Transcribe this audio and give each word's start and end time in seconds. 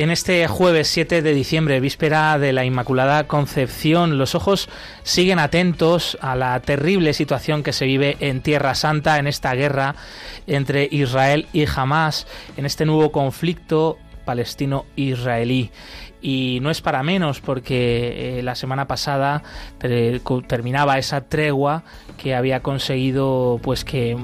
En 0.00 0.10
este 0.10 0.48
jueves 0.48 0.88
7 0.88 1.20
de 1.20 1.34
diciembre, 1.34 1.78
víspera 1.78 2.38
de 2.38 2.54
la 2.54 2.64
Inmaculada 2.64 3.26
Concepción, 3.26 4.16
los 4.16 4.34
ojos 4.34 4.70
siguen 5.02 5.38
atentos 5.38 6.16
a 6.22 6.36
la 6.36 6.58
terrible 6.60 7.12
situación 7.12 7.62
que 7.62 7.74
se 7.74 7.84
vive 7.84 8.16
en 8.20 8.40
Tierra 8.40 8.74
Santa, 8.74 9.18
en 9.18 9.26
esta 9.26 9.52
guerra 9.52 9.96
entre 10.46 10.88
Israel 10.90 11.48
y 11.52 11.66
Hamas, 11.66 12.26
en 12.56 12.64
este 12.64 12.86
nuevo 12.86 13.12
conflicto 13.12 13.98
palestino-israelí 14.24 15.70
y 16.20 16.58
no 16.62 16.70
es 16.70 16.80
para 16.80 17.02
menos 17.02 17.40
porque 17.40 18.38
eh, 18.38 18.42
la 18.42 18.54
semana 18.54 18.86
pasada 18.86 19.42
terminaba 20.46 20.98
esa 20.98 21.22
tregua 21.22 21.82
que 22.16 22.34
había 22.34 22.60
conseguido 22.60 23.58
pues 23.62 23.84
que 23.84 24.16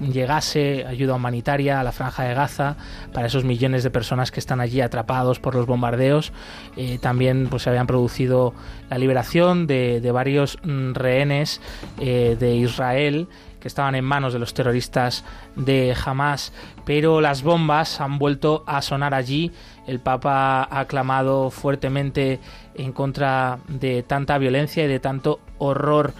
llegase 0.00 0.84
ayuda 0.86 1.14
humanitaria 1.14 1.80
a 1.80 1.84
la 1.84 1.92
franja 1.92 2.24
de 2.24 2.34
Gaza 2.34 2.76
para 3.12 3.28
esos 3.28 3.44
millones 3.44 3.84
de 3.84 3.90
personas 3.90 4.30
que 4.30 4.40
están 4.40 4.60
allí 4.60 4.80
atrapados 4.80 5.38
por 5.38 5.54
los 5.54 5.66
bombardeos. 5.66 6.32
Eh, 6.76 6.98
también 7.00 7.46
pues 7.48 7.62
se 7.62 7.70
habían 7.70 7.86
producido 7.86 8.54
la 8.90 8.98
liberación 8.98 9.66
de, 9.66 10.00
varios 10.12 10.58
mm, 10.62 10.94
rehenes 10.94 11.60
eh, 12.00 12.36
de 12.38 12.56
Israel 12.56 13.28
que 13.64 13.68
estaban 13.68 13.94
en 13.94 14.04
manos 14.04 14.34
de 14.34 14.38
los 14.38 14.52
terroristas 14.52 15.24
de 15.56 15.96
Hamas, 16.04 16.52
pero 16.84 17.22
las 17.22 17.42
bombas 17.42 17.98
han 17.98 18.18
vuelto 18.18 18.62
a 18.66 18.82
sonar 18.82 19.14
allí. 19.14 19.52
El 19.86 20.00
Papa 20.00 20.68
ha 20.70 20.84
clamado 20.84 21.48
fuertemente 21.48 22.40
en 22.74 22.92
contra 22.92 23.60
de 23.66 24.02
tanta 24.02 24.36
violencia 24.36 24.84
y 24.84 24.86
de 24.86 25.00
tanto 25.00 25.40
horror. 25.56 26.12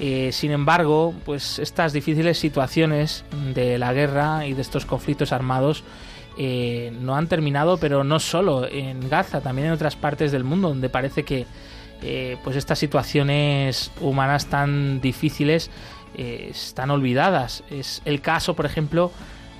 Eh, 0.00 0.30
sin 0.32 0.50
embargo, 0.50 1.14
pues 1.24 1.60
estas 1.60 1.92
difíciles 1.92 2.36
situaciones 2.36 3.24
de 3.54 3.78
la 3.78 3.92
guerra 3.92 4.44
y 4.44 4.54
de 4.54 4.62
estos 4.62 4.84
conflictos 4.84 5.30
armados 5.30 5.84
eh, 6.36 6.92
no 7.00 7.14
han 7.14 7.28
terminado, 7.28 7.76
pero 7.76 8.02
no 8.02 8.18
solo 8.18 8.66
en 8.66 9.08
Gaza, 9.08 9.40
también 9.40 9.68
en 9.68 9.74
otras 9.74 9.94
partes 9.94 10.32
del 10.32 10.42
mundo, 10.42 10.70
donde 10.70 10.88
parece 10.88 11.22
que 11.22 11.46
eh, 12.00 12.36
pues 12.44 12.54
estas 12.54 12.78
situaciones 12.78 13.90
humanas 14.00 14.46
tan 14.46 15.00
difíciles 15.00 15.68
están 16.18 16.90
olvidadas. 16.90 17.62
Es 17.70 18.02
el 18.04 18.20
caso, 18.20 18.54
por 18.54 18.66
ejemplo, 18.66 19.12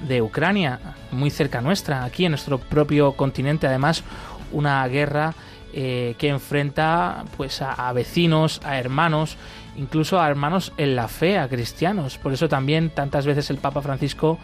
de 0.07 0.23
Ucrania, 0.23 0.81
muy 1.11 1.31
cerca 1.31 1.61
nuestra, 1.61 2.05
aquí 2.05 2.25
en 2.25 2.33
nuestro 2.33 2.59
propio 2.59 3.13
continente, 3.13 3.67
además, 3.67 4.05
una 4.53 4.87
guerra 4.89 5.35
eh, 5.73 6.15
que 6.19 6.29
enfrenta 6.29 7.25
pues 7.37 7.63
a, 7.63 7.93
vecinos, 7.93 8.61
a 8.65 8.79
hermanos, 8.79 9.37
incluso 9.77 10.21
a 10.21 10.29
hermanos 10.29 10.73
en 10.77 10.97
la 10.97 11.09
fe, 11.09 11.39
a 11.39 11.49
cristianos. 11.49 12.19
Por 12.19 12.33
eso 12.33 12.49
también 12.49 12.91
tantas 12.91 13.27
veces 13.27 13.51
el 13.51 13.59
Papa 13.59 13.83
Francisco 13.83 14.39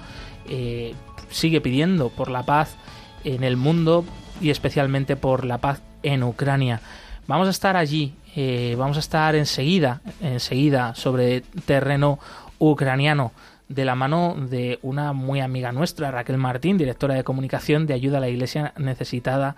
eh, 0.48 0.94
sigue 1.30 1.60
pidiendo 1.60 2.10
por 2.10 2.30
la 2.30 2.42
paz 2.44 2.76
en 3.24 3.42
el 3.42 3.56
mundo 3.56 4.04
y 4.40 4.50
especialmente 4.50 5.16
por 5.16 5.44
la 5.44 5.58
paz 5.58 5.80
en 6.02 6.22
Ucrania. 6.22 6.80
Vamos 7.26 7.46
a 7.46 7.50
estar 7.50 7.76
allí 7.76 8.12
eh, 8.36 8.74
vamos 8.76 8.96
a 8.96 9.00
estar 9.00 9.34
enseguida, 9.34 10.00
enseguida 10.20 10.94
sobre 10.94 11.42
terreno 11.66 12.18
ucraniano 12.58 13.32
de 13.68 13.84
la 13.84 13.94
mano 13.94 14.36
de 14.38 14.78
una 14.82 15.12
muy 15.12 15.40
amiga 15.40 15.72
nuestra, 15.72 16.10
Raquel 16.10 16.36
Martín, 16.36 16.76
directora 16.76 17.14
de 17.14 17.24
comunicación 17.24 17.86
de 17.86 17.94
ayuda 17.94 18.18
a 18.18 18.20
la 18.20 18.28
Iglesia 18.28 18.74
necesitada 18.76 19.56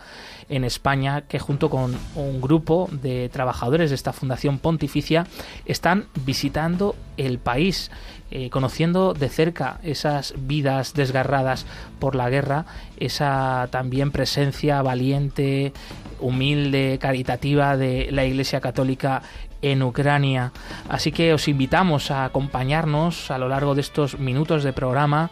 en 0.48 0.64
España, 0.64 1.22
que 1.22 1.38
junto 1.38 1.70
con 1.70 1.96
un 2.14 2.40
grupo 2.40 2.88
de 2.92 3.28
trabajadores 3.28 3.90
de 3.90 3.96
esta 3.96 4.12
Fundación 4.12 4.58
Pontificia 4.58 5.26
están 5.64 6.06
visitando 6.24 6.94
el 7.16 7.38
país, 7.38 7.90
eh, 8.30 8.48
conociendo 8.50 9.12
de 9.12 9.28
cerca 9.28 9.80
esas 9.82 10.34
vidas 10.36 10.94
desgarradas 10.94 11.66
por 11.98 12.14
la 12.14 12.30
guerra, 12.30 12.64
esa 12.98 13.68
también 13.70 14.12
presencia 14.12 14.82
valiente, 14.82 15.72
humilde, 16.20 16.98
caritativa 17.00 17.76
de 17.76 18.08
la 18.10 18.24
Iglesia 18.24 18.60
Católica 18.60 19.22
en 19.62 19.82
Ucrania. 19.82 20.52
Así 20.88 21.12
que 21.12 21.32
os 21.32 21.48
invitamos 21.48 22.10
a 22.10 22.24
acompañarnos 22.24 23.30
a 23.30 23.38
lo 23.38 23.48
largo 23.48 23.74
de 23.74 23.80
estos 23.80 24.18
minutos 24.18 24.64
de 24.64 24.72
programa 24.72 25.30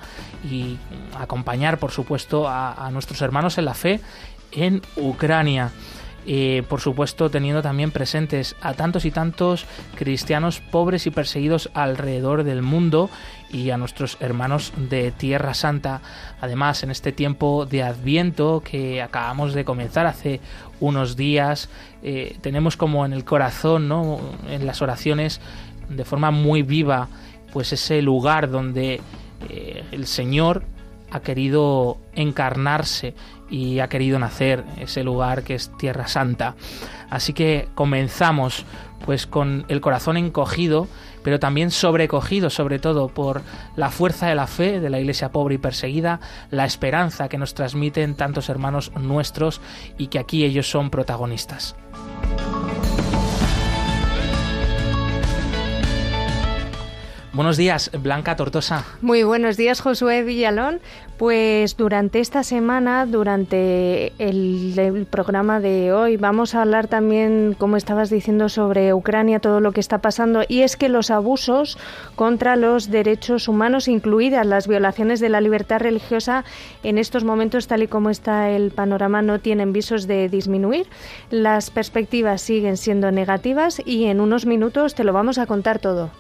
y 0.49 0.79
acompañar, 1.19 1.79
por 1.79 1.91
supuesto, 1.91 2.49
a, 2.49 2.89
nuestros 2.93 3.23
hermanos 3.23 3.59
en 3.59 3.65
la 3.65 3.75
fe 3.75 4.01
en 4.53 4.83
Ucrania. 4.97 5.71
Eh, 6.27 6.63
por 6.71 6.81
supuesto 6.81 7.29
teniendo 7.29 7.61
también 7.61 7.91
presentes 7.91 8.57
a 8.63 8.73
tantos 8.73 9.05
y 9.05 9.11
tantos 9.11 9.67
cristianos 9.95 10.61
pobres 10.61 11.07
y 11.07 11.11
perseguidos 11.11 11.69
alrededor 11.75 12.45
del 12.45 12.63
mundo 12.63 13.11
y 13.55 13.71
a 13.71 13.77
nuestros 13.77 14.17
hermanos 14.21 14.73
de 14.77 15.13
Tierra 15.13 15.55
Santa. 15.55 16.01
Además, 16.41 16.83
en 16.83 16.91
este 16.91 17.13
tiempo 17.13 17.67
de 17.67 17.85
Adviento 17.85 18.63
que 18.65 19.01
acabamos 19.01 19.55
de 19.55 19.65
comenzar 19.65 20.07
hace 20.07 20.41
unos 20.81 21.17
días, 21.17 21.69
eh, 22.03 22.37
tenemos 22.41 22.77
como 22.77 23.07
en 23.07 23.13
el 23.13 23.25
corazón, 23.25 23.89
¿no? 23.89 24.19
en 24.49 24.67
las 24.67 24.83
oraciones, 24.83 25.41
de 25.89 26.05
forma 26.05 26.33
muy 26.33 26.63
viva, 26.63 27.09
pues 27.53 27.73
ese 27.73 28.03
lugar 28.03 28.51
donde 28.51 29.01
eh, 29.49 29.85
el 29.93 30.07
Señor 30.07 30.65
ha 31.13 31.21
querido 31.21 31.99
encarnarse 32.17 33.15
y 33.49 33.79
ha 33.79 33.89
querido 33.89 34.19
nacer, 34.19 34.65
ese 34.81 35.05
lugar 35.05 35.45
que 35.45 35.55
es 35.55 35.71
Tierra 35.79 36.09
Santa. 36.09 36.57
Así 37.09 37.33
que 37.33 37.69
comenzamos 37.77 38.65
pues 39.05 39.27
con 39.27 39.65
el 39.69 39.81
corazón 39.81 40.17
encogido, 40.17 40.89
pero 41.23 41.39
también 41.39 41.71
sobrecogido 41.71 42.51
sobre 42.51 42.79
todo 42.79 43.09
por 43.09 43.43
la 43.77 43.91
fuerza 43.91 44.29
de 44.29 44.35
la 44.35 44.47
fe 44.47 44.81
de 44.81 44.91
la 44.91 45.01
iglesia 45.01 45.31
pobre 45.31 45.57
y 45.57 45.59
perseguida, 45.59 46.21
la 46.51 46.65
esperanza 46.65 47.29
que 47.29 47.39
nos 47.39 47.55
transmiten 47.55 48.15
tantos 48.15 48.49
hermanos 48.49 48.93
nuestros 49.01 49.61
y 49.99 50.09
que 50.09 50.19
aquí 50.19 50.45
ellos 50.45 50.69
son 50.69 50.91
protagonistas. 50.91 51.77
Buenos 57.35 57.57
días, 57.57 57.91
Blanca 58.01 58.37
Tortosa. 58.37 58.85
Muy 59.03 59.25
buenos 59.25 59.57
días, 59.57 59.81
Josué 59.81 60.23
Villalón. 60.23 60.79
Pues 61.19 61.77
durante 61.77 62.21
esta 62.21 62.45
semana, 62.45 63.07
durante 63.07 64.13
el, 64.19 65.05
programa 65.11 65.59
de 65.59 65.93
hoy, 65.93 66.17
vamos 66.17 66.55
a 66.55 66.63
hablar 66.63 66.87
también, 66.87 67.57
como 67.59 67.77
estabas 67.77 68.09
diciendo, 68.09 68.49
sobre 68.49 68.95
Ucrania, 68.95 69.41
todo 69.41 69.59
lo 69.59 69.73
que 69.73 69.81
está 69.81 69.99
pasando. 69.99 70.43
Y 70.47 70.61
es 70.61 70.77
que 70.77 70.89
los 70.89 71.11
abusos 71.11 71.77
contra 72.15 72.55
los 72.55 72.93
derechos 72.93 73.49
humanos, 73.49 73.89
incluidas 73.89 74.47
las 74.47 74.69
violaciones 74.69 75.19
de 75.19 75.29
la 75.29 75.41
libertad 75.41 75.81
religiosa, 75.81 76.45
en 76.85 76.99
estos 76.99 77.25
momentos, 77.25 77.67
tal 77.67 77.83
y 77.83 77.89
como 77.89 78.11
está 78.11 78.51
el 78.51 78.71
panorama, 78.71 79.23
no 79.23 79.41
tienen 79.41 79.73
visos 79.73 80.07
de 80.07 80.29
disminuir. 80.29 80.87
Las 81.31 81.71
perspectivas 81.71 82.43
siguen 82.43 82.77
siendo 82.77 83.11
negativas 83.11 83.83
y 83.85 84.05
en 84.05 84.21
unos 84.21 84.47
minutos 84.47 84.95
te 84.95 85.03
lo 85.03 85.13
vamos 85.13 85.39
a 85.39 85.47
contar 85.47 85.81
todo. 85.81 86.11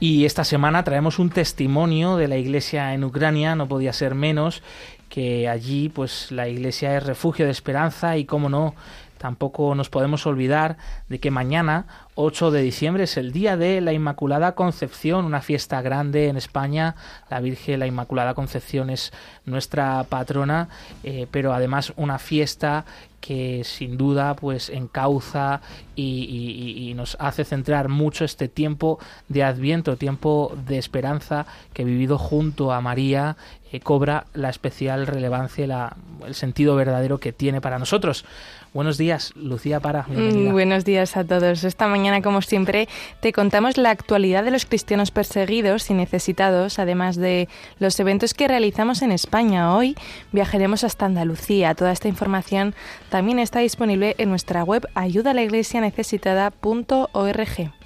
Y 0.00 0.24
esta 0.24 0.44
semana 0.44 0.82
traemos 0.82 1.18
un 1.18 1.28
testimonio 1.28 2.16
de 2.16 2.26
la 2.26 2.38
iglesia 2.38 2.94
en 2.94 3.04
Ucrania, 3.04 3.54
no 3.54 3.68
podía 3.68 3.92
ser 3.92 4.14
menos, 4.14 4.62
que 5.10 5.46
allí 5.46 5.90
pues 5.90 6.32
la 6.32 6.48
iglesia 6.48 6.96
es 6.96 7.04
refugio 7.04 7.44
de 7.44 7.50
esperanza 7.50 8.16
y 8.16 8.24
cómo 8.24 8.48
no, 8.48 8.74
tampoco 9.18 9.74
nos 9.74 9.90
podemos 9.90 10.26
olvidar 10.26 10.78
de 11.10 11.20
que 11.20 11.30
mañana 11.30 11.84
8 12.14 12.50
de 12.50 12.62
diciembre 12.62 13.04
es 13.04 13.18
el 13.18 13.30
día 13.30 13.58
de 13.58 13.82
la 13.82 13.92
Inmaculada 13.92 14.54
Concepción, 14.54 15.26
una 15.26 15.42
fiesta 15.42 15.82
grande 15.82 16.28
en 16.28 16.38
España. 16.38 16.96
La 17.28 17.40
Virgen, 17.40 17.80
la 17.80 17.86
Inmaculada 17.86 18.32
Concepción 18.32 18.88
es 18.88 19.12
nuestra 19.44 20.04
patrona, 20.04 20.70
eh, 21.04 21.26
pero 21.30 21.52
además 21.52 21.92
una 21.96 22.18
fiesta 22.18 22.86
que 23.20 23.62
sin 23.64 23.96
duda 23.96 24.34
pues 24.34 24.70
encauza 24.70 25.60
y, 25.94 26.92
nos 26.96 27.16
hace 27.20 27.44
centrar 27.44 27.88
mucho 27.88 28.24
este 28.24 28.48
tiempo 28.48 28.98
de 29.28 29.44
adviento, 29.44 29.96
tiempo 29.96 30.56
de 30.66 30.78
esperanza 30.78 31.46
que 31.72 31.84
vivido 31.84 32.18
junto 32.18 32.72
a 32.72 32.80
María 32.80 33.36
eh, 33.72 33.80
cobra 33.80 34.26
la 34.34 34.50
especial 34.50 35.06
relevancia 35.06 35.64
y 35.64 36.26
el 36.26 36.34
sentido 36.34 36.74
verdadero 36.74 37.18
que 37.18 37.32
tiene 37.32 37.60
para 37.60 37.78
nosotros. 37.78 38.24
Buenos 38.72 38.98
días, 38.98 39.32
Lucía 39.34 39.80
Para. 39.80 40.04
Mm, 40.04 40.52
buenos 40.52 40.84
días 40.84 41.16
a 41.16 41.24
todos. 41.24 41.64
Esta 41.64 41.88
mañana, 41.88 42.22
como 42.22 42.40
siempre, 42.40 42.88
te 43.20 43.32
contamos 43.32 43.76
la 43.76 43.90
actualidad 43.90 44.44
de 44.44 44.52
los 44.52 44.64
cristianos 44.64 45.10
perseguidos 45.10 45.90
y 45.90 45.94
necesitados, 45.94 46.78
además 46.78 47.16
de 47.16 47.48
los 47.80 47.98
eventos 47.98 48.32
que 48.32 48.46
realizamos 48.46 49.02
en 49.02 49.10
España. 49.10 49.74
Hoy 49.74 49.96
viajaremos 50.30 50.84
hasta 50.84 51.06
Andalucía. 51.06 51.74
Toda 51.74 51.90
esta 51.90 52.06
información 52.06 52.76
También 53.08 53.40
está 53.40 53.58
disponible 53.58 54.14
en 54.18 54.30
nuestra 54.30 54.62
web 54.62 54.86
ayudalaiglesianecesitada.org. 54.94 57.79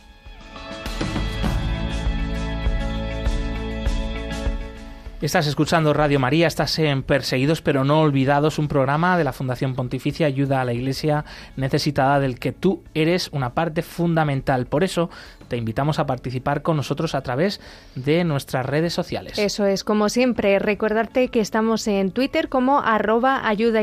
Estás 5.20 5.46
escuchando 5.46 5.94
Radio 5.94 6.19
María, 6.20 6.46
estás 6.46 6.78
en 6.78 7.02
Perseguidos 7.02 7.62
pero 7.62 7.84
no 7.84 8.00
olvidados, 8.00 8.58
un 8.58 8.69
programa 8.69 9.16
de 9.16 9.25
la 9.25 9.32
Fundación 9.32 9.75
Pontificia 9.75 10.26
Ayuda 10.26 10.61
a 10.61 10.64
la 10.64 10.75
Iglesia 10.75 11.25
necesitada 11.56 12.20
del 12.20 12.38
que 12.38 12.52
tú 12.52 12.82
eres 12.94 13.31
una 13.32 13.55
parte 13.55 13.82
fundamental. 13.82 14.66
Por 14.66 14.84
eso 14.84 15.08
te 15.49 15.56
invitamos 15.56 15.99
a 15.99 16.06
participar 16.06 16.62
con 16.62 16.76
nosotros 16.76 17.14
a 17.14 17.22
través 17.22 17.61
de 17.94 18.25
nuestras 18.25 18.66
redes 18.66 18.93
sociales. 18.93 19.38
Eso 19.38 19.64
es, 19.66 19.84
como 19.84 20.08
siempre, 20.08 20.58
recordarte 20.58 21.28
que 21.28 21.40
estamos 21.40 21.87
en 21.87 22.10
Twitter 22.10 22.49
como 22.49 22.81
arroba 22.81 23.46
ayuda 23.49 23.82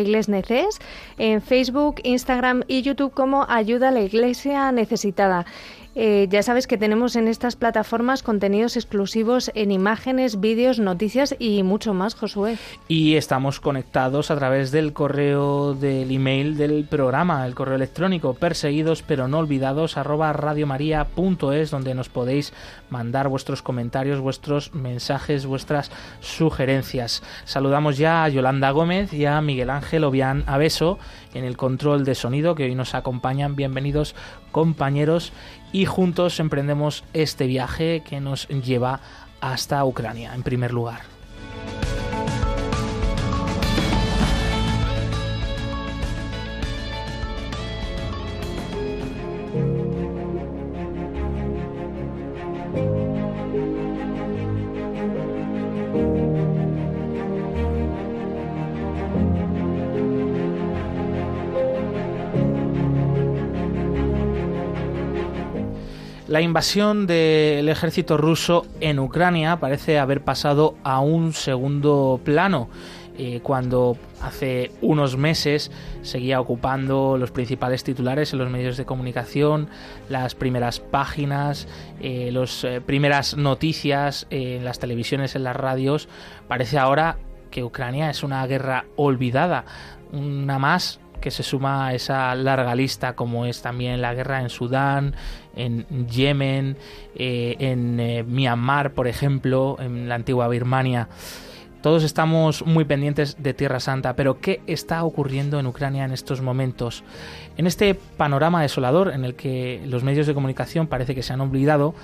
en 1.18 1.42
Facebook, 1.42 2.02
Instagram 2.04 2.64
y 2.68 2.82
YouTube 2.82 3.14
como 3.14 3.46
ayuda 3.50 3.90
a 3.90 3.92
la 3.92 4.02
iglesia 4.02 4.72
necesitada. 4.72 5.46
Eh, 5.94 6.28
ya 6.30 6.42
sabes 6.42 6.68
que 6.68 6.78
tenemos 6.78 7.18
en 7.18 7.28
estas 7.28 7.58
plataformas 7.58 8.24
contenidos 8.24 8.78
exclusivos 8.78 9.52
en 9.56 9.72
imágenes, 9.72 10.40
vídeos, 10.40 10.80
noticias 10.80 11.36
y 11.38 11.64
mucho 11.64 11.94
más, 11.94 12.16
Josué. 12.16 12.58
Y 12.88 13.16
estamos 13.16 13.60
conectados 13.60 14.32
a 14.32 14.38
través 14.38 14.72
del 14.72 14.94
correo 14.94 15.74
del 15.74 16.12
email 16.12 16.56
del 16.56 16.86
programa, 16.86 17.46
el 17.46 17.56
correo 17.56 17.76
electrónico 17.76 18.34
perseguidos 18.34 19.04
pero 19.04 19.28
no 19.28 19.40
olvidados 19.40 19.96
radiomaria.es 19.96 21.72
donde 21.72 21.94
nos 21.94 22.08
podéis 22.08 22.54
mandar 22.90 23.28
vuestros 23.28 23.62
comentarios, 23.62 24.22
vuestros 24.22 24.74
mensajes, 24.74 25.46
vuestras 25.46 25.92
sugerencias. 26.22 27.22
Saludamos 27.44 27.98
ya 27.98 28.24
a 28.24 28.30
Yolanda 28.30 28.72
Gómez 28.72 29.14
y 29.14 29.26
a 29.26 29.42
Miguel 29.42 29.70
Ángel 29.70 30.06
Obián 30.06 30.44
Abeso 30.48 31.00
en 31.34 31.44
el 31.44 31.58
control 31.58 32.06
de 32.06 32.16
sonido 32.16 32.56
que 32.56 32.64
hoy 32.64 32.76
nos 32.76 32.96
acompañan. 32.96 33.56
Bienvenidos 33.56 34.16
compañeros 34.52 35.32
y 35.72 35.86
juntos 35.86 36.40
emprendemos 36.40 37.04
este 37.14 37.48
viaje 37.48 38.04
que 38.08 38.20
nos 38.20 38.48
lleva 38.48 39.00
hasta 39.40 39.84
Ucrania 39.86 40.34
en 40.34 40.44
primer 40.44 40.72
lugar. 40.72 41.02
La 66.32 66.40
invasión 66.40 67.08
del 67.08 67.68
ejército 67.68 68.16
ruso 68.16 68.66
en 68.80 69.00
Ucrania 69.00 69.60
parece 69.60 70.00
haber 70.00 70.24
pasado 70.24 70.76
a 70.82 71.02
un 71.02 71.34
segundo 71.34 72.22
plano. 72.24 72.70
Eh, 73.18 73.42
cuando 73.44 73.98
hace 74.22 74.72
unos 74.80 75.18
meses 75.18 75.72
seguía 76.04 76.40
ocupando 76.40 77.18
los 77.18 77.32
principales 77.32 77.84
titulares 77.84 78.32
en 78.32 78.40
los 78.40 78.50
medios 78.50 78.78
de 78.78 78.86
comunicación, 78.86 79.68
las 80.08 80.34
primeras 80.34 80.80
páginas, 80.80 81.68
eh, 82.00 82.30
las 82.32 82.64
eh, 82.64 82.80
primeras 82.80 83.36
noticias 83.36 84.26
en 84.30 84.64
las 84.64 84.80
televisiones, 84.80 85.36
en 85.36 85.44
las 85.44 85.58
radios, 85.58 86.08
parece 86.48 86.80
ahora 86.80 87.18
que 87.50 87.66
Ucrania 87.66 88.10
es 88.10 88.24
una 88.24 88.48
guerra 88.48 88.86
olvidada, 88.96 89.66
una 90.14 90.60
más 90.60 91.01
que 91.22 91.32
se 91.32 91.44
suma 91.44 91.88
a 91.88 91.94
esa 91.94 92.36
larga 92.36 92.76
lista 92.76 93.14
como 93.16 93.46
es 93.46 93.62
también 93.62 94.02
la 94.02 94.14
guerra 94.14 94.42
en 94.42 94.50
Sudán, 94.50 95.16
en 95.56 96.08
Yemen, 96.08 96.78
eh, 97.16 97.56
en 97.60 98.00
eh, 98.00 98.24
Myanmar, 98.24 98.94
por 98.94 99.08
ejemplo, 99.08 99.78
en 99.80 100.10
la 100.10 100.16
antigua 100.16 100.48
Birmania. 100.50 101.08
Todos 101.82 102.04
estamos 102.04 102.64
muy 102.64 102.86
pendientes 102.86 103.42
de 103.42 103.56
Tierra 103.56 103.80
Santa, 103.80 104.16
pero 104.16 104.40
¿qué 104.40 104.62
está 104.68 105.04
ocurriendo 105.04 105.60
en 105.60 105.66
Ucrania 105.66 106.06
en 106.06 106.12
estos 106.12 106.40
momentos? 106.42 107.04
En 107.58 107.66
este 107.66 107.96
panorama 107.96 108.62
desolador 108.62 109.12
en 109.12 109.26
el 109.26 109.34
que 109.34 109.82
los 109.88 110.04
medios 110.04 110.28
de 110.28 110.36
comunicación 110.36 110.86
parece 110.86 111.16
que 111.16 111.24
se 111.24 111.34
han 111.34 111.42
olvidado, 111.42 111.96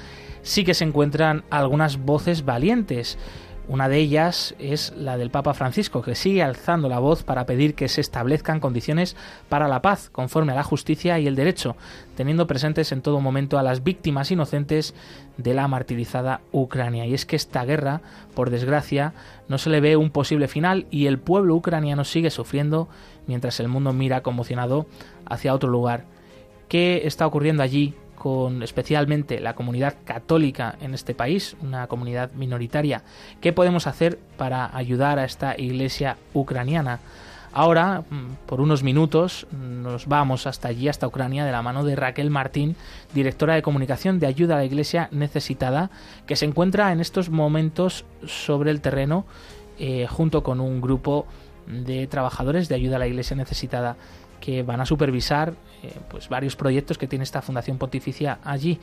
sí 0.42 0.64
que 0.64 0.74
se 0.74 0.84
encuentran 0.84 1.44
algunas 1.52 1.98
voces 1.98 2.44
valientes 2.44 3.20
una 3.68 3.90
de 3.90 3.98
ellas 3.98 4.56
es 4.60 4.94
la 4.98 5.18
del 5.18 5.30
Papa 5.30 5.54
Francisco, 5.54 6.02
que 6.02 6.16
sigue 6.16 6.42
alzando 6.42 6.88
la 6.88 7.00
voz 7.00 7.24
para 7.24 7.46
pedir 7.46 7.76
que 7.76 7.90
se 7.90 8.00
establezcan 8.00 8.62
condiciones 8.62 9.18
para 9.50 9.68
la 9.68 9.82
paz, 9.82 10.10
conforme 10.10 10.54
a 10.54 10.56
la 10.56 10.64
justicia 10.64 11.20
y 11.20 11.28
el 11.28 11.36
derecho, 11.36 11.76
teniendo 12.16 12.48
presentes 12.48 12.94
en 12.94 13.02
todo 13.02 13.20
momento 13.20 13.60
a 13.60 13.64
las 13.64 13.84
víctimas 13.84 14.32
inocentes 14.32 14.96
de 15.36 15.54
la 15.54 15.68
martirizada 15.68 16.40
Ucrania. 16.54 17.06
Y 17.06 17.14
es 17.14 17.26
que 17.26 17.36
esta 17.36 17.66
guerra, 17.66 18.02
por 18.36 18.52
desgracia, 18.52 19.14
no 19.50 19.58
se 19.58 19.70
le 19.70 19.82
ve 19.82 19.98
un 19.98 20.12
posible 20.12 20.48
final 20.48 20.88
y 20.90 21.08
el 21.08 21.20
pueblo 21.20 21.56
ucraniano 21.56 22.06
sigue 22.06 22.30
sufriendo 22.30 22.88
mientras 23.28 23.60
el 23.60 23.68
mundo 23.68 23.92
mira 23.92 24.24
conmocionado 24.24 24.86
hacia 25.26 25.54
otro 25.54 25.70
lugar. 25.70 26.06
¿Qué 26.70 27.02
está 27.06 27.28
ocurriendo 27.28 27.64
allí? 27.64 27.96
Con 28.18 28.64
especialmente 28.64 29.40
la 29.40 29.54
comunidad 29.54 29.96
católica 30.04 30.76
en 30.82 30.94
este 30.94 31.14
país, 31.14 31.56
una 31.62 31.88
comunidad 31.88 32.32
minoritaria. 32.34 33.04
¿Qué 33.42 33.54
podemos 33.54 33.88
hacer 33.88 34.18
para 34.38 34.76
ayudar 34.76 35.20
a 35.20 35.26
esta 35.26 35.56
iglesia 35.58 36.18
ucraniana? 36.34 37.00
Ahora, 37.54 38.04
mm, 38.10 38.46
por 38.46 38.62
unos 38.62 38.84
minutos, 38.84 39.48
nos 39.52 40.06
vamos 40.06 40.46
hasta 40.46 40.68
allí, 40.68 40.90
hasta 40.90 41.08
Ucrania, 41.08 41.46
de 41.46 41.52
la 41.52 41.62
mano 41.62 41.84
de 41.84 41.96
Raquel 41.96 42.30
Martín, 42.30 42.76
directora 43.16 43.56
de 43.56 43.62
comunicación 43.62 44.20
de 44.20 44.28
ayuda 44.28 44.56
a 44.56 44.58
la 44.58 44.66
Iglesia 44.66 45.10
necesitada, 45.12 45.90
que 46.28 46.36
se 46.36 46.46
encuentra 46.46 46.92
en 46.92 47.00
estos 47.00 47.30
momentos 47.30 48.06
sobre 48.26 48.70
el 48.70 48.82
terreno 48.82 49.26
eh, 49.80 50.08
junto 50.08 50.44
con 50.44 50.60
un 50.60 50.82
grupo 50.82 51.26
de 51.66 52.08
trabajadores 52.08 52.70
de 52.70 52.76
ayuda 52.76 52.98
a 52.98 53.00
la 53.00 53.08
Iglesia 53.08 53.36
necesitada 53.36 53.96
que 54.40 54.64
van 54.64 54.82
a 54.82 54.86
supervisar 54.86 55.54
eh, 55.84 55.94
pues 56.10 56.30
varios 56.30 56.56
proyectos 56.56 56.98
que 56.98 57.08
tiene 57.08 57.24
esta 57.24 57.42
Fundación 57.42 57.78
Pontificia 57.78 58.40
allí. 58.44 58.80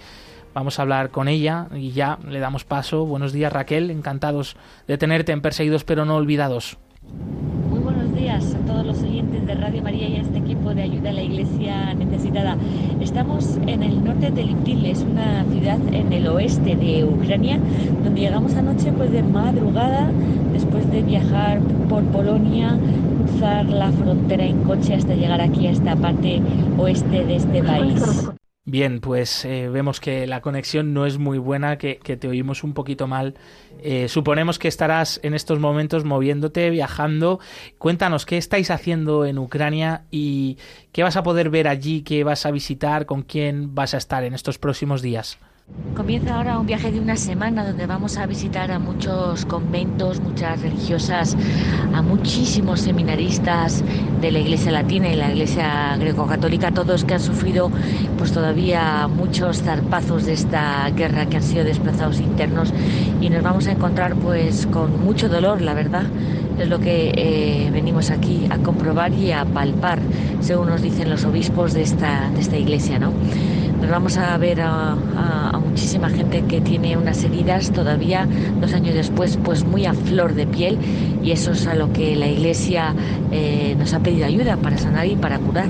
Vamos 0.53 0.79
a 0.79 0.83
hablar 0.83 1.11
con 1.11 1.29
ella 1.29 1.67
y 1.75 1.91
ya 1.91 2.19
le 2.29 2.39
damos 2.39 2.65
paso. 2.65 3.05
Buenos 3.07 3.33
días 3.33 3.53
Raquel, 3.53 3.91
encantados 3.91 4.57
de 4.87 4.99
tenerte 4.99 5.33
en 5.33 5.41
Perseguidos 5.41 5.85
pero 5.85 6.05
no 6.05 6.17
olvidados. 6.17 6.79
Muy 7.13 7.81
buenos 7.81 8.15
días 8.15 8.55
a 8.55 8.59
todos 8.67 8.87
los 8.87 9.03
oyentes 9.03 9.47
de 9.47 9.55
Radio 9.55 9.83
María 9.83 10.09
y 10.09 10.17
a 10.17 10.21
este 10.23 10.39
equipo 10.39 10.75
de 10.75 10.83
ayuda 10.83 11.11
a 11.11 11.13
la 11.13 11.23
Iglesia 11.23 11.95
necesitada. 11.95 12.57
Estamos 13.01 13.59
en 13.67 13.83
el 13.83 14.05
norte 14.05 14.31
de 14.31 14.45
Liptil, 14.45 14.87
es 14.87 15.01
una 15.03 15.45
ciudad 15.53 15.79
en 15.93 16.13
el 16.13 16.27
oeste 16.29 16.77
de 16.77 17.05
Ucrania, 17.05 17.59
donde 18.03 18.21
llegamos 18.21 18.55
anoche 18.55 18.93
pues 18.93 19.13
de 19.13 19.23
madrugada 19.23 20.11
después 20.53 20.91
de 20.91 21.03
viajar 21.03 21.61
por 21.89 22.03
Polonia, 22.05 22.79
cruzar 23.19 23.67
la 23.67 23.91
frontera 23.93 24.45
en 24.45 24.63
coche 24.63 24.95
hasta 24.95 25.15
llegar 25.15 25.41
aquí 25.41 25.67
a 25.67 25.73
esta 25.73 25.97
parte 25.97 26.41
oeste 26.79 27.25
de 27.25 27.37
este 27.37 27.63
país. 27.63 28.31
Bien, 28.75 28.99
pues 28.99 29.45
eh, 29.45 29.69
vemos 29.69 30.01
que 30.01 30.27
la 30.27 30.41
conexión 30.41 30.95
no 30.95 31.07
es 31.07 31.17
muy 31.17 31.39
buena, 31.39 31.79
que, 31.79 31.95
te 31.95 32.27
oímos 32.27 32.65
un 32.65 32.75
poquito 32.75 33.07
mal. 33.07 33.35
Eh, 33.81 34.09
suponemos 34.09 34.59
que 34.59 34.67
estarás 34.67 35.21
en 35.23 35.33
estos 35.33 35.61
momentos 35.61 36.05
moviéndote, 36.05 36.71
viajando. 36.71 37.39
Cuéntanos 37.79 38.27
qué 38.27 38.37
estáis 38.37 38.73
haciendo 38.73 39.27
en 39.27 39.39
Ucrania 39.39 40.07
y 40.11 40.59
qué 40.91 41.05
vas 41.05 41.15
a 41.15 41.23
poder 41.23 41.51
ver 41.51 41.69
allí, 41.69 42.03
qué 42.03 42.25
vas 42.25 42.47
a 42.47 42.51
visitar, 42.51 43.07
con 43.07 43.23
quién 43.23 43.77
vas 43.77 43.95
a 43.95 43.99
estar 43.99 44.25
en 44.25 44.35
estos 44.35 44.59
próximos 44.59 45.03
días. 45.03 45.39
Comienza 45.97 46.35
ahora 46.35 46.59
un 46.59 46.67
viaje 46.67 46.93
de 46.93 47.01
una 47.01 47.17
semana 47.17 47.65
donde 47.65 47.87
vamos 47.87 48.19
a 48.19 48.27
visitar 48.27 48.71
a 48.71 48.79
muchos 48.79 49.47
conventos, 49.47 50.21
muchas 50.21 50.61
religiosas, 50.61 51.35
a 51.95 52.03
muchísimos 52.03 52.81
seminaristas 52.81 53.83
de 54.21 54.31
la 54.31 54.41
Iglesia 54.41 54.73
Latina 54.73 55.09
y 55.09 55.17
la 55.17 55.31
Iglesia 55.31 55.97
Greco-Católica, 55.97 56.71
todos 56.71 57.05
que 57.05 57.15
han 57.15 57.21
sufrido 57.21 57.71
pues 58.19 58.33
todavía 58.33 59.09
muchos 59.09 59.63
zarpazos 59.63 60.27
de 60.27 60.35
esta 60.35 60.91
guerra 60.91 61.27
que 61.27 61.39
han 61.39 61.43
sido 61.43 61.65
desplazados 61.65 62.21
internos 62.21 62.75
y 63.23 63.31
nos 63.31 63.43
vamos 63.43 63.67
a 63.67 63.73
encontrar 63.73 64.17
pues 64.17 64.67
con 64.67 65.03
mucho 65.03 65.31
dolor, 65.31 65.63
la 65.63 65.73
verdad. 65.73 66.05
Es 66.59 66.69
lo 66.69 66.79
que 66.79 67.13
eh, 67.17 67.71
venimos 67.73 68.11
aquí 68.11 68.47
a 68.51 68.59
comprobar 68.59 69.13
y 69.13 69.33
a 69.33 69.45
palpar, 69.45 69.99
según 70.41 70.69
nos 70.69 70.83
dicen 70.83 71.11
los 71.11 71.25
obispos 71.25 71.73
de 71.73 71.83
esta, 71.83 72.31
de 72.31 72.41
esta 72.41 72.57
iglesia, 72.57 72.99
¿no? 72.99 73.13
Nos 73.81 73.91
vamos 73.91 74.17
a 74.17 74.37
ver 74.39 74.61
a, 74.63 74.97
muchísima 75.63 76.09
gente 76.09 76.45
que 76.49 76.61
tiene 76.61 76.97
unas 76.97 77.25
heridas 77.25 77.73
todavía 77.73 78.29
dos 78.61 78.73
años 78.73 78.95
después, 78.95 79.37
pues 79.45 79.65
muy 79.65 79.87
a 79.87 79.93
flor 79.93 80.35
de 80.35 80.47
piel, 80.47 80.79
y 81.23 81.33
eso 81.33 81.51
es 81.51 81.67
a 81.67 81.75
lo 81.75 81.93
que 81.93 82.15
la 82.15 82.29
Iglesia 82.29 82.95
eh, 83.33 83.75
nos 83.77 83.93
ha 83.93 83.99
pedido 83.99 84.25
ayuda 84.25 84.57
para 84.57 84.79
sanar 84.79 85.07
y 85.07 85.17
para 85.17 85.39
curar. 85.39 85.69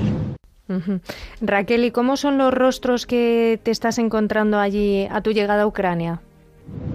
Raquel, 1.41 1.85
¿y 1.85 1.91
cómo 1.91 2.17
son 2.17 2.37
los 2.37 2.53
rostros 2.53 3.05
que 3.05 3.59
te 3.63 3.71
estás 3.71 3.97
encontrando 3.97 4.59
allí 4.59 5.07
a 5.11 5.21
tu 5.21 5.31
llegada 5.31 5.63
a 5.63 5.67
Ucrania? 5.67 6.21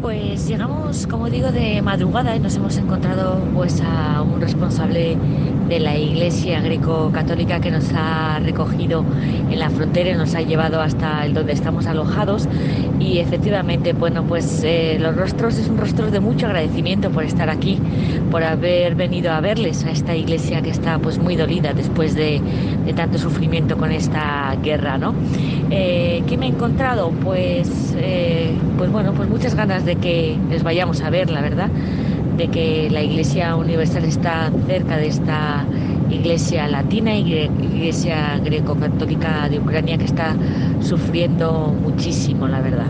Pues 0.01 0.49
llegamos, 0.49 1.07
como 1.07 1.29
digo, 1.29 1.53
de 1.53 1.83
madrugada 1.83 2.35
y 2.35 2.41
nos 2.41 2.57
hemos 2.57 2.77
encontrado 2.79 3.39
pues 3.55 3.83
a 3.83 4.23
un 4.23 4.41
responsable 4.41 5.19
de 5.69 5.79
la 5.79 5.97
Iglesia 5.97 6.61
greco-católica 6.61 7.61
que 7.61 7.71
nos 7.71 7.93
ha 7.95 8.41
recogido 8.41 9.05
en 9.51 9.59
la 9.59 9.71
frontera 9.71 10.11
y 10.11 10.15
nos 10.15 10.35
ha 10.35 10.41
llevado 10.41 10.81
hasta 10.81 11.25
el 11.27 11.35
donde 11.35 11.53
estamos 11.53 11.87
alojados. 11.87 12.49
Y 12.99 13.19
efectivamente, 13.19 13.93
bueno, 13.93 14.25
pues 14.25 14.63
eh, 14.65 14.99
los 14.99 15.15
rostros 15.17 15.59
es 15.59 15.69
un 15.69 15.79
rostro 15.79 16.11
de 16.11 16.19
mucho 16.19 16.47
agradecimiento 16.47 17.11
por 17.11 17.25
estar 17.25 17.51
aquí, 17.51 17.79
por 18.31 18.43
haber 18.43 18.95
venido 18.95 19.33
a 19.33 19.41
verles 19.41 19.85
a 19.85 19.91
esta 19.91 20.17
iglesia 20.17 20.61
que 20.63 20.71
está 20.71 20.99
pues 20.99 21.19
muy 21.19 21.37
dolida 21.37 21.73
después 21.73 22.15
de, 22.15 22.41
tanto 22.97 23.19
sufrimiento 23.19 23.77
con 23.77 23.93
esta 23.93 24.57
guerra, 24.63 24.99
¿no? 24.99 25.15
Eh, 25.71 26.25
¿Qué 26.27 26.37
me 26.37 26.47
he 26.47 26.49
encontrado? 26.49 27.11
Pues, 27.23 27.95
eh, 27.97 28.53
pues 28.77 28.91
bueno, 28.91 29.13
pues 29.13 29.29
muchas 29.29 29.55
de 29.67 29.97
que 29.97 30.39
les 30.49 30.63
vayamos 30.63 31.03
a 31.03 31.11
ver, 31.11 31.31
la 31.31 31.43
verdad 31.43 31.69
de 32.41 32.49
que 32.49 32.89
la 32.91 33.03
Iglesia 33.03 33.55
Universal 33.55 34.05
está 34.05 34.51
cerca 34.67 34.97
de 34.97 35.09
esta 35.09 35.67
Iglesia 36.09 36.67
Latina 36.69 37.15
y 37.15 37.35
Iglesia 37.35 38.39
Greco-Católica 38.39 39.47
de 39.51 39.59
Ucrania 39.59 39.99
que 39.99 40.07
está 40.07 40.35
sufriendo 40.81 41.53
muchísimo, 41.83 42.49
la 42.49 42.63
verdad. 42.63 42.87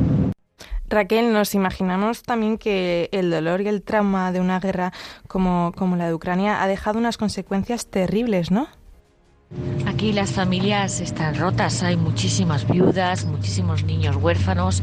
Raquel, 0.88 1.32
nos 1.32 1.56
imaginamos 1.56 2.22
también 2.22 2.58
que 2.58 3.08
el 3.10 3.30
dolor 3.30 3.60
y 3.60 3.66
el 3.66 3.82
trauma 3.82 4.30
de 4.30 4.40
una 4.40 4.60
guerra 4.60 4.92
como, 5.26 5.72
como 5.76 5.96
la 5.96 6.06
de 6.06 6.14
Ucrania 6.14 6.62
ha 6.62 6.68
dejado 6.68 7.00
unas 7.00 7.16
consecuencias 7.16 7.86
terribles, 7.86 8.52
¿no? 8.52 8.68
Aquí 9.86 10.12
las 10.12 10.30
familias 10.30 11.00
están 11.00 11.34
rotas, 11.34 11.82
hay 11.82 11.96
muchísimas 11.96 12.66
viudas, 12.68 13.24
muchísimos 13.24 13.82
niños 13.82 14.14
huérfanos, 14.16 14.80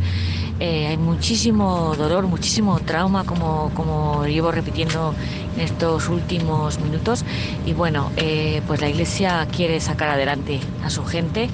eh, 0.59 0.87
hay 0.87 0.97
muchísimo 0.97 1.95
dolor, 1.95 2.27
muchísimo 2.27 2.77
trauma, 2.81 3.23
como, 3.23 3.71
como 3.73 4.25
llevo 4.25 4.51
repitiendo 4.51 5.13
en 5.55 5.61
estos 5.61 6.09
últimos 6.09 6.79
minutos. 6.81 7.23
Y 7.65 7.71
bueno, 7.73 8.11
eh, 8.17 8.61
pues 8.67 8.81
la 8.81 8.89
Iglesia 8.89 9.47
quiere 9.55 9.79
sacar 9.79 10.09
adelante 10.09 10.59
a 10.83 10.89
su 10.89 11.05
gente 11.05 11.49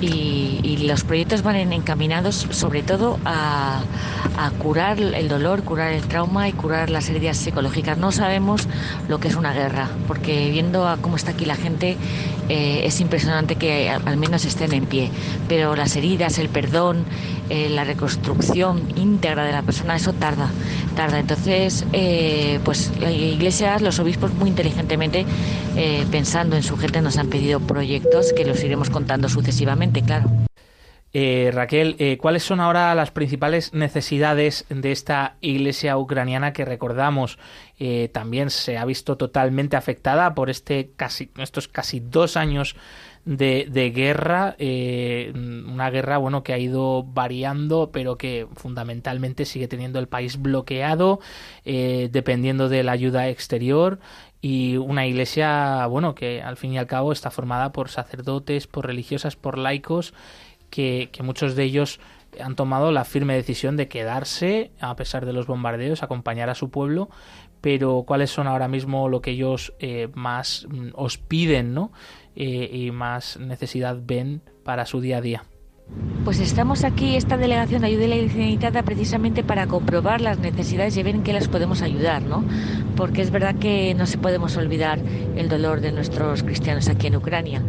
y, 0.00 0.76
los 0.84 1.02
proyectos 1.02 1.42
van 1.42 1.72
encaminados 1.72 2.46
sobre 2.50 2.82
todo 2.82 3.18
a, 3.24 3.80
curar 4.58 5.00
el 5.00 5.28
dolor, 5.28 5.62
curar 5.62 5.92
el 5.92 6.02
trauma 6.02 6.48
y 6.48 6.52
curar 6.52 6.90
las 6.90 7.08
heridas 7.08 7.38
psicológicas. 7.38 7.96
No 7.96 8.12
sabemos 8.12 8.68
lo 9.08 9.18
que 9.18 9.28
es 9.28 9.36
una 9.36 9.52
guerra, 9.54 9.88
porque 10.06 10.50
viendo 10.50 10.86
cómo 11.00 11.16
está 11.16 11.30
aquí 11.30 11.46
la 11.46 11.56
gente 11.56 11.96
eh, 12.48 12.82
es 12.84 13.00
impresionante 13.00 13.56
que 13.56 13.88
al 13.88 14.16
menos 14.18 14.44
estén 14.44 14.74
en 14.74 14.84
pie, 14.84 15.10
pero 15.48 15.74
las 15.76 15.96
heridas, 15.96 16.38
el 16.38 16.50
perdón, 16.50 17.04
eh, 17.48 17.70
la 17.70 17.84
reconstrucción 17.84 18.82
íntegra 18.96 19.44
de 19.44 19.52
la 19.52 19.62
persona, 19.62 19.96
eso 19.96 20.12
tarda, 20.12 20.50
tarda. 20.94 21.20
Entonces, 21.20 21.86
eh, 21.94 22.60
pues 22.64 22.92
las 23.00 23.12
iglesias, 23.12 23.80
los 23.80 23.98
obispos 23.98 24.34
muy 24.34 24.50
inteligentemente, 24.50 25.24
pensando 26.10 26.54
en 26.54 26.62
su 26.62 26.76
gente, 26.76 27.00
nos 27.00 27.16
han 27.16 27.28
pedido 27.28 27.58
proyectos 27.58 28.32
que 28.32 28.44
los 28.44 28.62
iremos 28.62 28.90
contando 28.90 29.28
sucesivamente 29.28 29.93
claro. 30.02 30.30
Eh, 31.16 31.52
Raquel, 31.54 31.94
eh, 32.00 32.18
¿cuáles 32.18 32.42
son 32.42 32.58
ahora 32.58 32.92
las 32.96 33.12
principales 33.12 33.72
necesidades 33.72 34.66
de 34.68 34.90
esta 34.90 35.36
iglesia 35.40 35.96
ucraniana 35.96 36.52
que 36.52 36.64
recordamos 36.64 37.38
eh, 37.78 38.10
también 38.12 38.50
se 38.50 38.78
ha 38.78 38.84
visto 38.84 39.16
totalmente 39.16 39.76
afectada 39.76 40.34
por 40.34 40.50
este 40.50 40.90
casi, 40.96 41.30
estos 41.38 41.68
casi 41.68 42.00
dos 42.00 42.36
años 42.36 42.74
de, 43.24 43.92
guerra? 43.94 44.56
una 44.58 45.88
guerra 45.90 46.18
bueno 46.18 46.42
que 46.42 46.52
ha 46.52 46.58
ido 46.58 47.04
variando, 47.04 47.90
pero 47.92 48.18
que 48.18 48.48
fundamentalmente 48.56 49.44
sigue 49.44 49.68
teniendo 49.68 50.00
el 50.00 50.08
país 50.08 50.42
bloqueado, 50.42 51.20
dependiendo 51.64 52.68
de 52.68 52.82
la 52.82 52.92
ayuda 52.92 53.28
exterior 53.28 53.98
y 54.44 54.76
una 54.76 55.06
iglesia, 55.06 55.86
bueno, 55.86 56.14
que 56.14 56.42
al 56.42 56.58
fin 56.58 56.74
y 56.74 56.78
al 56.78 56.86
cabo 56.86 57.12
está 57.12 57.30
formada 57.30 57.72
por 57.72 57.88
sacerdotes, 57.88 58.66
por 58.66 58.86
religiosas, 58.86 59.36
por 59.36 59.56
laicos, 59.56 60.12
que, 60.68 61.08
muchos 61.22 61.56
de 61.56 61.64
ellos 61.64 61.98
han 62.38 62.54
tomado 62.54 62.92
la 62.92 63.06
firme 63.06 63.36
decisión 63.36 63.78
de 63.78 63.88
quedarse 63.88 64.70
a 64.80 64.96
pesar 64.96 65.24
de 65.24 65.32
los 65.32 65.46
bombardeos, 65.46 66.02
acompañar 66.02 66.50
a 66.50 66.54
su 66.54 66.68
pueblo, 66.68 67.08
pero 67.62 68.04
cuáles 68.06 68.30
son 68.30 68.46
ahora 68.46 68.68
mismo 68.68 69.08
lo 69.08 69.22
que 69.22 69.30
ellos 69.30 69.72
eh, 69.78 70.10
más 70.12 70.66
mm, 70.68 70.88
os 70.92 71.16
piden, 71.16 71.72
¿no? 71.72 71.90
Eh, 72.36 72.68
y 72.70 72.90
más 72.90 73.38
necesidad 73.38 73.96
ven 74.02 74.42
para 74.62 74.84
su 74.84 75.00
día 75.00 75.16
a 75.16 75.20
día. 75.22 75.44
Pues 76.24 76.40
estamos 76.40 76.84
aquí, 76.84 77.16
esta 77.16 77.36
delegación 77.36 77.82
de 77.82 77.88
ayuda 77.88 78.16
Iglesia 78.16 78.82
precisamente 78.82 79.44
para 79.44 79.66
comprobar 79.66 80.22
las 80.22 80.38
necesidades 80.38 80.96
y 80.96 81.02
ver 81.02 81.16
en 81.16 81.22
qué 81.22 81.34
las 81.34 81.48
podemos 81.48 81.82
ayudar, 81.82 82.22
¿no? 82.22 82.42
Porque 82.96 83.20
es 83.20 83.30
verdad 83.30 83.56
que 83.56 83.92
no 83.92 84.06
se 84.06 84.16
podemos 84.16 84.56
olvidar 84.56 84.98
el 85.36 85.50
dolor 85.50 85.82
de 85.82 85.92
nuestros 85.92 86.42
cristianos 86.42 86.88
aquí 86.88 87.08
en 87.08 87.16
Ucrania. 87.16 87.62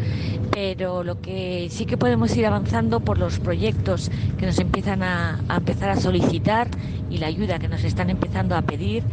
Pero 0.51 1.03
lo 1.03 1.19
que 1.19 1.67
sí 1.69 1.86
que 1.86 1.98
podemos 1.98 2.34
ir 2.38 2.45
avanzando 2.45 3.01
por 3.01 3.17
los 3.17 3.39
proyectos 3.39 4.10
que 4.38 4.45
nos 4.45 4.57
empiezan 4.57 5.03
a 5.03 5.38
empezar 5.53 5.89
a 5.89 5.98
solicitar 5.98 6.69
y 7.10 7.17
la 7.17 7.27
ayuda 7.27 7.60
que 7.60 7.67
nos 7.67 7.84
están 7.84 8.10
empezando 8.10 8.55
a 8.55 8.62
pedir 8.62 9.03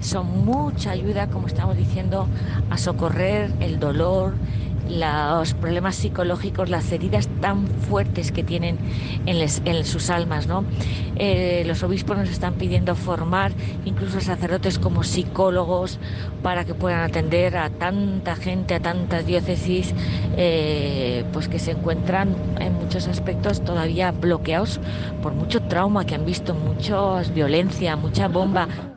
son 0.00 0.44
mucha 0.44 0.92
ayuda, 0.92 1.26
como 1.28 1.48
estamos 1.48 1.76
diciendo, 1.76 2.28
a 2.70 2.78
socorrer 2.78 3.50
el 3.60 3.80
dolor, 3.80 4.34
los 4.88 5.54
problemas 5.54 5.96
psicológicos, 5.96 6.70
las 6.70 6.90
heridas 6.92 7.28
tan 7.40 7.66
fuertes 7.66 8.32
que 8.32 8.42
tienen 8.42 8.78
en, 9.26 9.84
sus 9.84 10.10
almas. 10.10 10.46
¿no? 10.46 10.64
Eh, 11.16 11.64
los 11.66 11.82
obispos 11.82 12.16
nos 12.16 12.28
están 12.28 12.54
pidiendo 12.54 12.94
formar 12.94 13.52
incluso 13.84 14.20
sacerdotes 14.20 14.78
como 14.78 15.02
psicólogos 15.04 15.98
para 16.42 16.64
que 16.64 16.74
puedan 16.74 17.00
atender 17.00 17.56
a 17.56 17.70
tanta 17.70 18.36
gente, 18.36 18.74
a 18.74 18.80
tantas 18.80 19.26
diócesis, 19.26 19.94
eh, 20.36 21.24
pues 21.32 21.48
que 21.48 21.58
se 21.58 21.72
encuentran 21.72 22.34
en 22.60 22.74
muchos 22.74 23.08
aspectos 23.08 23.64
todavía 23.64 24.12
bloqueados 24.12 24.80
por 25.22 25.34
mucho 25.34 25.60
trauma 25.62 26.04
que 26.04 26.14
han 26.14 26.24
visto, 26.24 26.54
mucha 26.54 27.22
violencia, 27.34 27.96
mucha 27.96 28.28
bomba. 28.28 28.93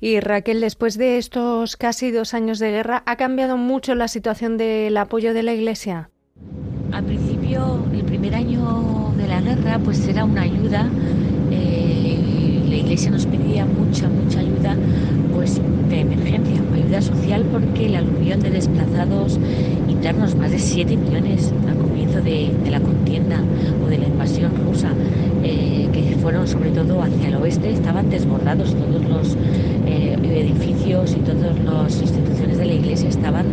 Y 0.00 0.20
Raquel, 0.20 0.60
después 0.60 0.96
de 0.96 1.18
estos 1.18 1.76
casi 1.76 2.10
dos 2.10 2.34
años 2.34 2.58
de 2.58 2.70
guerra, 2.70 3.02
¿ha 3.06 3.16
cambiado 3.16 3.56
mucho 3.56 3.94
la 3.94 4.08
situación 4.08 4.56
del 4.56 4.96
apoyo 4.96 5.34
de 5.34 5.42
la 5.42 5.54
Iglesia? 5.54 6.10
Al 6.92 7.04
principio, 7.04 7.84
el 7.92 8.04
primer 8.04 8.34
año 8.34 9.12
de 9.16 9.26
la 9.26 9.40
guerra, 9.40 9.78
pues 9.78 10.06
era 10.06 10.24
una 10.24 10.42
ayuda. 10.42 10.88
La 12.68 12.76
Iglesia 12.76 13.10
nos 13.10 13.26
pedía 13.26 13.64
mucha, 13.64 14.08
mucha 14.08 14.40
ayuda, 14.40 14.76
pues 15.34 15.60
de 15.88 16.00
emergencia, 16.00 16.56
ayuda 16.74 17.00
social, 17.00 17.44
porque 17.50 17.88
la 17.88 17.98
aluvión 17.98 18.40
de 18.40 18.50
desplazados 18.50 19.38
internos, 19.88 20.34
más 20.36 20.50
de 20.50 20.58
7 20.58 20.96
millones 20.96 21.52
al 21.68 21.76
comienzo 21.76 22.20
de, 22.20 22.52
la 22.70 22.80
contienda 22.80 23.40
o 23.84 23.88
de 23.88 23.98
la 23.98 24.06
invasión 24.06 24.52
rusa, 24.66 24.90
eh, 25.42 25.88
que 25.92 26.16
fueron 26.20 26.46
sobre 26.46 26.70
todo 26.70 27.02
hacia 27.02 27.28
el 27.28 27.36
oeste, 27.36 27.70
estaban 27.70 28.10
desbordados 28.10 28.74
todos 28.74 29.04
los 29.08 29.36
eh, 29.86 30.16
edificios 30.24 31.16
y 31.16 31.20
todas 31.20 31.58
las 31.64 32.00
instituciones 32.00 32.58
de 32.58 32.66
la 32.66 32.72
iglesia 32.74 33.08
estaban 33.08 33.46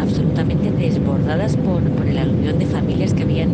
absolutamente 0.00 0.70
desbordadas 0.70 1.56
por, 1.56 1.82
el 2.06 2.18
aluvión 2.18 2.58
de 2.58 2.66
familias 2.66 3.12
que 3.12 3.22
habían 3.22 3.50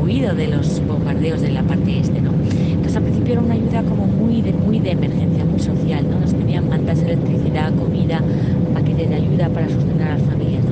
huido 0.00 0.34
de 0.34 0.48
los 0.48 0.84
bombardeos 0.86 1.40
de 1.40 1.50
la 1.50 1.62
parte 1.62 1.98
este, 1.98 2.20
¿no? 2.20 2.32
Entonces 2.70 2.96
al 2.96 3.02
principio 3.04 3.34
era 3.72 3.82
como 3.82 4.06
muy 4.06 4.42
de, 4.42 4.52
muy 4.52 4.80
de 4.80 4.90
emergencia, 4.90 5.44
muy 5.44 5.58
social, 5.58 6.04
¿no? 6.10 6.20
Nos 6.20 6.34
pedían 6.34 6.68
mantas, 6.68 7.02
electricidad, 7.02 7.72
comida, 7.74 8.20
paquetes 8.74 9.08
de 9.08 9.14
ayuda 9.14 9.48
para 9.48 9.68
sostener 9.68 10.08
a 10.08 10.18
las 10.18 10.22
familias, 10.22 10.64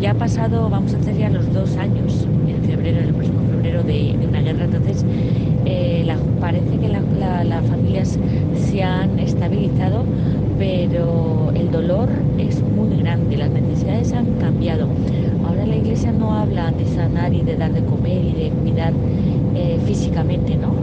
Ya 0.00 0.10
ha 0.10 0.14
pasado, 0.14 0.68
vamos 0.68 0.92
a 0.94 0.98
hacer 0.98 1.16
ya 1.16 1.30
los 1.30 1.52
dos 1.52 1.76
años, 1.76 2.26
en 2.48 2.62
febrero, 2.64 2.98
el 2.98 3.14
próximo 3.14 3.40
febrero 3.48 3.84
de, 3.84 4.16
de 4.18 4.26
una 4.26 4.40
guerra, 4.42 4.64
entonces 4.64 5.04
eh, 5.64 6.04
parece 6.40 6.76
que 6.78 6.88
las 6.88 7.66
familias 7.66 8.18
se 8.56 8.82
han 8.82 9.20
estabilizado, 9.20 10.04
pero 10.58 11.52
el 11.54 11.70
dolor 11.70 12.08
es 12.38 12.60
muy 12.60 12.96
grande, 12.98 13.36
las 13.36 13.50
necesidades 13.50 14.12
han 14.12 14.26
cambiado. 14.40 14.88
Ahora 15.46 15.64
la 15.64 15.76
iglesia 15.76 16.10
no 16.10 16.34
habla 16.34 16.72
de 16.72 16.86
sanar 16.86 17.32
y 17.32 17.42
de 17.42 17.56
dar 17.56 17.72
de 17.72 17.84
comer 17.84 18.24
y 18.24 18.32
de 18.32 18.50
cuidar 18.50 18.92
eh, 19.54 19.78
físicamente 19.86 20.56
¿no? 20.56 20.81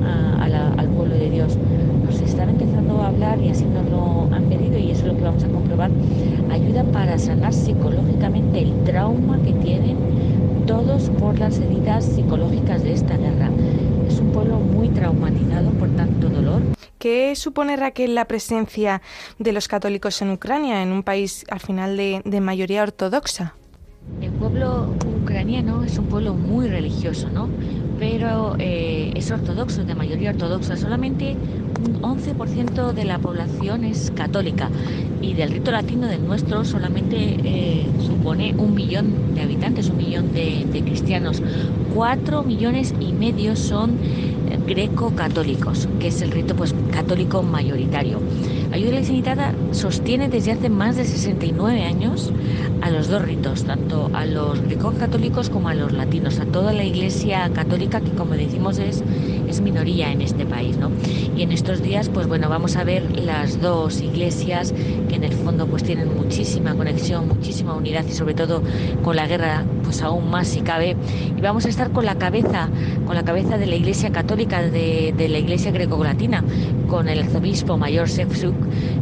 De 1.29 1.35
Dios. 1.35 1.57
Nos 2.05 2.19
están 2.21 2.49
empezando 2.49 3.01
a 3.01 3.07
hablar 3.07 3.39
y 3.41 3.49
así 3.49 3.65
nos 3.65 3.89
lo 3.89 4.33
han 4.33 4.45
pedido 4.45 4.77
y 4.77 4.91
eso 4.91 5.01
es 5.01 5.13
lo 5.13 5.17
que 5.17 5.23
vamos 5.23 5.43
a 5.43 5.47
comprobar. 5.47 5.91
Ayuda 6.51 6.83
para 6.85 7.17
sanar 7.17 7.53
psicológicamente 7.53 8.59
el 8.59 8.83
trauma 8.83 9.39
que 9.43 9.53
tienen 9.53 9.97
todos 10.65 11.09
por 11.19 11.37
las 11.39 11.59
heridas 11.59 12.05
psicológicas 12.05 12.83
de 12.83 12.93
esta 12.93 13.17
guerra. 13.17 13.49
Es 14.07 14.19
un 14.19 14.31
pueblo 14.31 14.59
muy 14.59 14.89
traumatizado 14.89 15.71
por 15.71 15.89
tanto 15.95 16.29
dolor. 16.29 16.61
¿Qué 16.97 17.35
supone 17.35 17.77
Raquel 17.77 18.13
la 18.13 18.25
presencia 18.25 19.01
de 19.37 19.53
los 19.53 19.67
católicos 19.67 20.21
en 20.21 20.31
Ucrania, 20.31 20.83
en 20.83 20.91
un 20.91 21.03
país 21.03 21.45
al 21.49 21.59
final 21.59 21.95
de, 21.95 22.41
mayoría 22.41 22.83
ortodoxa? 22.83 23.55
El 24.21 24.31
pueblo 24.31 24.93
ucraniano 25.21 25.83
es 25.83 25.97
un 25.97 26.05
pueblo 26.07 26.33
muy 26.33 26.67
religioso, 26.67 27.29
¿no? 27.29 27.47
Pero 27.99 28.55
eh, 28.59 29.11
es 29.15 29.29
ortodoxo, 29.29 29.83
de 29.83 29.93
mayoría 29.93 30.31
ortodoxa. 30.31 30.77
Solamente 30.77 31.35
un 31.85 32.01
11% 32.01 32.93
de 32.93 33.05
la 33.05 33.19
población 33.19 33.83
es 33.83 34.11
católica 34.11 34.69
y 35.21 35.33
del 35.33 35.51
rito 35.51 35.71
latino 35.71 36.07
del 36.07 36.25
nuestro 36.25 36.63
solamente 36.63 37.17
eh, 37.17 37.85
supone 38.05 38.53
un 38.57 38.73
millón 38.73 39.35
de 39.35 39.41
habitantes, 39.41 39.89
un 39.89 39.97
millón 39.97 40.31
de, 40.33 40.65
de 40.71 40.81
cristianos. 40.81 41.41
Cuatro 41.93 42.43
millones 42.43 42.93
y 42.99 43.11
medio 43.11 43.55
son 43.55 43.97
greco-católicos, 44.69 45.87
que 45.99 46.09
es 46.09 46.21
el 46.21 46.29
rito 46.31 46.55
pues, 46.55 46.75
católico 46.91 47.41
mayoritario. 47.41 48.19
Ayuda 48.71 48.99
Ilimitada 48.99 49.55
sostiene 49.71 50.29
desde 50.29 50.51
hace 50.51 50.69
más 50.69 50.95
de 50.95 51.03
69 51.03 51.83
años 51.83 52.31
a 52.81 52.91
los 52.91 53.07
dos 53.07 53.23
ritos, 53.23 53.63
tanto 53.63 54.11
a 54.13 54.25
los 54.25 54.61
greco-católicos 54.61 55.49
como 55.49 55.69
a 55.69 55.73
los 55.73 55.91
latinos, 55.91 56.39
a 56.39 56.45
toda 56.45 56.71
la 56.71 56.83
Iglesia 56.83 57.49
católica 57.51 57.99
que, 57.99 58.11
como 58.11 58.35
decimos, 58.35 58.77
es, 58.77 59.03
es 59.47 59.59
minoría 59.61 60.11
en 60.11 60.21
este 60.21 60.45
país. 60.45 60.77
¿no? 60.77 60.91
Y 61.35 61.41
en 61.41 61.51
estos 61.51 61.81
días, 61.81 62.09
pues 62.09 62.27
bueno, 62.27 62.47
vamos 62.47 62.75
a 62.75 62.83
ver 62.83 63.19
las 63.19 63.59
dos 63.59 64.01
iglesias 64.01 64.71
que 65.09 65.15
en 65.15 65.23
el 65.23 65.33
fondo 65.33 65.65
pues 65.65 65.83
tienen 65.83 66.15
muchísima 66.15 66.75
conexión, 66.75 67.27
muchísima 67.27 67.73
unidad 67.73 68.05
y 68.07 68.11
sobre 68.11 68.35
todo 68.35 68.61
con 69.03 69.15
la 69.15 69.27
guerra, 69.27 69.65
pues 69.89 70.03
aún 70.03 70.29
más 70.29 70.47
si 70.47 70.61
cabe. 70.61 70.95
Y 71.35 71.41
vamos 71.41 71.65
a 71.65 71.69
estar 71.69 71.89
con 71.89 72.05
la 72.05 72.13
cabeza, 72.13 72.69
con 73.07 73.15
la 73.15 73.23
cabeza 73.23 73.57
de 73.57 73.65
la 73.65 73.75
Iglesia 73.75 74.11
católica, 74.11 74.61
de, 74.61 75.15
de 75.17 75.27
la 75.29 75.39
Iglesia 75.39 75.71
greco-latina, 75.71 76.43
con 76.87 77.09
el 77.09 77.21
arzobispo 77.21 77.75
mayor 77.75 78.07
Sefsuk 78.07 78.53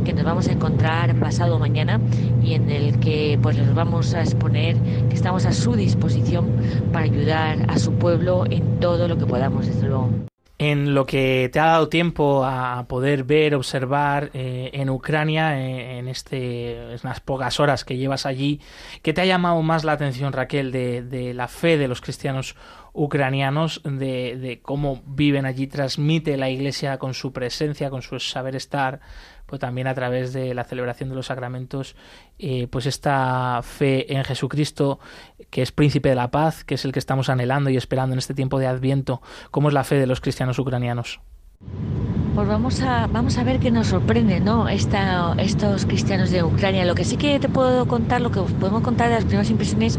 que 0.05 0.13
nos 0.13 0.23
vamos 0.23 0.47
a 0.47 0.53
encontrar 0.53 1.13
pasado 1.19 1.59
mañana 1.59 1.99
y 2.41 2.53
en 2.53 2.71
el 2.71 3.01
que 3.01 3.37
pues 3.41 3.57
les 3.57 3.75
vamos 3.75 4.13
a 4.13 4.21
exponer 4.21 4.77
que 5.09 5.15
estamos 5.15 5.45
a 5.45 5.51
su 5.51 5.75
disposición 5.75 6.47
para 6.93 7.03
ayudar 7.03 7.65
a 7.67 7.77
su 7.77 7.91
pueblo 7.91 8.45
en 8.49 8.79
todo 8.79 9.09
lo 9.09 9.17
que 9.17 9.25
podamos, 9.25 9.67
desde 9.67 9.89
luego. 9.89 10.09
En 10.59 10.95
lo 10.95 11.05
que 11.05 11.49
te 11.53 11.59
ha 11.59 11.65
dado 11.67 11.87
tiempo 11.87 12.43
a 12.43 12.87
poder 12.87 13.23
ver, 13.25 13.53
observar 13.53 14.31
eh, 14.33 14.71
en 14.73 14.89
Ucrania, 14.89 15.59
eh, 15.59 15.99
en 15.99 16.07
este, 16.07 16.93
en 16.93 16.99
unas 17.03 17.19
pocas 17.19 17.59
horas 17.59 17.85
que 17.85 17.95
llevas 17.95 18.25
allí, 18.25 18.59
¿qué 19.03 19.13
te 19.13 19.21
ha 19.21 19.25
llamado 19.25 19.61
más 19.61 19.83
la 19.83 19.91
atención, 19.91 20.33
Raquel, 20.33 20.71
de, 20.71 21.03
de 21.03 21.35
la 21.35 21.47
fe 21.47 21.77
de 21.77 21.87
los 21.87 22.01
cristianos 22.01 22.55
ucranianos, 22.97 23.81
de, 23.83 24.35
de, 24.37 24.59
cómo 24.59 25.03
viven 25.05 25.45
allí, 25.45 25.67
transmite 25.67 26.35
la 26.35 26.49
Iglesia 26.49 26.97
con 26.97 27.13
su 27.13 27.31
presencia, 27.31 27.91
con 27.91 28.01
su 28.01 28.19
saber 28.19 28.55
estar, 28.55 28.99
pues 29.47 29.59
también 29.59 29.87
a 29.87 29.95
través 29.95 30.33
de 30.33 30.53
la 30.53 30.63
celebración 30.63 31.09
de 31.09 31.15
los 31.15 31.27
sacramentos, 31.27 31.95
eh, 32.37 32.67
pues 32.69 32.85
esta 32.85 33.61
fe 33.63 34.13
en 34.13 34.23
Jesucristo, 34.23 34.99
que 35.49 35.63
es 35.63 35.71
príncipe 35.71 36.09
de 36.09 36.15
la 36.15 36.29
paz, 36.29 36.63
que 36.63 36.75
es 36.75 36.85
el 36.85 36.91
que 36.91 36.99
estamos 36.99 37.29
anhelando 37.29 37.71
y 37.71 37.77
esperando 37.77 38.13
en 38.13 38.19
este 38.19 38.35
tiempo 38.35 38.59
de 38.59 38.67
Adviento, 38.67 39.21
¿cómo 39.49 39.69
es 39.69 39.73
la 39.73 39.83
fe 39.83 39.95
de 39.95 40.05
los 40.05 40.21
cristianos 40.21 40.59
ucranianos? 40.59 41.21
Pues 42.37 42.47
vamos 42.47 42.81
a, 42.81 43.07
vamos 43.07 43.35
a 43.39 43.43
ver 43.43 43.59
qué 43.59 43.71
nos 43.71 43.87
sorprende, 43.87 44.39
¿no? 44.39 44.69
Esta, 44.69 45.33
estos 45.39 45.87
cristianos 45.87 46.29
de 46.29 46.43
Ucrania. 46.43 46.85
Lo 46.85 46.93
que 46.93 47.03
sí 47.03 47.17
que 47.17 47.39
te 47.39 47.49
puedo 47.49 47.87
contar, 47.87 48.21
lo 48.21 48.29
que 48.29 48.37
os 48.37 48.51
podemos 48.51 48.83
contar 48.83 49.09
de 49.09 49.15
las 49.15 49.25
primeras 49.25 49.49
impresiones, 49.49 49.97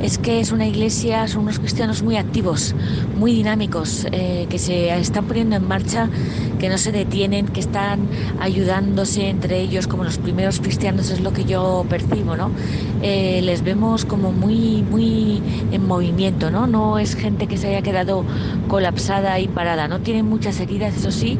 es 0.00 0.16
que 0.16 0.38
es 0.38 0.52
una 0.52 0.64
iglesia, 0.64 1.26
son 1.26 1.42
unos 1.42 1.58
cristianos 1.58 2.04
muy 2.04 2.16
activos, 2.16 2.76
muy 3.18 3.32
dinámicos, 3.32 4.06
eh, 4.12 4.46
que 4.48 4.60
se 4.60 4.96
están 4.96 5.24
poniendo 5.24 5.56
en 5.56 5.66
marcha, 5.66 6.08
que 6.60 6.68
no 6.68 6.78
se 6.78 6.92
detienen, 6.92 7.48
que 7.48 7.58
están 7.58 8.06
ayudándose 8.38 9.28
entre 9.28 9.58
ellos, 9.60 9.88
como 9.88 10.04
los 10.04 10.18
primeros 10.18 10.60
cristianos, 10.60 11.10
es 11.10 11.20
lo 11.20 11.32
que 11.32 11.44
yo 11.44 11.84
percibo, 11.90 12.36
¿no? 12.36 12.52
Eh, 13.02 13.40
les 13.42 13.62
vemos 13.62 14.04
como 14.04 14.30
muy, 14.30 14.84
muy 14.88 15.42
en 15.72 15.84
movimiento, 15.84 16.52
¿no? 16.52 16.68
No 16.68 17.00
es 17.00 17.16
gente 17.16 17.48
que 17.48 17.56
se 17.56 17.70
haya 17.70 17.82
quedado 17.82 18.24
colapsada 18.68 19.40
y 19.40 19.48
parada, 19.48 19.88
no 19.88 19.98
tienen 19.98 20.28
muchas 20.28 20.60
heridas, 20.60 20.91
eso 20.96 21.10
sí, 21.10 21.38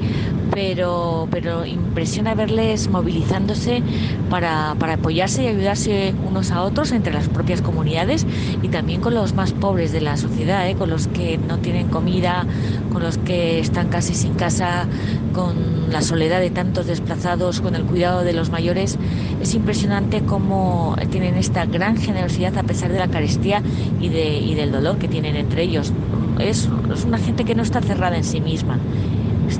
pero, 0.53 1.29
pero 1.31 1.65
impresiona 1.65 2.35
verles 2.35 2.89
movilizándose 2.89 3.83
para, 4.29 4.75
para, 4.79 4.95
apoyarse 4.95 5.45
y 5.45 5.47
ayudarse 5.47 6.15
unos 6.29 6.51
a 6.51 6.63
otros 6.63 6.93
entre 6.93 7.13
las 7.13 7.29
propias 7.29 7.63
comunidades 7.63 8.27
y 8.63 8.69
también 8.69 9.01
con 9.01 9.15
los 9.15 9.35
más 9.35 9.53
pobres 9.53 9.93
de 9.93 10.03
la 10.03 10.17
sociedad, 10.17 10.69
¿eh? 10.69 10.75
con 10.75 10.91
los 10.91 11.09
que 11.09 11.39
no 11.39 11.59
tienen 11.59 11.89
comida, 11.89 12.47
con 12.93 13.03
los 13.03 13.17
que 13.19 13.61
están 13.61 13.89
casi 13.89 14.15
sin 14.15 14.35
casa, 14.35 14.87
con 15.33 15.91
la 15.91 16.03
soledad 16.03 16.41
de 16.41 16.51
tantos 16.51 16.87
desplazados, 16.87 17.61
con 17.61 17.75
el 17.75 17.85
cuidado 17.85 18.23
de 18.23 18.35
los 18.35 18.51
mayores. 18.51 18.99
Es 19.41 19.55
impresionante 19.55 20.21
cómo 20.23 20.97
tienen 21.11 21.37
esta 21.37 21.65
gran 21.65 21.97
generosidad 21.97 22.57
a 22.59 22.63
pesar 22.63 22.93
de 22.93 22.99
la 22.99 23.09
carestía 23.09 23.63
y, 24.01 24.11
de, 24.11 24.39
y 24.39 24.55
del 24.55 24.71
dolor 24.71 24.99
que 24.99 25.09
tienen 25.09 25.37
entre 25.37 25.63
ellos. 25.63 25.93
Es, 26.39 26.69
es 26.93 27.05
una 27.05 27.19
gente 27.19 27.45
que 27.45 27.55
no 27.55 27.63
está 27.63 27.81
cerrada 27.81 28.17
en 28.17 28.25
sí 28.25 28.41
misma 28.41 28.79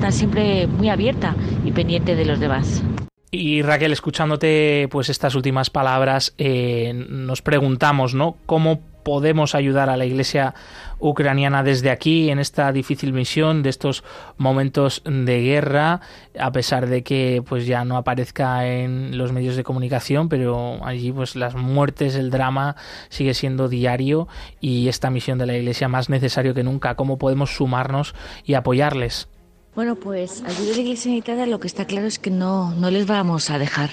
está 0.03 0.11
siempre 0.11 0.67
muy 0.67 0.89
abierta 0.89 1.33
y 1.63 1.71
pendiente 1.71 2.17
de 2.17 2.25
los 2.25 2.37
demás. 2.37 2.83
Y 3.31 3.61
Raquel, 3.61 3.93
escuchándote 3.93 4.89
pues 4.91 5.07
estas 5.07 5.33
últimas 5.33 5.69
palabras, 5.69 6.33
eh, 6.37 6.91
nos 6.93 7.41
preguntamos, 7.41 8.13
¿no? 8.13 8.35
¿Cómo 8.45 8.81
podemos 9.03 9.55
ayudar 9.55 9.89
a 9.89 9.95
la 9.95 10.03
Iglesia 10.03 10.55
ucraniana 10.99 11.63
desde 11.63 11.89
aquí 11.89 12.29
en 12.29 12.39
esta 12.39 12.73
difícil 12.73 13.13
misión 13.13 13.63
de 13.63 13.69
estos 13.69 14.03
momentos 14.35 15.03
de 15.05 15.41
guerra, 15.41 16.01
a 16.37 16.51
pesar 16.51 16.87
de 16.87 17.01
que 17.03 17.41
pues 17.47 17.65
ya 17.65 17.85
no 17.85 17.95
aparezca 17.95 18.67
en 18.67 19.17
los 19.17 19.31
medios 19.31 19.55
de 19.55 19.63
comunicación, 19.63 20.27
pero 20.27 20.85
allí 20.85 21.13
pues 21.13 21.37
las 21.37 21.55
muertes, 21.55 22.15
el 22.15 22.29
drama 22.29 22.75
sigue 23.07 23.33
siendo 23.33 23.69
diario 23.69 24.27
y 24.59 24.89
esta 24.89 25.09
misión 25.09 25.37
de 25.37 25.45
la 25.45 25.55
Iglesia 25.55 25.87
más 25.87 26.09
necesario 26.09 26.53
que 26.53 26.63
nunca. 26.63 26.95
¿Cómo 26.95 27.17
podemos 27.17 27.55
sumarnos 27.55 28.13
y 28.43 28.55
apoyarles? 28.55 29.29
Bueno, 29.75 29.95
pues 29.95 30.43
ayuda 30.45 30.73
a 30.73 30.75
la 30.75 30.81
Iglesia 30.81 31.11
Unitada 31.11 31.47
lo 31.47 31.59
que 31.59 31.65
está 31.65 31.85
claro 31.85 32.05
es 32.05 32.19
que 32.19 32.29
no, 32.29 32.75
no 32.75 32.91
les 32.91 33.07
vamos 33.07 33.49
a 33.49 33.57
dejar. 33.57 33.89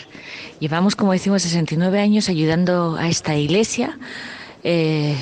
Llevamos, 0.58 0.94
como 0.94 1.12
decimos, 1.12 1.40
69 1.40 1.98
años 1.98 2.28
ayudando 2.28 2.96
a 2.96 3.08
esta 3.08 3.34
iglesia. 3.34 3.98
Eh, 4.62 5.16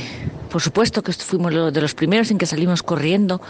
por 0.48 0.62
supuesto 0.62 1.02
que 1.02 1.12
fuimos 1.12 1.72
de 1.72 1.80
los 1.80 1.94
primeros 1.94 2.30
en 2.30 2.38
que 2.38 2.46
salimos 2.46 2.82
corriendo 2.82 3.40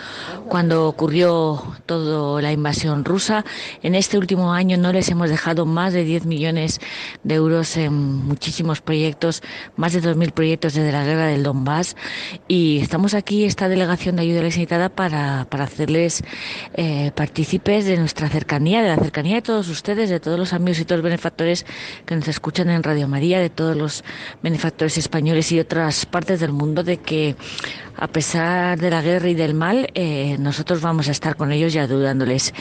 cuando 0.49 0.89
ocurrió 0.89 1.63
toda 1.87 2.43
la 2.43 2.53
invasión 2.53 3.05
rusa. 3.05 3.45
En 3.83 3.95
este 3.95 4.19
último 4.19 4.53
año 4.53 4.77
no 4.77 4.93
les 4.93 5.09
hemos 5.09 5.31
dejado 5.31 5.67
más 5.67 5.93
de 5.93 6.05
10 6.05 6.27
millones 6.27 6.81
de 7.23 7.35
euros 7.35 7.77
en 7.77 7.93
muchísimos 7.95 8.81
proyectos, 8.81 9.43
más 9.77 9.93
de 9.93 10.03
2.000 10.03 10.33
proyectos 10.33 10.75
desde 10.75 10.93
la 10.93 11.05
guerra 11.05 11.27
del 11.27 11.43
Donbass. 11.43 11.97
Y 12.49 12.81
estamos 12.81 13.15
aquí, 13.15 13.45
esta 13.45 13.69
delegación 13.69 14.17
de 14.17 14.23
ayuda 14.23 14.43
necesitada, 14.43 14.89
para, 14.89 15.47
para 15.49 15.65
hacerles 15.65 16.23
eh, 16.75 17.13
partícipes 17.15 17.85
de 17.85 17.97
nuestra 17.97 18.29
cercanía, 18.29 18.83
de 18.83 18.89
la 18.89 18.97
cercanía 18.97 19.37
de 19.37 19.43
todos 19.43 19.69
ustedes, 19.69 20.11
de 20.11 20.21
todos 20.21 20.39
los 20.39 20.53
amigos 20.53 20.81
y 20.81 20.85
todos 20.85 20.99
los 20.99 21.05
benefactores 21.05 21.67
que 22.07 22.17
nos 22.17 22.29
escuchan 22.29 22.71
en 22.71 22.83
Radio 22.83 23.09
María, 23.09 23.39
de 23.39 23.51
todos 23.51 23.77
los 23.77 24.05
benefactores 24.43 24.99
españoles 24.99 25.53
y 25.53 25.61
otras 25.61 26.07
partes 26.07 26.41
del 26.41 26.53
mundo 26.53 26.83
de 26.89 26.97
que 26.97 27.37
a 27.99 28.07
pesar 28.07 28.79
de 28.79 28.91
la 28.91 29.03
guerra 29.03 29.29
y 29.29 29.35
del 29.35 29.55
mal, 29.55 29.91
eh, 29.95 30.37
nosotros 30.39 30.81
vamos 30.81 31.09
a 31.09 31.11
estar 31.11 31.35
con 31.35 31.51
ellos 31.51 31.75
y 31.75 31.81
ayudándoles. 31.81 32.55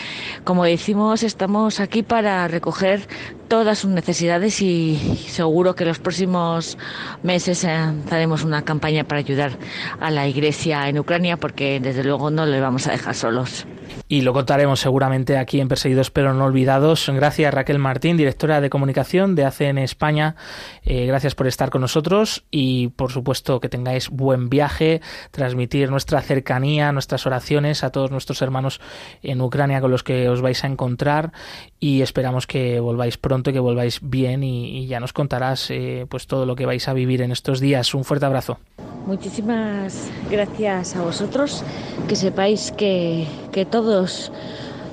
Como 0.44 0.64
decimos, 0.66 1.22
estamos 1.22 1.80
aquí 1.80 2.02
para 2.02 2.48
recoger 2.48 3.08
todas 3.48 3.80
sus 3.80 3.92
necesidades 3.92 4.62
y 4.62 4.98
seguro 5.28 5.76
que 5.76 5.86
los 5.86 6.00
próximos 6.00 6.78
meses 7.22 7.66
haremos 7.66 8.44
una 8.44 8.64
campaña 8.64 9.04
para 9.04 9.20
ayudar 9.20 9.52
a 10.00 10.10
la 10.10 10.28
iglesia 10.28 10.90
en 10.90 10.98
Ucrania 10.98 11.38
porque 11.38 11.80
desde 11.80 12.04
luego 12.04 12.32
no 12.32 12.46
le 12.46 12.60
vamos 12.60 12.88
a 12.88 12.92
dejar 12.92 13.14
solos 13.14 13.68
y 14.10 14.22
lo 14.22 14.34
contaremos 14.34 14.80
seguramente 14.80 15.38
aquí 15.38 15.60
en 15.60 15.68
Perseguidos 15.68 16.12
pero 16.12 16.34
no 16.34 16.46
olvidados. 16.46 17.10
Gracias 17.14 17.54
Raquel 17.54 17.80
Martín, 17.80 18.18
directora 18.18 18.62
de 18.62 18.70
comunicación 18.70 19.36
de 19.36 19.46
ACN 19.46 19.80
España. 19.80 20.36
Eh, 20.84 21.06
gracias 21.06 21.36
por 21.36 21.48
estar 21.48 21.70
con 21.70 21.82
nosotros 21.82 22.46
y 22.52 22.90
por 22.90 23.12
supuesto 23.12 23.60
que 23.60 23.70
tengáis 23.70 24.10
buen 24.10 24.50
viaje, 24.50 25.02
transmitir 25.32 25.90
nuestra 25.90 26.22
cercanía, 26.22 26.92
nuestras 26.92 27.26
oraciones 27.26 27.84
a 27.84 27.92
todos 27.92 28.12
nuestros 28.12 28.42
hermanos 28.42 28.80
en 29.24 29.42
Ucrania 29.42 29.82
con 29.82 29.92
los 29.92 30.04
que 30.04 30.30
os 30.30 30.42
vais 30.42 30.64
a 30.64 30.68
encontrar 30.68 31.32
y 31.80 32.02
esperamos 32.02 32.48
que 32.48 32.80
volváis 32.80 33.18
pronto, 33.18 33.52
que 33.52 33.60
volváis 33.60 34.00
bien 34.02 34.44
y, 34.44 34.80
y 34.80 34.88
ya 34.88 35.00
nos 35.00 35.14
contarás 35.14 35.70
eh, 35.72 36.06
pues 36.10 36.28
todo 36.28 36.46
lo 36.46 36.56
que 36.56 36.66
vais 36.66 36.88
a 36.88 36.94
vivir 36.94 37.22
en 37.22 37.32
estos 37.32 37.60
días. 37.60 37.94
Un 37.94 38.04
fuerte 38.04 38.26
abrazo. 38.26 38.60
Muchísimas 39.06 40.12
gracias 40.30 40.96
a 40.96 41.02
vosotros, 41.02 41.64
que 42.10 42.16
sepáis 42.16 42.72
que, 42.72 43.26
que 43.54 43.66
todos 43.66 44.32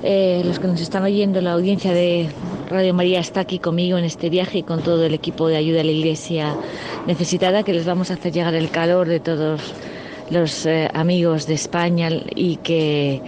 eh, 0.03 0.41
los 0.45 0.59
que 0.59 0.67
nos 0.67 0.81
están 0.81 1.03
oyendo, 1.03 1.41
la 1.41 1.53
audiencia 1.53 1.91
de 1.91 2.29
Radio 2.69 2.93
María 2.93 3.19
está 3.19 3.41
aquí 3.41 3.59
conmigo 3.59 3.97
en 3.97 4.05
este 4.05 4.29
viaje 4.29 4.59
y 4.59 4.63
con 4.63 4.81
todo 4.81 5.05
el 5.05 5.13
equipo 5.13 5.47
de 5.47 5.57
ayuda 5.57 5.81
a 5.81 5.83
la 5.83 5.91
Iglesia 5.91 6.55
necesitada, 7.07 7.63
que 7.63 7.73
les 7.73 7.85
vamos 7.85 8.09
a 8.09 8.13
hacer 8.13 8.31
llegar 8.31 8.55
el 8.55 8.69
calor 8.69 9.07
de 9.07 9.19
todos 9.19 9.73
los 10.29 10.65
eh, 10.65 10.89
amigos 10.93 11.47
de 11.47 11.53
España 11.53 12.09
y 12.35 12.57
que 12.57 13.21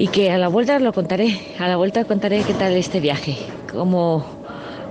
y 0.00 0.08
que 0.08 0.30
a 0.30 0.38
la 0.38 0.48
vuelta 0.48 0.78
lo 0.78 0.94
contaré, 0.94 1.38
a 1.58 1.68
la 1.68 1.76
vuelta 1.76 2.06
contaré 2.06 2.42
qué 2.44 2.54
tal 2.54 2.72
este 2.72 3.00
viaje, 3.00 3.36
cómo, 3.70 4.24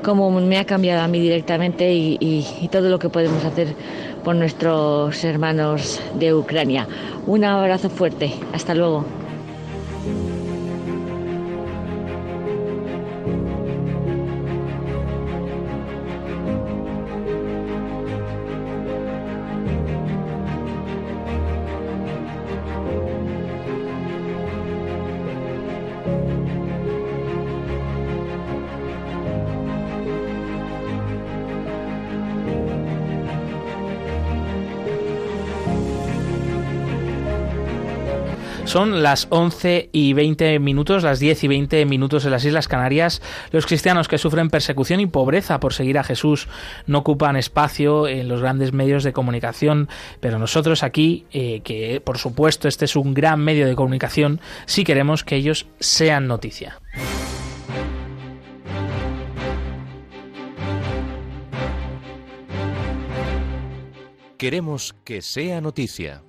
cómo 0.04 0.30
me 0.30 0.60
ha 0.60 0.66
cambiado 0.66 1.02
a 1.02 1.08
mí 1.08 1.20
directamente 1.20 1.92
y, 1.92 2.70
todo 2.72 2.90
lo 2.90 3.00
que 3.00 3.10
podemos 3.10 3.44
hacer 3.44 3.74
por 4.24 4.36
nuestros 4.36 5.24
hermanos 5.24 6.00
de 6.14 6.36
Ucrania. 6.36 6.88
Un 7.26 7.44
abrazo 7.44 7.90
fuerte. 7.90 8.32
Hasta 8.54 8.76
luego. 8.76 9.19
Son 38.70 39.02
las 39.02 39.26
11 39.32 39.90
y 39.92 40.14
20 40.14 40.60
minutos, 40.60 41.02
las 41.02 41.20
10 41.20 41.44
y 41.46 41.48
20 41.48 41.86
minutos 41.88 42.26
en 42.26 42.30
las 42.30 42.46
Islas 42.46 42.68
Canarias. 42.68 43.20
Los 43.50 43.66
cristianos 43.66 44.08
que 44.08 44.20
sufren 44.20 44.52
persecución 44.52 45.00
y 45.00 45.08
pobreza 45.08 45.60
por 45.60 45.74
seguir 45.74 45.98
a 45.98 46.04
Jesús 46.04 46.48
no 46.86 47.00
ocupan 47.00 47.36
espacio 47.36 48.08
en 48.08 48.28
los 48.30 48.42
grandes 48.42 48.72
medios 48.72 49.04
de 49.04 49.12
comunicación, 49.12 49.90
pero 50.20 50.38
nosotros 50.38 50.84
aquí, 50.84 51.26
eh, 51.32 51.62
que 51.64 52.00
por 52.00 52.20
supuesto 52.20 52.68
este 52.68 52.86
es 52.86 52.96
un 52.96 53.16
gran 53.16 53.44
medio 53.44 53.66
de 53.66 53.76
comunicación, 53.76 54.40
sí 54.68 54.84
queremos 54.84 55.24
que 55.24 55.38
ellos 55.38 55.66
sean 55.80 56.28
noticia. 56.28 56.80
Queremos 64.38 64.94
que 65.04 65.24
sea 65.24 65.60
noticia. 65.60 66.22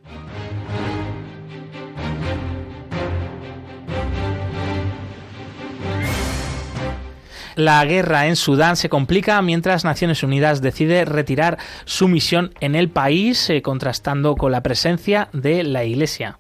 La 7.61 7.85
guerra 7.85 8.27
en 8.27 8.37
Sudán 8.37 8.75
se 8.75 8.88
complica 8.88 9.42
mientras 9.42 9.85
Naciones 9.85 10.23
Unidas 10.23 10.62
decide 10.62 11.05
retirar 11.05 11.59
su 11.85 12.09
misión 12.09 12.55
en 12.61 12.75
el 12.75 12.88
país, 12.88 13.51
eh, 13.51 13.61
contrastando 13.61 14.35
con 14.35 14.51
la 14.51 14.62
presencia 14.62 15.29
de 15.35 15.62
la 15.62 15.85
Iglesia. 15.85 16.38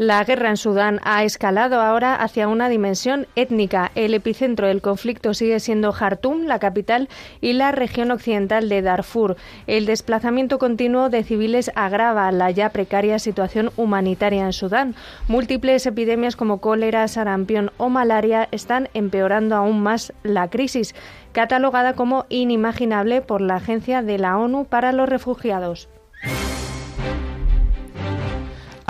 La 0.00 0.24
guerra 0.24 0.48
en 0.48 0.56
Sudán 0.56 0.98
ha 1.02 1.24
escalado 1.24 1.78
ahora 1.78 2.14
hacia 2.14 2.48
una 2.48 2.70
dimensión 2.70 3.26
étnica. 3.36 3.92
El 3.94 4.14
epicentro 4.14 4.66
del 4.66 4.80
conflicto 4.80 5.34
sigue 5.34 5.60
siendo 5.60 5.92
Jartum, 5.92 6.46
la 6.46 6.58
capital, 6.58 7.10
y 7.42 7.52
la 7.52 7.70
región 7.70 8.10
occidental 8.10 8.70
de 8.70 8.80
Darfur. 8.80 9.36
El 9.66 9.84
desplazamiento 9.84 10.58
continuo 10.58 11.10
de 11.10 11.22
civiles 11.22 11.70
agrava 11.74 12.32
la 12.32 12.50
ya 12.50 12.70
precaria 12.70 13.18
situación 13.18 13.72
humanitaria 13.76 14.46
en 14.46 14.54
Sudán. 14.54 14.94
Múltiples 15.28 15.84
epidemias 15.84 16.34
como 16.34 16.62
cólera, 16.62 17.06
sarampión 17.06 17.70
o 17.76 17.90
malaria 17.90 18.48
están 18.52 18.88
empeorando 18.94 19.54
aún 19.54 19.82
más 19.82 20.14
la 20.22 20.48
crisis, 20.48 20.94
catalogada 21.32 21.92
como 21.92 22.24
inimaginable 22.30 23.20
por 23.20 23.42
la 23.42 23.56
Agencia 23.56 24.00
de 24.00 24.16
la 24.16 24.38
ONU 24.38 24.64
para 24.64 24.92
los 24.92 25.10
Refugiados. 25.10 25.90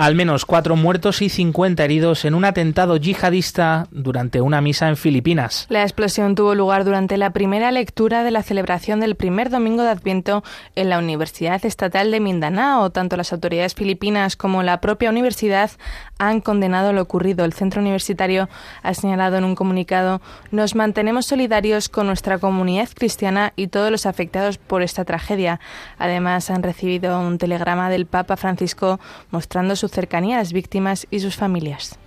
Al 0.01 0.15
menos 0.15 0.47
cuatro 0.47 0.75
muertos 0.75 1.21
y 1.21 1.29
50 1.29 1.83
heridos 1.85 2.25
en 2.25 2.33
un 2.33 2.43
atentado 2.43 2.97
yihadista 2.97 3.87
durante 3.91 4.41
una 4.41 4.59
misa 4.59 4.89
en 4.89 4.97
Filipinas. 4.97 5.67
La 5.69 5.83
explosión 5.83 6.33
tuvo 6.33 6.55
lugar 6.55 6.85
durante 6.85 7.17
la 7.17 7.33
primera 7.33 7.71
lectura 7.71 8.23
de 8.23 8.31
la 8.31 8.41
celebración 8.41 8.99
del 8.99 9.13
primer 9.13 9.51
domingo 9.51 9.83
de 9.83 9.89
Adviento 9.89 10.43
en 10.75 10.89
la 10.89 10.97
Universidad 10.97 11.63
Estatal 11.63 12.09
de 12.09 12.19
Mindanao. 12.19 12.89
Tanto 12.89 13.15
las 13.15 13.31
autoridades 13.31 13.75
filipinas 13.75 14.35
como 14.35 14.63
la 14.63 14.81
propia 14.81 15.11
universidad 15.11 15.69
han 16.17 16.41
condenado 16.41 16.93
lo 16.93 17.03
ocurrido. 17.03 17.45
El 17.45 17.53
centro 17.53 17.79
universitario 17.79 18.49
ha 18.81 18.95
señalado 18.95 19.37
en 19.37 19.43
un 19.43 19.53
comunicado 19.53 20.19
nos 20.49 20.73
mantenemos 20.73 21.27
solidarios 21.27 21.89
con 21.89 22.07
nuestra 22.07 22.39
comunidad 22.39 22.89
cristiana 22.95 23.53
y 23.55 23.67
todos 23.67 23.91
los 23.91 24.07
afectados 24.07 24.57
por 24.57 24.81
esta 24.81 25.05
tragedia. 25.05 25.59
Además, 25.99 26.49
han 26.49 26.63
recibido 26.63 27.19
un 27.19 27.37
telegrama 27.37 27.91
del 27.91 28.07
Papa 28.07 28.35
Francisco 28.35 28.99
mostrando 29.29 29.75
su 29.75 29.90
cercanía 29.91 30.35
a 30.35 30.39
las 30.39 30.53
víctimas 30.53 31.05
y 31.11 31.19
sus 31.19 31.35
familias. 31.35 31.99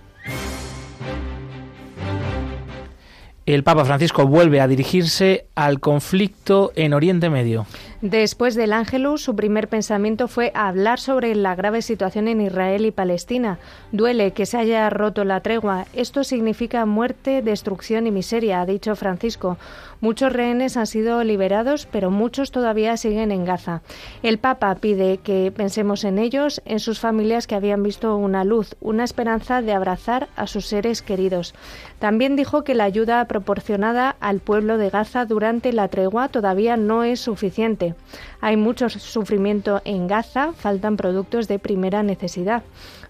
El 3.45 3.63
Papa 3.63 3.85
Francisco 3.85 4.25
vuelve 4.25 4.59
a 4.59 4.67
dirigirse 4.67 5.45
al 5.53 5.79
conflicto 5.79 6.71
en 6.75 6.95
Oriente 6.95 7.29
Medio. 7.29 7.67
Después 8.05 8.53
del 8.53 8.71
Ángelus, 8.71 9.23
su 9.23 9.35
primer 9.35 9.67
pensamiento 9.67 10.27
fue 10.27 10.51
hablar 10.53 10.99
sobre 10.99 11.33
la 11.33 11.55
grave 11.55 11.81
situación 11.81 12.27
en 12.27 12.39
Israel 12.39 12.85
y 12.85 12.91
Palestina. 12.91 13.57
Duele 13.91 14.29
que 14.29 14.45
se 14.45 14.59
haya 14.59 14.87
roto 14.91 15.23
la 15.23 15.39
tregua. 15.39 15.87
Esto 15.91 16.23
significa 16.23 16.85
muerte, 16.85 17.41
destrucción 17.41 18.05
y 18.05 18.11
miseria, 18.11 18.61
ha 18.61 18.67
dicho 18.67 18.95
Francisco. 18.95 19.57
Muchos 20.01 20.31
rehenes 20.31 20.77
han 20.77 20.85
sido 20.85 21.23
liberados, 21.23 21.87
pero 21.91 22.11
muchos 22.11 22.51
todavía 22.51 22.95
siguen 22.95 23.31
en 23.31 23.43
Gaza. 23.43 23.81
El 24.21 24.37
Papa 24.37 24.75
pide 24.75 25.17
que 25.17 25.51
pensemos 25.51 26.03
en 26.03 26.19
ellos, 26.19 26.61
en 26.65 26.79
sus 26.79 26.99
familias 26.99 27.47
que 27.47 27.55
habían 27.55 27.81
visto 27.81 28.15
una 28.17 28.43
luz, 28.43 28.75
una 28.81 29.03
esperanza 29.03 29.63
de 29.63 29.73
abrazar 29.73 30.27
a 30.35 30.45
sus 30.45 30.67
seres 30.67 31.01
queridos. 31.01 31.55
También 31.97 32.35
dijo 32.35 32.63
que 32.63 32.75
la 32.75 32.83
ayuda 32.83 33.25
proporcionada 33.25 34.15
al 34.19 34.41
pueblo 34.41 34.77
de 34.77 34.91
Gaza 34.91 35.25
durante 35.25 35.73
la 35.73 35.87
tregua 35.87 36.27
todavía 36.27 36.77
no 36.77 37.03
es 37.03 37.19
suficiente. 37.19 37.94
Hay 38.41 38.57
mucho 38.57 38.89
sufrimiento 38.89 39.81
en 39.85 40.07
Gaza, 40.07 40.53
faltan 40.53 40.97
productos 40.97 41.47
de 41.47 41.59
primera 41.59 42.03
necesidad. 42.03 42.63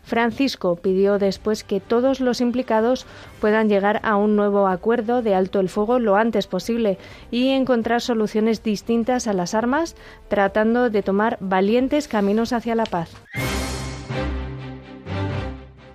Francisco 0.03 0.75
pidió 0.75 1.17
después 1.17 1.63
que 1.63 1.79
todos 1.79 2.19
los 2.19 2.39
implicados 2.39 3.05
puedan 3.41 3.69
llegar 3.69 3.99
a 4.03 4.17
un 4.17 4.35
nuevo 4.35 4.67
acuerdo 4.67 5.21
de 5.21 5.33
alto 5.33 5.59
el 5.59 5.69
fuego 5.69 5.99
lo 5.99 6.15
antes 6.15 6.47
posible 6.47 6.97
y 7.31 7.49
encontrar 7.49 8.01
soluciones 8.01 8.63
distintas 8.63 9.27
a 9.27 9.33
las 9.33 9.53
armas, 9.53 9.95
tratando 10.27 10.89
de 10.89 11.01
tomar 11.01 11.37
valientes 11.39 12.07
caminos 12.07 12.53
hacia 12.53 12.75
la 12.75 12.85
paz. 12.85 13.09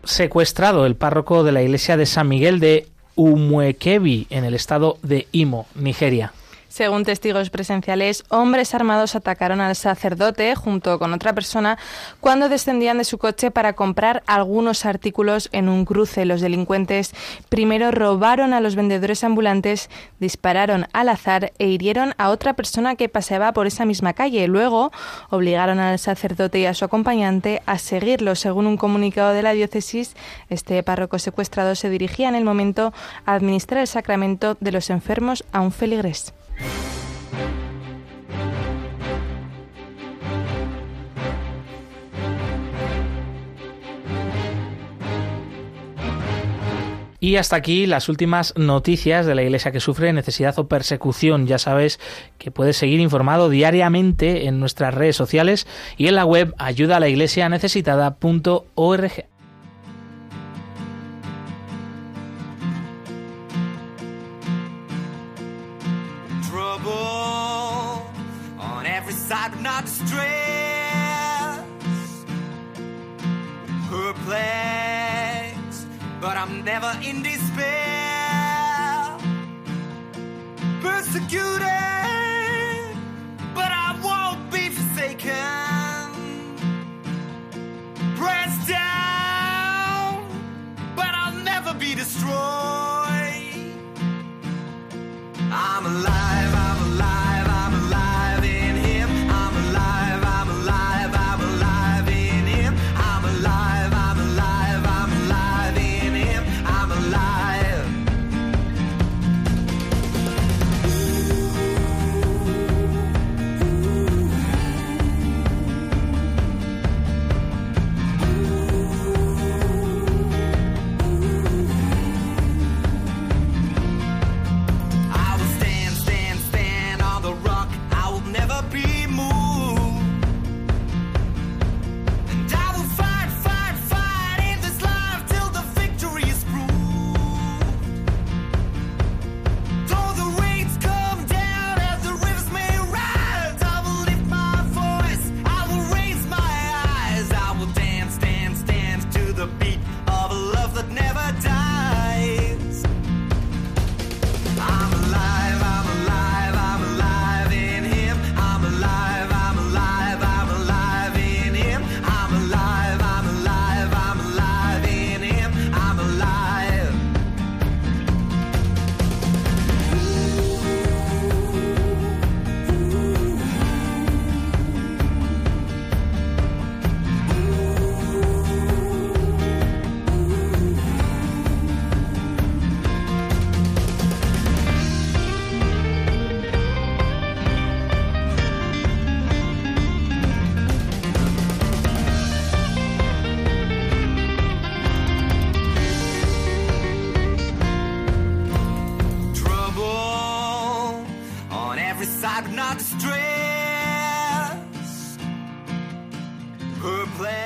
Secuestrado 0.04 0.86
el 0.86 0.96
párroco 0.96 1.44
de 1.44 1.52
la 1.52 1.62
iglesia 1.62 1.96
de 1.96 2.06
San 2.06 2.28
Miguel 2.28 2.58
de 2.58 2.88
Umuekebi 3.14 4.26
en 4.30 4.44
el 4.44 4.54
estado 4.54 4.98
de 5.02 5.28
Imo, 5.30 5.66
Nigeria. 5.74 6.32
Según 6.70 7.02
testigos 7.02 7.50
presenciales, 7.50 8.22
hombres 8.28 8.76
armados 8.76 9.16
atacaron 9.16 9.60
al 9.60 9.74
sacerdote 9.74 10.54
junto 10.54 11.00
con 11.00 11.12
otra 11.12 11.32
persona 11.32 11.78
cuando 12.20 12.48
descendían 12.48 12.98
de 12.98 13.04
su 13.04 13.18
coche 13.18 13.50
para 13.50 13.72
comprar 13.72 14.22
algunos 14.28 14.86
artículos 14.86 15.48
en 15.50 15.68
un 15.68 15.84
cruce. 15.84 16.24
Los 16.24 16.40
delincuentes 16.40 17.12
primero 17.48 17.90
robaron 17.90 18.52
a 18.52 18.60
los 18.60 18.76
vendedores 18.76 19.24
ambulantes, 19.24 19.90
dispararon 20.20 20.86
al 20.92 21.08
azar 21.08 21.52
e 21.58 21.66
hirieron 21.66 22.14
a 22.18 22.30
otra 22.30 22.54
persona 22.54 22.94
que 22.94 23.08
paseaba 23.08 23.52
por 23.52 23.66
esa 23.66 23.84
misma 23.84 24.12
calle. 24.12 24.46
Luego 24.46 24.92
obligaron 25.28 25.80
al 25.80 25.98
sacerdote 25.98 26.60
y 26.60 26.66
a 26.66 26.74
su 26.74 26.84
acompañante 26.84 27.62
a 27.66 27.78
seguirlo. 27.78 28.36
Según 28.36 28.68
un 28.68 28.76
comunicado 28.76 29.32
de 29.32 29.42
la 29.42 29.54
diócesis, 29.54 30.14
este 30.48 30.80
párroco 30.84 31.18
secuestrado 31.18 31.74
se 31.74 31.90
dirigía 31.90 32.28
en 32.28 32.36
el 32.36 32.44
momento 32.44 32.92
a 33.26 33.34
administrar 33.34 33.80
el 33.80 33.88
sacramento 33.88 34.56
de 34.60 34.70
los 34.70 34.88
enfermos 34.88 35.42
a 35.50 35.62
un 35.62 35.72
feligrés. 35.72 36.32
Y 47.22 47.36
hasta 47.36 47.54
aquí 47.54 47.86
las 47.86 48.08
últimas 48.08 48.54
noticias 48.56 49.26
de 49.26 49.34
la 49.34 49.42
Iglesia 49.42 49.70
que 49.70 49.78
sufre 49.80 50.12
necesidad 50.12 50.58
o 50.58 50.68
persecución. 50.68 51.46
Ya 51.46 51.58
sabes 51.58 52.00
que 52.38 52.50
puedes 52.50 52.78
seguir 52.78 52.98
informado 52.98 53.50
diariamente 53.50 54.46
en 54.46 54.58
nuestras 54.58 54.94
redes 54.94 55.16
sociales 55.16 55.66
y 55.98 56.08
en 56.08 56.14
la 56.14 56.24
web 56.24 56.54
ayuda 56.58 56.96
a 74.32 74.36
la 74.36 74.42
iglesia 74.42 75.50
necesitada.org. 75.50 76.20
but 76.20 76.36
I'm 76.36 76.64
never 76.64 76.92
in 77.02 77.22
despair. 77.22 77.49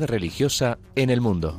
Religiosa 0.00 0.78
en 0.96 1.10
el 1.10 1.20
mundo. 1.20 1.56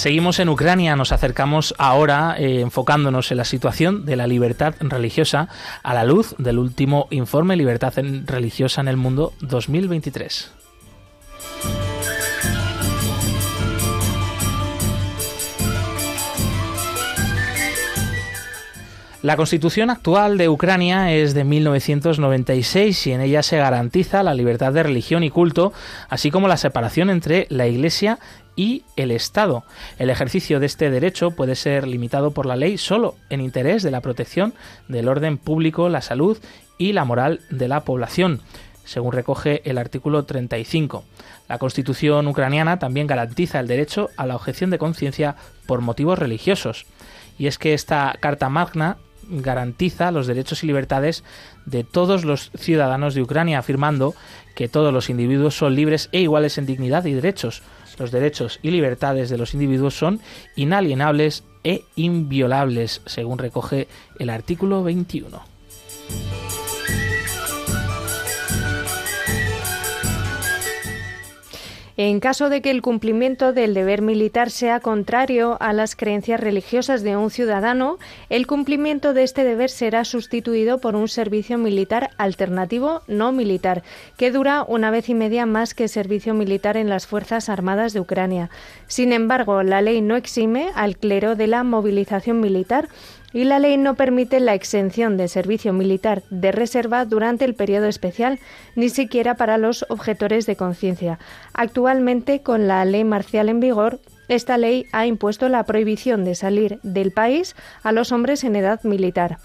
Seguimos 0.00 0.38
en 0.38 0.48
Ucrania, 0.48 0.96
nos 0.96 1.12
acercamos 1.12 1.74
ahora 1.76 2.34
eh, 2.38 2.62
enfocándonos 2.62 3.30
en 3.32 3.36
la 3.36 3.44
situación 3.44 4.06
de 4.06 4.16
la 4.16 4.26
libertad 4.26 4.74
religiosa 4.80 5.50
a 5.82 5.92
la 5.92 6.04
luz 6.04 6.34
del 6.38 6.58
último 6.58 7.06
informe 7.10 7.54
Libertad 7.54 7.92
religiosa 8.24 8.80
en 8.80 8.88
el 8.88 8.96
mundo 8.96 9.34
2023. 9.40 10.52
La 19.22 19.36
constitución 19.36 19.90
actual 19.90 20.38
de 20.38 20.48
Ucrania 20.48 21.12
es 21.12 21.34
de 21.34 21.44
1996 21.44 23.06
y 23.06 23.12
en 23.12 23.20
ella 23.20 23.42
se 23.42 23.58
garantiza 23.58 24.22
la 24.22 24.32
libertad 24.32 24.72
de 24.72 24.82
religión 24.82 25.22
y 25.24 25.28
culto, 25.28 25.74
así 26.08 26.30
como 26.30 26.48
la 26.48 26.56
separación 26.56 27.10
entre 27.10 27.46
la 27.50 27.66
Iglesia 27.66 28.18
y 28.60 28.84
el 28.96 29.10
Estado. 29.10 29.64
El 29.98 30.10
ejercicio 30.10 30.60
de 30.60 30.66
este 30.66 30.90
derecho 30.90 31.30
puede 31.30 31.54
ser 31.54 31.88
limitado 31.88 32.32
por 32.32 32.44
la 32.44 32.56
ley 32.56 32.76
solo 32.76 33.14
en 33.30 33.40
interés 33.40 33.82
de 33.82 33.90
la 33.90 34.02
protección 34.02 34.52
del 34.86 35.08
orden 35.08 35.38
público, 35.38 35.88
la 35.88 36.02
salud 36.02 36.36
y 36.76 36.92
la 36.92 37.06
moral 37.06 37.40
de 37.48 37.68
la 37.68 37.80
población 37.84 38.42
según 38.84 39.12
recoge 39.12 39.62
el 39.70 39.78
artículo 39.78 40.24
35. 40.24 41.04
La 41.48 41.58
Constitución 41.58 42.26
ucraniana 42.26 42.78
también 42.78 43.06
garantiza 43.06 43.60
el 43.60 43.68
derecho 43.68 44.10
a 44.16 44.26
la 44.26 44.34
objeción 44.36 44.68
de 44.68 44.78
conciencia 44.78 45.36
por 45.66 45.80
motivos 45.80 46.18
religiosos. 46.18 46.86
Y 47.38 47.46
es 47.46 47.56
que 47.56 47.72
esta 47.72 48.16
Carta 48.20 48.48
Magna 48.48 48.96
garantiza 49.28 50.10
los 50.10 50.26
derechos 50.26 50.64
y 50.64 50.66
libertades 50.66 51.22
de 51.66 51.84
todos 51.84 52.24
los 52.24 52.50
ciudadanos 52.56 53.14
de 53.14 53.22
Ucrania, 53.22 53.60
afirmando 53.60 54.14
que 54.56 54.68
todos 54.68 54.92
los 54.92 55.08
individuos 55.08 55.56
son 55.56 55.76
libres 55.76 56.08
e 56.10 56.20
iguales 56.20 56.58
en 56.58 56.66
dignidad 56.66 57.04
y 57.04 57.12
derechos. 57.12 57.62
Los 58.00 58.10
derechos 58.10 58.58
y 58.62 58.70
libertades 58.70 59.28
de 59.28 59.36
los 59.36 59.52
individuos 59.52 59.94
son 59.94 60.20
inalienables 60.56 61.44
e 61.62 61.84
inviolables, 61.96 63.02
según 63.04 63.36
recoge 63.36 63.88
el 64.18 64.30
artículo 64.30 64.82
21. 64.82 65.42
En 72.02 72.18
caso 72.18 72.48
de 72.48 72.62
que 72.62 72.70
el 72.70 72.80
cumplimiento 72.80 73.52
del 73.52 73.74
deber 73.74 74.00
militar 74.00 74.50
sea 74.50 74.80
contrario 74.80 75.58
a 75.60 75.74
las 75.74 75.96
creencias 75.96 76.40
religiosas 76.40 77.02
de 77.02 77.14
un 77.14 77.30
ciudadano, 77.30 77.98
el 78.30 78.46
cumplimiento 78.46 79.12
de 79.12 79.22
este 79.22 79.44
deber 79.44 79.68
será 79.68 80.06
sustituido 80.06 80.78
por 80.78 80.96
un 80.96 81.08
servicio 81.08 81.58
militar 81.58 82.08
alternativo 82.16 83.02
no 83.06 83.32
militar, 83.32 83.82
que 84.16 84.30
dura 84.30 84.64
una 84.66 84.90
vez 84.90 85.10
y 85.10 85.14
media 85.14 85.44
más 85.44 85.74
que 85.74 85.88
servicio 85.88 86.32
militar 86.32 86.78
en 86.78 86.88
las 86.88 87.06
Fuerzas 87.06 87.50
Armadas 87.50 87.92
de 87.92 88.00
Ucrania. 88.00 88.48
Sin 88.86 89.12
embargo, 89.12 89.62
la 89.62 89.82
ley 89.82 90.00
no 90.00 90.16
exime 90.16 90.70
al 90.74 90.96
clero 90.96 91.36
de 91.36 91.48
la 91.48 91.64
movilización 91.64 92.40
militar 92.40 92.88
y 93.32 93.44
la 93.44 93.58
ley 93.58 93.76
no 93.76 93.94
permite 93.94 94.40
la 94.40 94.54
exención 94.54 95.16
de 95.16 95.28
servicio 95.28 95.72
militar 95.72 96.22
de 96.30 96.52
reserva 96.52 97.04
durante 97.04 97.44
el 97.44 97.54
periodo 97.54 97.86
especial, 97.86 98.38
ni 98.74 98.88
siquiera 98.88 99.34
para 99.34 99.58
los 99.58 99.84
objetores 99.88 100.46
de 100.46 100.56
conciencia. 100.56 101.18
Actualmente, 101.52 102.42
con 102.42 102.66
la 102.66 102.84
ley 102.84 103.04
marcial 103.04 103.48
en 103.48 103.60
vigor, 103.60 104.00
esta 104.28 104.58
ley 104.58 104.86
ha 104.92 105.06
impuesto 105.06 105.48
la 105.48 105.64
prohibición 105.64 106.24
de 106.24 106.34
salir 106.34 106.78
del 106.82 107.10
país 107.10 107.56
a 107.82 107.90
los 107.92 108.12
hombres 108.12 108.44
en 108.44 108.56
edad 108.56 108.82
militar 108.84 109.38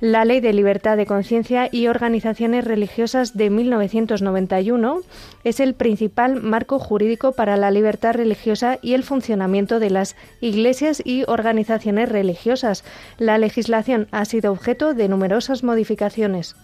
la 0.00 0.24
Ley 0.24 0.40
de 0.40 0.54
Libertad 0.54 0.96
de 0.96 1.04
Conciencia 1.04 1.68
y 1.70 1.86
Organizaciones 1.86 2.64
Religiosas 2.64 3.36
de 3.36 3.50
1991 3.50 5.00
es 5.44 5.60
el 5.60 5.74
principal 5.74 6.42
marco 6.42 6.78
jurídico 6.78 7.32
para 7.32 7.58
la 7.58 7.70
libertad 7.70 8.14
religiosa 8.14 8.78
y 8.80 8.94
el 8.94 9.04
funcionamiento 9.04 9.78
de 9.78 9.90
las 9.90 10.16
iglesias 10.40 11.02
y 11.04 11.24
organizaciones 11.26 12.08
religiosas. 12.08 12.82
La 13.18 13.36
legislación 13.36 14.08
ha 14.10 14.24
sido 14.24 14.52
objeto 14.52 14.94
de 14.94 15.08
numerosas 15.08 15.62
modificaciones. 15.62 16.56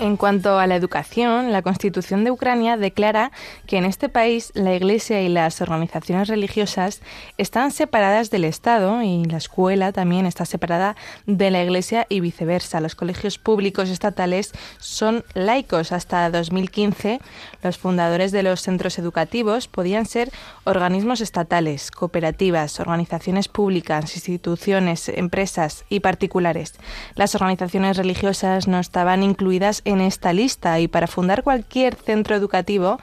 En 0.00 0.16
cuanto 0.16 0.60
a 0.60 0.68
la 0.68 0.76
educación, 0.76 1.50
la 1.50 1.62
Constitución 1.62 2.22
de 2.22 2.30
Ucrania 2.30 2.76
declara 2.76 3.32
que 3.66 3.78
en 3.78 3.84
este 3.84 4.08
país 4.08 4.52
la 4.54 4.72
Iglesia 4.72 5.20
y 5.22 5.28
las 5.28 5.60
organizaciones 5.60 6.28
religiosas 6.28 7.00
están 7.36 7.72
separadas 7.72 8.30
del 8.30 8.44
Estado 8.44 9.02
y 9.02 9.24
la 9.24 9.38
escuela 9.38 9.90
también 9.90 10.24
está 10.24 10.44
separada 10.44 10.94
de 11.26 11.50
la 11.50 11.64
Iglesia 11.64 12.06
y 12.08 12.20
viceversa. 12.20 12.80
Los 12.80 12.94
colegios 12.94 13.38
públicos 13.38 13.88
estatales 13.88 14.52
son 14.78 15.24
laicos. 15.34 15.90
Hasta 15.90 16.30
2015, 16.30 17.18
los 17.62 17.78
fundadores 17.78 18.32
de 18.32 18.42
los 18.42 18.62
centros 18.62 18.98
educativos 18.98 19.68
podían 19.68 20.06
ser 20.06 20.30
organismos 20.64 21.20
estatales, 21.20 21.90
cooperativas, 21.90 22.80
organizaciones 22.80 23.48
públicas, 23.48 24.14
instituciones, 24.14 25.08
empresas 25.08 25.84
y 25.88 26.00
particulares. 26.00 26.74
Las 27.14 27.34
organizaciones 27.34 27.96
religiosas 27.96 28.68
no 28.68 28.78
estaban 28.78 29.22
incluidas 29.22 29.82
en 29.84 30.00
esta 30.00 30.32
lista 30.32 30.78
y 30.80 30.88
para 30.88 31.06
fundar 31.06 31.42
cualquier 31.42 31.94
centro 31.94 32.36
educativo 32.36 32.98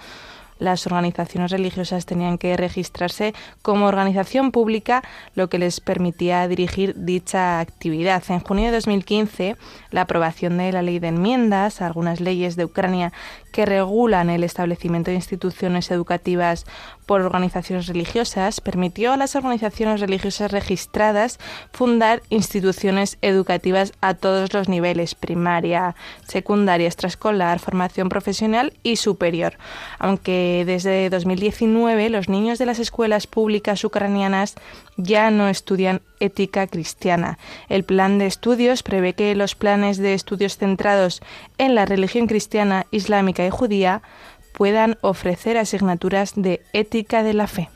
las 0.59 0.85
organizaciones 0.87 1.51
religiosas 1.51 2.05
tenían 2.05 2.37
que 2.37 2.55
registrarse 2.57 3.33
como 3.61 3.87
organización 3.87 4.51
pública, 4.51 5.03
lo 5.35 5.49
que 5.49 5.59
les 5.59 5.79
permitía 5.79 6.47
dirigir 6.47 6.93
dicha 6.95 7.59
actividad. 7.59 8.23
En 8.29 8.39
junio 8.39 8.65
de 8.65 8.71
2015, 8.71 9.57
la 9.91 10.01
aprobación 10.01 10.57
de 10.57 10.71
la 10.71 10.81
ley 10.81 10.99
de 10.99 11.09
enmiendas 11.09 11.81
a 11.81 11.87
algunas 11.87 12.21
leyes 12.21 12.55
de 12.55 12.65
Ucrania 12.65 13.11
que 13.51 13.65
regulan 13.65 14.29
el 14.29 14.43
establecimiento 14.43 15.11
de 15.11 15.15
instituciones 15.15 15.91
educativas 15.91 16.65
por 17.05 17.21
organizaciones 17.21 17.87
religiosas 17.87 18.61
permitió 18.61 19.13
a 19.13 19.17
las 19.17 19.35
organizaciones 19.35 20.01
religiosas 20.01 20.51
registradas 20.51 21.39
fundar 21.71 22.21
instituciones 22.29 23.17
educativas 23.21 23.93
a 24.01 24.13
todos 24.13 24.53
los 24.53 24.69
niveles, 24.69 25.15
primaria, 25.15 25.95
secundaria, 26.27 26.87
extraescolar, 26.87 27.59
formación 27.59 28.09
profesional 28.09 28.73
y 28.83 28.95
superior. 28.95 29.57
Aunque 29.99 30.63
desde 30.65 31.09
2019 31.09 32.09
los 32.09 32.29
niños 32.29 32.59
de 32.59 32.65
las 32.65 32.79
escuelas 32.79 33.27
públicas 33.27 33.83
ucranianas 33.83 34.55
ya 34.97 35.29
no 35.31 35.49
estudian 35.49 36.01
ética 36.19 36.67
cristiana. 36.67 37.37
El 37.69 37.83
plan 37.83 38.17
de 38.17 38.25
estudios 38.25 38.83
prevé 38.83 39.13
que 39.13 39.35
los 39.35 39.55
planes 39.55 39.97
de 39.97 40.13
estudios 40.13 40.57
centrados 40.57 41.21
en 41.57 41.75
la 41.75 41.85
religión 41.85 42.27
cristiana, 42.27 42.85
islámica 42.91 43.45
y 43.45 43.49
judía 43.49 44.01
puedan 44.57 44.97
ofrecer 45.01 45.57
asignaturas 45.57 46.33
de 46.35 46.61
ética 46.73 47.23
de 47.23 47.33
la 47.33 47.47
fe. 47.47 47.69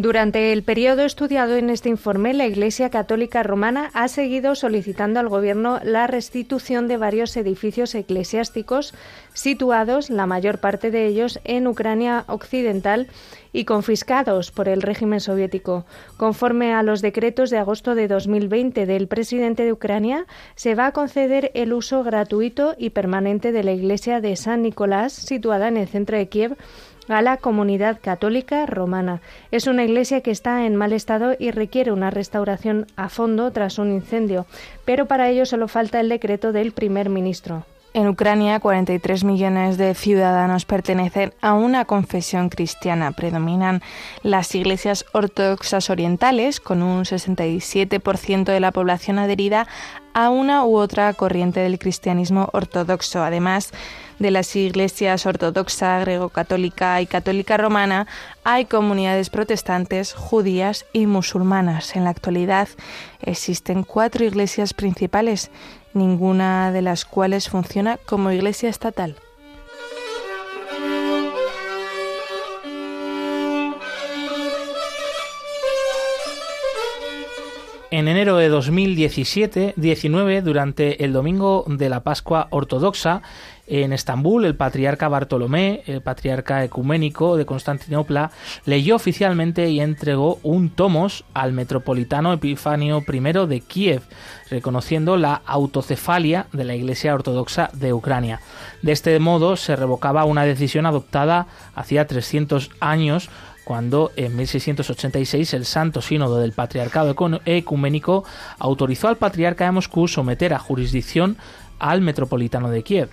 Durante 0.00 0.52
el 0.52 0.62
periodo 0.62 1.02
estudiado 1.02 1.56
en 1.56 1.70
este 1.70 1.88
informe, 1.88 2.32
la 2.32 2.46
Iglesia 2.46 2.88
Católica 2.88 3.42
Romana 3.42 3.90
ha 3.94 4.06
seguido 4.06 4.54
solicitando 4.54 5.18
al 5.18 5.28
Gobierno 5.28 5.80
la 5.82 6.06
restitución 6.06 6.86
de 6.86 6.96
varios 6.96 7.36
edificios 7.36 7.96
eclesiásticos 7.96 8.94
situados, 9.34 10.08
la 10.08 10.28
mayor 10.28 10.58
parte 10.60 10.92
de 10.92 11.06
ellos, 11.06 11.40
en 11.42 11.66
Ucrania 11.66 12.22
Occidental 12.28 13.08
y 13.52 13.64
confiscados 13.64 14.52
por 14.52 14.68
el 14.68 14.82
régimen 14.82 15.18
soviético. 15.18 15.84
Conforme 16.16 16.74
a 16.74 16.84
los 16.84 17.02
decretos 17.02 17.50
de 17.50 17.58
agosto 17.58 17.96
de 17.96 18.06
2020 18.06 18.86
del 18.86 19.08
presidente 19.08 19.64
de 19.64 19.72
Ucrania, 19.72 20.26
se 20.54 20.76
va 20.76 20.86
a 20.86 20.92
conceder 20.92 21.50
el 21.54 21.72
uso 21.72 22.04
gratuito 22.04 22.76
y 22.78 22.90
permanente 22.90 23.50
de 23.50 23.64
la 23.64 23.72
iglesia 23.72 24.20
de 24.20 24.36
San 24.36 24.62
Nicolás, 24.62 25.12
situada 25.12 25.66
en 25.66 25.76
el 25.76 25.88
centro 25.88 26.16
de 26.16 26.28
Kiev, 26.28 26.56
a 27.08 27.22
la 27.22 27.36
comunidad 27.36 27.98
católica 28.00 28.66
romana. 28.66 29.20
Es 29.50 29.66
una 29.66 29.84
iglesia 29.84 30.20
que 30.20 30.30
está 30.30 30.66
en 30.66 30.76
mal 30.76 30.92
estado 30.92 31.34
y 31.38 31.50
requiere 31.50 31.92
una 31.92 32.10
restauración 32.10 32.86
a 32.96 33.08
fondo 33.08 33.50
tras 33.52 33.78
un 33.78 33.92
incendio, 33.92 34.46
pero 34.84 35.06
para 35.06 35.28
ello 35.28 35.46
solo 35.46 35.68
falta 35.68 36.00
el 36.00 36.08
decreto 36.08 36.52
del 36.52 36.72
primer 36.72 37.08
ministro. 37.08 37.64
En 37.94 38.06
Ucrania, 38.06 38.60
43 38.60 39.24
millones 39.24 39.78
de 39.78 39.94
ciudadanos 39.94 40.66
pertenecen 40.66 41.32
a 41.40 41.54
una 41.54 41.86
confesión 41.86 42.50
cristiana. 42.50 43.12
Predominan 43.12 43.82
las 44.22 44.54
iglesias 44.54 45.06
ortodoxas 45.12 45.88
orientales, 45.88 46.60
con 46.60 46.82
un 46.82 47.04
67% 47.04 48.44
de 48.44 48.60
la 48.60 48.72
población 48.72 49.18
adherida 49.18 49.66
a 50.12 50.28
una 50.28 50.64
u 50.64 50.76
otra 50.76 51.12
corriente 51.14 51.60
del 51.60 51.78
cristianismo 51.78 52.50
ortodoxo. 52.52 53.22
Además, 53.22 53.72
de 54.18 54.30
las 54.30 54.54
iglesias 54.56 55.26
ortodoxa, 55.26 55.98
greco-católica 56.00 57.00
y 57.00 57.06
católica 57.06 57.56
romana, 57.56 58.06
hay 58.44 58.64
comunidades 58.64 59.30
protestantes, 59.30 60.14
judías 60.14 60.86
y 60.92 61.06
musulmanas. 61.06 61.96
En 61.96 62.04
la 62.04 62.10
actualidad 62.10 62.68
existen 63.20 63.84
cuatro 63.84 64.24
iglesias 64.24 64.74
principales, 64.74 65.50
ninguna 65.94 66.72
de 66.72 66.82
las 66.82 67.04
cuales 67.04 67.48
funciona 67.48 67.98
como 68.06 68.32
iglesia 68.32 68.68
estatal. 68.68 69.16
En 77.90 78.06
enero 78.06 78.36
de 78.36 78.52
2017-19, 78.52 80.42
durante 80.42 81.02
el 81.04 81.14
domingo 81.14 81.64
de 81.66 81.88
la 81.88 82.02
Pascua 82.02 82.46
Ortodoxa, 82.50 83.22
en 83.68 83.92
Estambul, 83.92 84.44
el 84.44 84.56
patriarca 84.56 85.08
Bartolomé, 85.08 85.82
el 85.86 86.00
patriarca 86.00 86.64
ecuménico 86.64 87.36
de 87.36 87.46
Constantinopla, 87.46 88.30
leyó 88.64 88.96
oficialmente 88.96 89.68
y 89.68 89.80
entregó 89.80 90.38
un 90.42 90.70
tomos 90.70 91.24
al 91.34 91.52
metropolitano 91.52 92.32
Epifanio 92.32 93.04
I 93.06 93.46
de 93.46 93.60
Kiev, 93.60 94.02
reconociendo 94.50 95.16
la 95.16 95.42
autocefalia 95.44 96.46
de 96.52 96.64
la 96.64 96.74
Iglesia 96.74 97.14
Ortodoxa 97.14 97.70
de 97.74 97.92
Ucrania. 97.92 98.40
De 98.82 98.92
este 98.92 99.18
modo 99.18 99.56
se 99.56 99.76
revocaba 99.76 100.24
una 100.24 100.44
decisión 100.44 100.86
adoptada 100.86 101.46
hacía 101.74 102.06
300 102.06 102.70
años 102.80 103.28
cuando 103.64 104.12
en 104.16 104.34
1686 104.34 105.52
el 105.52 105.66
Santo 105.66 106.00
Sínodo 106.00 106.38
del 106.38 106.52
Patriarcado 106.52 107.14
Ecuménico 107.44 108.24
autorizó 108.58 109.08
al 109.08 109.18
patriarca 109.18 109.66
de 109.66 109.72
Moscú 109.72 110.08
someter 110.08 110.54
a 110.54 110.58
jurisdicción 110.58 111.36
al 111.78 112.00
metropolitano 112.00 112.70
de 112.70 112.82
Kiev. 112.82 113.10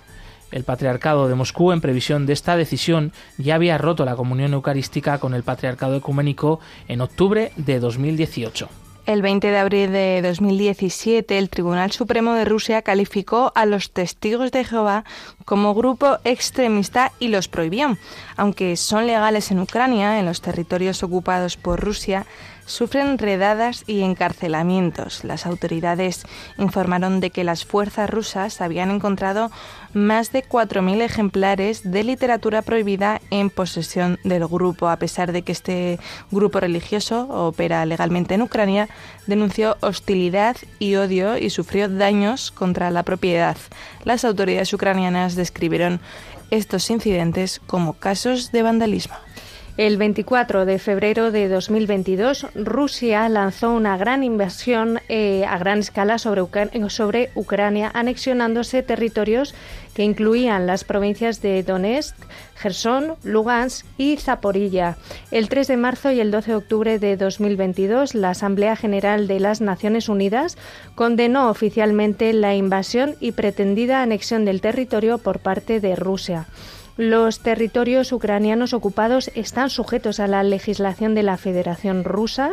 El 0.56 0.64
Patriarcado 0.64 1.28
de 1.28 1.36
Moscú, 1.36 1.74
en 1.74 1.82
previsión 1.82 2.26
de 2.26 2.32
esta 2.32 2.56
decisión, 2.56 3.12
ya 3.38 3.56
había 3.56 3.78
roto 3.78 4.06
la 4.06 4.16
comunión 4.16 4.54
eucarística 4.54 5.18
con 5.18 5.34
el 5.34 5.44
Patriarcado 5.44 5.98
Ecuménico 5.98 6.62
en 6.88 7.02
octubre 7.02 7.52
de 7.58 7.82
2018. 7.82 8.70
El 9.06 9.22
20 9.22 9.52
de 9.52 9.58
abril 9.58 9.92
de 9.92 10.22
2017, 10.24 11.38
el 11.38 11.50
Tribunal 11.50 11.92
Supremo 11.92 12.34
de 12.36 12.46
Rusia 12.46 12.84
calificó 12.84 13.52
a 13.54 13.66
los 13.66 13.92
testigos 13.92 14.54
de 14.54 14.64
Jehová 14.64 15.04
como 15.44 15.76
grupo 15.76 16.20
extremista 16.24 17.12
y 17.20 17.28
los 17.28 17.50
prohibió. 17.50 17.98
Aunque 18.38 18.78
son 18.78 19.08
legales 19.08 19.52
en 19.52 19.60
Ucrania, 19.60 20.20
en 20.20 20.26
los 20.26 20.40
territorios 20.40 21.04
ocupados 21.04 21.58
por 21.58 21.82
Rusia, 21.82 22.26
sufren 22.66 23.18
redadas 23.18 23.84
y 23.88 24.02
encarcelamientos. 24.02 25.24
Las 25.24 25.46
autoridades 25.46 26.24
informaron 26.58 27.20
de 27.20 27.30
que 27.30 27.44
las 27.44 27.66
fuerzas 27.66 28.10
rusas 28.10 28.62
habían 28.62 28.92
encontrado 28.92 29.52
más 29.94 30.32
de 30.32 30.44
4.000 30.44 31.02
ejemplares 31.02 31.90
de 31.90 32.04
literatura 32.04 32.62
prohibida 32.62 33.22
en 33.30 33.50
posesión 33.50 34.20
del 34.24 34.48
grupo, 34.48 34.90
a 34.90 34.98
pesar 34.98 35.32
de 35.32 35.42
que 35.42 35.52
este 35.52 36.00
grupo 36.32 36.60
religioso 36.60 37.28
opera 37.30 37.86
legalmente 37.86 38.36
en 38.36 38.42
Ucrania, 38.42 38.90
denunció 39.28 39.78
hostilidad 39.82 40.58
y 40.80 40.96
odio 40.96 41.38
y 41.38 41.50
sufrió 41.50 41.88
daños 41.88 42.52
contra 42.52 42.92
la 42.92 43.04
propiedad. 43.04 43.58
Las 44.04 44.26
autoridades 44.26 44.74
ucranianas 44.74 45.36
describieron 45.36 46.02
estos 46.52 46.90
incidentes 46.90 47.62
como 47.66 47.94
casos 47.94 48.52
de 48.52 48.62
vandalismo. 48.62 49.25
El 49.78 49.98
24 49.98 50.66
de 50.66 50.80
febrero 50.80 51.32
de 51.32 51.50
2022, 51.50 52.48
Rusia 52.56 53.28
lanzó 53.28 53.72
una 53.72 53.98
gran 53.98 54.24
invasión 54.24 55.02
eh, 55.10 55.44
a 55.46 55.58
gran 55.58 55.80
escala 55.80 56.18
sobre, 56.18 57.30
Ucrania, 57.36 57.92
anexionándose 57.94 58.84
territorios 58.84 59.54
que 59.94 60.04
incluían 60.04 60.66
las 60.66 60.86
provincias 60.86 61.42
de 61.42 61.62
Donetsk, 61.62 62.16
Gerson, 62.56 63.16
Lugansk 63.26 63.86
y 63.98 64.16
Zaporilla. 64.16 64.96
El 65.30 65.50
3 65.50 65.68
de 65.68 65.78
marzo 65.78 66.10
y 66.10 66.22
el 66.22 66.32
12 66.32 66.52
de 66.52 66.58
octubre 66.58 66.98
de 66.98 67.18
2022, 67.18 68.16
la 68.16 68.30
Asamblea 68.30 68.78
General 68.78 69.28
de 69.28 69.42
las 69.42 69.60
Naciones 69.60 70.08
Unidas 70.08 70.58
condenó 70.96 71.50
oficialmente 71.50 72.32
la 72.32 72.56
invasión 72.56 73.16
y 73.20 73.34
pretendida 73.34 74.02
anexión 74.02 74.46
del 74.46 74.62
territorio 74.62 75.18
por 75.18 75.40
parte 75.40 75.82
de 75.82 75.98
Rusia. 75.98 76.46
Los 76.98 77.40
territorios 77.40 78.14
ucranianos 78.14 78.74
ocupados 78.74 79.30
están 79.36 79.70
sujetos 79.70 80.22
a 80.22 80.28
la 80.28 80.44
legislación 80.44 81.14
de 81.14 81.24
la 81.24 81.36
Federación 81.36 82.06
Rusa 82.06 82.52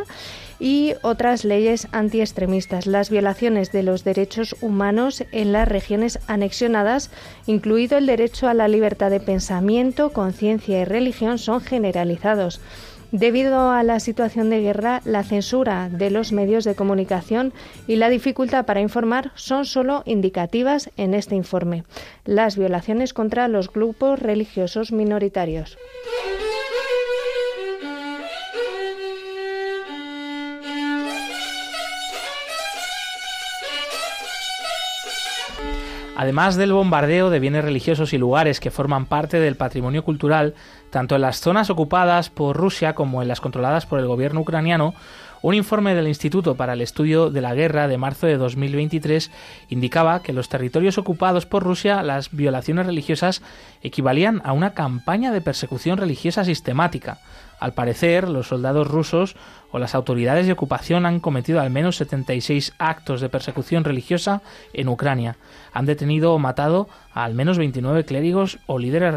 y 0.59 0.95
otras 1.03 1.45
leyes 1.45 1.87
antiextremistas. 1.93 2.87
Las 2.87 3.09
violaciones 3.09 3.71
de 3.71 3.85
los 3.85 4.03
derechos 4.03 4.57
humanos 4.61 5.23
en 5.31 5.53
las 5.53 5.69
regiones 5.69 6.19
anexionadas, 6.27 7.11
incluido 7.47 7.99
el 7.99 8.07
derecho 8.07 8.49
a 8.49 8.55
la 8.55 8.67
libertad 8.67 9.13
de 9.13 9.21
pensamiento, 9.21 10.11
conciencia 10.11 10.81
y 10.81 10.85
religión, 10.87 11.39
son 11.39 11.61
generalizados. 11.61 12.61
Debido 13.13 13.71
a 13.71 13.83
la 13.83 14.01
situación 14.01 14.49
de 14.49 14.63
guerra, 14.63 15.03
la 15.05 15.23
censura 15.23 15.91
de 15.91 16.09
los 16.09 16.33
medios 16.33 16.65
de 16.65 16.75
comunicación 16.75 17.53
y 17.87 17.97
la 17.97 18.09
dificultad 18.09 18.65
para 18.65 18.81
informar 18.81 19.33
son 19.35 19.67
solo 19.67 20.03
indicativas 20.07 20.91
en 20.97 21.13
este 21.13 21.35
informe. 21.35 21.85
Las 22.25 22.57
violaciones 22.57 23.13
contra 23.13 23.49
los 23.49 23.71
grupos 23.71 24.19
religiosos 24.19 24.93
minoritarios. 24.93 25.77
Además 36.23 36.55
del 36.55 36.73
bombardeo 36.73 37.31
de 37.31 37.41
bienes 37.41 37.65
religiosos 37.65 38.13
y 38.13 38.17
lugares 38.17 38.61
que 38.61 38.71
forman 38.71 39.07
parte 39.07 39.41
del 39.41 39.57
patrimonio 39.57 40.05
cultural, 40.05 40.55
tanto 40.91 41.17
en 41.17 41.23
las 41.23 41.41
zonas 41.41 41.69
ocupadas 41.69 42.31
por 42.31 42.57
Rusia 42.57 42.95
como 42.95 43.23
en 43.23 43.27
las 43.27 43.41
controladas 43.41 43.87
por 43.87 43.99
el 43.99 44.07
gobierno 44.07 44.43
ucraniano, 44.43 44.95
un 45.43 45.57
informe 45.57 45.97
del 45.97 46.07
Instituto 46.07 46.55
para 46.55 46.75
el 46.75 46.81
Estudio 46.81 47.29
de 47.31 47.41
la 47.41 47.57
Guerra 47.57 47.89
de 47.89 47.99
marzo 47.99 48.29
de 48.29 48.37
2023 48.37 49.33
indicaba 49.71 50.23
que 50.23 50.31
en 50.31 50.37
los 50.37 50.49
territorios 50.49 50.97
ocupados 50.97 51.45
por 51.45 51.65
Rusia 51.65 52.05
las 52.05 52.31
violaciones 52.31 52.87
religiosas 52.87 53.43
equivalían 53.83 54.41
a 54.45 54.53
una 54.53 54.75
campaña 54.75 55.33
de 55.33 55.41
persecución 55.41 55.99
religiosa 55.99 56.45
sistemática. 56.45 57.19
Al 57.63 57.75
parecer, 57.75 58.29
los 58.29 58.49
soldados 58.49 58.89
rusos 58.89 59.37
o 59.71 59.79
las 59.79 59.95
autoridades 59.95 60.47
de 60.47 60.53
ocupación 60.53 61.07
han 61.07 61.21
cometido 61.21 61.61
al 61.61 61.71
menos 61.71 61.95
76 61.95 62.75
actos 62.77 63.21
de 63.21 63.29
persecución 63.29 63.85
religiosa 63.85 64.43
en 64.73 64.89
Ucrania. 64.89 65.37
Han 65.73 65.87
detenido 65.87 66.33
o 66.33 66.41
matado 66.41 66.89
a 67.15 67.23
al 67.23 67.35
menos 67.35 67.59
29 67.59 68.05
clérigos 68.05 68.59
o 68.67 68.81
líderes 68.81 69.15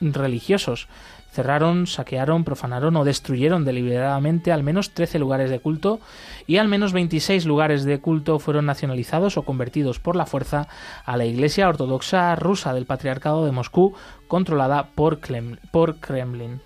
religiosos. 0.00 0.88
Cerraron, 1.30 1.86
saquearon, 1.86 2.42
profanaron 2.42 2.96
o 2.96 3.04
destruyeron 3.04 3.64
deliberadamente 3.64 4.50
al 4.50 4.64
menos 4.64 4.90
13 4.90 5.20
lugares 5.20 5.48
de 5.48 5.60
culto 5.60 6.00
y 6.48 6.56
al 6.56 6.66
menos 6.66 6.92
26 6.92 7.46
lugares 7.46 7.84
de 7.84 8.00
culto 8.00 8.40
fueron 8.40 8.66
nacionalizados 8.66 9.36
o 9.36 9.42
convertidos 9.42 10.00
por 10.00 10.16
la 10.16 10.26
fuerza 10.26 10.66
a 11.04 11.16
la 11.16 11.26
Iglesia 11.26 11.68
Ortodoxa 11.68 12.34
rusa 12.34 12.74
del 12.74 12.86
Patriarcado 12.86 13.46
de 13.46 13.52
Moscú, 13.52 13.94
controlada 14.26 14.88
por, 14.96 15.20
Kremlin. 15.20 16.60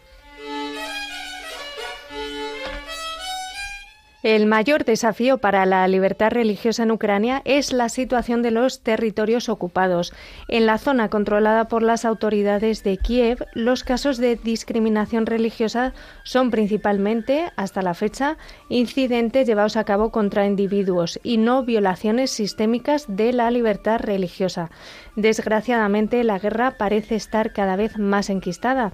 El 4.25 4.47
mayor 4.47 4.85
desafío 4.85 5.39
para 5.39 5.64
la 5.64 5.87
libertad 5.87 6.33
religiosa 6.33 6.83
en 6.83 6.91
Ucrania 6.91 7.41
es 7.45 7.73
la 7.73 7.89
situación 7.89 8.43
de 8.43 8.51
los 8.51 8.81
territorios 8.81 9.49
ocupados. 9.49 10.12
En 10.49 10.66
la 10.66 10.79
zona 10.79 11.09
controlada 11.09 11.69
por 11.69 11.85
las 11.85 12.05
autoridades 12.05 12.83
de 12.83 12.97
Kiev, 12.97 13.47
los 13.55 13.85
casos 13.85 14.19
de 14.19 14.35
discriminación 14.35 15.25
religiosa 15.25 15.95
son 16.25 16.51
principalmente, 16.51 17.53
hasta 17.55 17.81
la 17.81 17.95
fecha, 17.95 18.39
incidentes 18.69 19.47
llevados 19.47 19.77
a 19.77 19.85
cabo 19.85 20.11
contra 20.11 20.47
individuos 20.47 21.21
y 21.23 21.37
no 21.37 21.62
violaciones 21.62 22.33
sistémicas 22.33 23.05
de 23.07 23.33
la 23.33 23.53
libertad 23.53 24.01
religiosa. 24.01 24.69
Desgraciadamente, 25.14 26.25
la 26.25 26.41
guerra 26.41 26.77
parece 26.77 27.14
estar 27.14 27.53
cada 27.53 27.77
vez 27.77 27.99
más 27.99 28.31
enquistada. 28.31 28.93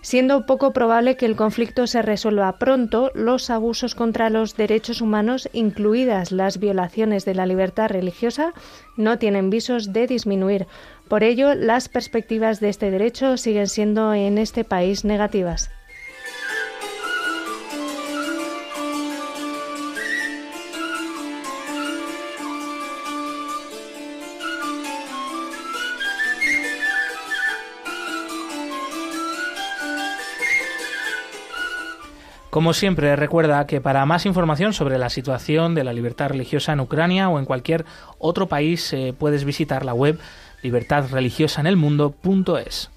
Siendo 0.00 0.46
poco 0.46 0.72
probable 0.72 1.16
que 1.16 1.26
el 1.26 1.36
conflicto 1.36 1.86
se 1.86 2.02
resuelva 2.02 2.58
pronto, 2.58 3.10
los 3.14 3.50
abusos 3.50 3.94
contra 3.94 4.30
los 4.30 4.56
derechos 4.56 5.00
humanos, 5.00 5.48
incluidas 5.52 6.30
las 6.30 6.58
violaciones 6.58 7.24
de 7.24 7.34
la 7.34 7.46
libertad 7.46 7.88
religiosa, 7.88 8.52
no 8.96 9.18
tienen 9.18 9.50
visos 9.50 9.92
de 9.92 10.06
disminuir. 10.06 10.66
Por 11.08 11.24
ello, 11.24 11.54
las 11.54 11.88
perspectivas 11.88 12.60
de 12.60 12.68
este 12.68 12.90
derecho 12.90 13.36
siguen 13.36 13.66
siendo 13.66 14.14
en 14.14 14.38
este 14.38 14.64
país 14.64 15.04
negativas. 15.04 15.70
Como 32.58 32.74
siempre, 32.74 33.14
recuerda 33.14 33.68
que 33.68 33.80
para 33.80 34.04
más 34.04 34.26
información 34.26 34.72
sobre 34.72 34.98
la 34.98 35.10
situación 35.10 35.76
de 35.76 35.84
la 35.84 35.92
libertad 35.92 36.30
religiosa 36.30 36.72
en 36.72 36.80
Ucrania 36.80 37.28
o 37.28 37.38
en 37.38 37.44
cualquier 37.44 37.84
otro 38.18 38.48
país 38.48 38.92
eh, 38.92 39.14
puedes 39.16 39.44
visitar 39.44 39.84
la 39.84 39.94
web 39.94 40.18
libertadreligiosaenelmundo.es. 40.64 42.90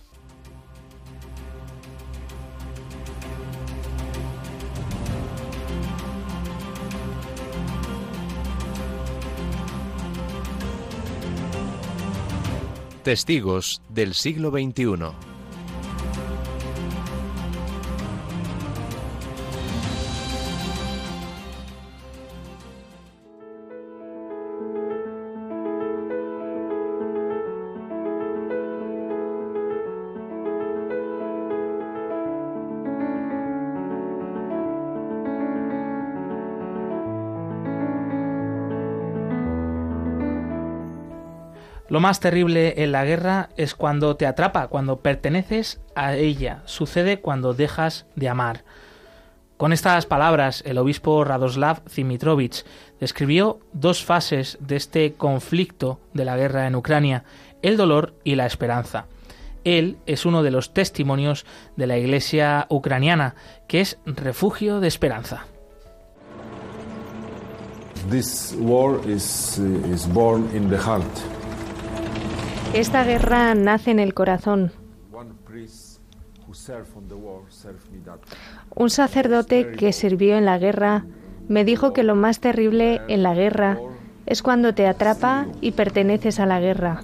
Testigos 13.04 13.84
del 13.90 14.16
siglo 14.16 14.50
XXI. 14.50 15.31
Lo 41.92 42.00
más 42.00 42.22
terrible 42.22 42.82
en 42.84 42.94
la 42.94 43.04
guerra 43.04 43.50
es 43.58 43.76
cuando 43.76 44.16
te 44.16 44.26
atrapa, 44.26 44.70
cuando 44.70 45.02
perteneces 45.02 45.82
a 45.94 46.16
ella. 46.16 46.62
Sucede 46.64 47.20
cuando 47.20 47.54
dejas 47.54 48.06
de 48.16 48.30
amar. 48.30 48.64
Con 49.58 49.74
estas 49.74 50.06
palabras, 50.06 50.64
el 50.66 50.78
obispo 50.78 51.22
Radoslav 51.26 51.82
Zimitrovich 51.90 52.64
describió 53.02 53.60
dos 53.74 54.06
fases 54.06 54.58
de 54.62 54.78
este 54.78 55.16
conflicto 55.16 56.00
de 56.14 56.24
la 56.24 56.38
guerra 56.38 56.66
en 56.66 56.78
Ucrania, 56.78 57.26
el 57.62 57.76
dolor 57.76 58.14
y 58.24 58.36
la 58.36 58.46
esperanza. 58.46 59.08
Él 59.66 59.98
es 60.06 60.26
uno 60.26 60.44
de 60.44 60.52
los 60.52 60.74
testimonios 60.74 61.46
de 61.76 61.88
la 61.88 61.98
Iglesia 61.98 62.68
ucraniana, 62.70 63.36
que 63.68 63.82
es 63.82 63.98
refugio 64.06 64.80
de 64.80 64.88
esperanza. 64.88 65.46
This 68.10 68.56
war 68.62 68.98
is, 69.10 69.60
born 70.14 70.50
in 70.56 70.70
the 70.70 70.78
heart. 70.78 71.41
Esta 72.74 73.04
guerra 73.04 73.54
nace 73.54 73.92
en 73.92 74.00
el 74.00 74.14
corazón. 74.14 74.72
Un 78.76 78.90
sacerdote 78.90 79.72
que 79.74 79.92
sirvió 79.92 80.38
en 80.38 80.46
la 80.46 80.58
guerra 80.58 81.06
me 81.50 81.66
dijo 81.66 81.92
que 81.92 82.04
lo 82.04 82.16
más 82.16 82.40
terrible 82.40 83.02
en 83.10 83.24
la 83.24 83.34
guerra 83.34 83.78
es 84.26 84.42
cuando 84.42 84.74
te 84.74 84.88
atrapa 84.88 85.48
y 85.60 85.72
perteneces 85.72 86.40
a 86.40 86.46
la 86.46 86.62
guerra. 86.62 87.04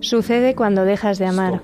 Sucede 0.00 0.54
cuando 0.54 0.84
dejas 0.84 1.18
de 1.18 1.26
amar. 1.26 1.60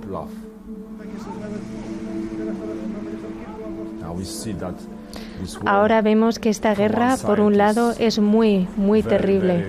Ahora 5.66 6.01
vemos 6.03 6.39
que 6.39 6.49
esta 6.51 6.74
guerra, 6.74 7.16
por 7.24 7.41
un 7.41 7.57
lado, 7.59 7.93
es 7.99 8.18
muy, 8.18 8.68
muy 8.76 9.03
terrible. 9.03 9.66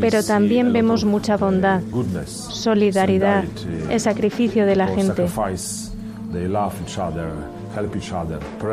Pero 0.00 0.22
también 0.22 0.72
vemos 0.72 1.04
mucha 1.04 1.36
bondad, 1.36 1.80
solidaridad, 2.28 3.44
el 3.90 4.00
sacrificio 4.00 4.66
de 4.66 4.76
la 4.76 4.86
gente. 4.86 5.26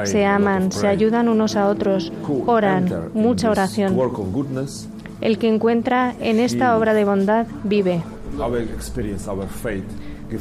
Se 0.06 0.26
aman, 0.26 0.72
se 0.72 0.88
ayudan 0.88 1.28
unos 1.28 1.56
a 1.56 1.68
otros, 1.68 2.12
oran, 2.46 3.10
mucha 3.14 3.50
oración. 3.50 3.98
El 5.22 5.38
que 5.38 5.48
encuentra 5.48 6.16
en 6.20 6.40
esta 6.40 6.78
obra 6.78 6.94
de 6.94 7.06
bondad 7.06 7.46
vive. 7.64 8.02